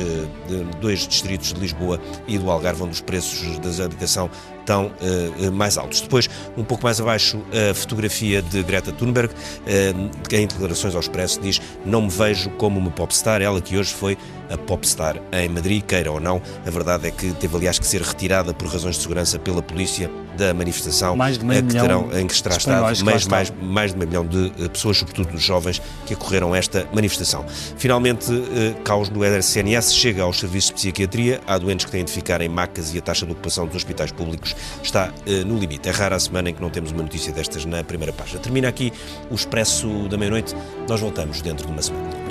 dois 0.80 1.08
distritos 1.08 1.54
de 1.54 1.60
Lisboa 1.60 2.00
e 2.28 2.38
do 2.38 2.50
Algarve, 2.50 2.84
onde 2.84 2.94
os 2.94 3.02
preços 3.02 3.60
da 3.60 3.86
habitação 3.86 4.30
estão 4.64 4.88
uh, 4.88 5.52
mais 5.52 5.78
altos. 5.78 6.02
Depois, 6.02 6.30
um 6.58 6.64
pouco 6.64 6.84
mais 6.84 7.00
abaixo, 7.00 7.42
a 7.70 7.74
fotografia 7.74 8.42
de 8.42 8.64
Greta 8.64 8.92
Thunberg, 8.92 9.34
uh, 9.34 10.36
em 10.36 10.48
declarações 10.48 10.96
ao 10.96 11.02
Expresso, 11.02 11.40
diz: 11.42 11.62
Não 11.86 12.02
me 12.02 12.10
vejo 12.10 12.50
como 12.52 12.80
uma 12.80 12.92
popstar, 12.92 13.42
ela 13.42 13.62
que 13.62 13.78
hoje 13.78 13.94
foi 13.94 14.18
a 14.54 14.58
popstar 14.58 15.18
em 15.32 15.50
Madrid, 15.50 15.84
queira 15.84 16.12
ou 16.12 16.20
não. 16.20 16.42
A 16.66 16.70
verdade 16.70 17.08
é 17.08 17.12
que 17.12 17.32
teve, 17.34 17.56
aliás, 17.56 17.80
que 17.80 17.88
ser 17.88 18.02
retirada 18.02 18.54
por 18.54 18.68
razões 18.68 18.96
de 18.96 19.02
segurança 19.02 19.40
pela 19.40 19.62
polícia 19.62 20.10
da 20.38 20.54
manifestação 20.54 21.16
mais 21.16 21.38
de 21.38 21.46
meio 21.46 21.64
que 21.64 21.74
terão, 21.74 22.10
em 22.18 22.26
que 22.28 22.34
estará 22.34 22.58
estado 22.58 22.82
mais, 22.82 23.02
mais, 23.02 23.54
mais 23.62 23.92
de 23.92 23.98
meio 23.98 24.10
milhão 24.10 24.26
de 24.26 24.50
pessoas, 24.70 24.98
sobretudo 24.98 25.38
jovens, 25.38 25.82
que 26.06 26.14
acorreram 26.14 26.54
a 26.54 26.58
esta 26.58 26.88
manifestação. 26.94 27.46
Finalmente, 27.78 28.32
uh, 28.32 28.76
caos 28.84 29.10
no 29.10 29.24
SNS 29.24 29.94
chega 29.94 30.24
aos 30.24 30.40
serviços 30.40 30.70
de 30.70 30.76
psiquiatria. 30.76 31.42
Há 31.48 31.58
doentes 31.58 31.86
que 31.86 31.92
têm 31.92 32.04
de 32.04 32.12
ficar 32.12 32.42
em 32.42 32.50
macas 32.50 32.94
e 32.94 32.98
a 32.98 33.02
taxa 33.02 33.26
de 33.26 33.32
ocupação 33.32 33.66
dos 33.66 33.76
hospitais 33.76 34.12
públicos 34.12 34.56
está 34.82 35.10
uh, 35.10 35.46
no 35.46 35.58
limite. 35.58 35.88
É 35.88 35.92
rara 35.92 36.16
a 36.16 36.20
semana 36.20 36.50
em 36.50 36.54
que 36.54 36.62
não 36.62 36.70
temos 36.70 36.92
uma 36.92 37.04
notícia 37.04 37.32
destas 37.32 37.66
na 37.66 37.84
primeira 37.84 38.14
página. 38.14 38.40
Termina 38.40 38.68
aqui 38.68 38.92
o 39.30 39.36
Expresso 39.36 40.08
da 40.10 40.18
Meia-Noite. 40.18 40.56
Nós 40.88 41.00
voltamos 41.00 41.42
dentro 41.42 41.66
de 41.66 41.72
uma 41.72 41.82
semana. 41.82 42.23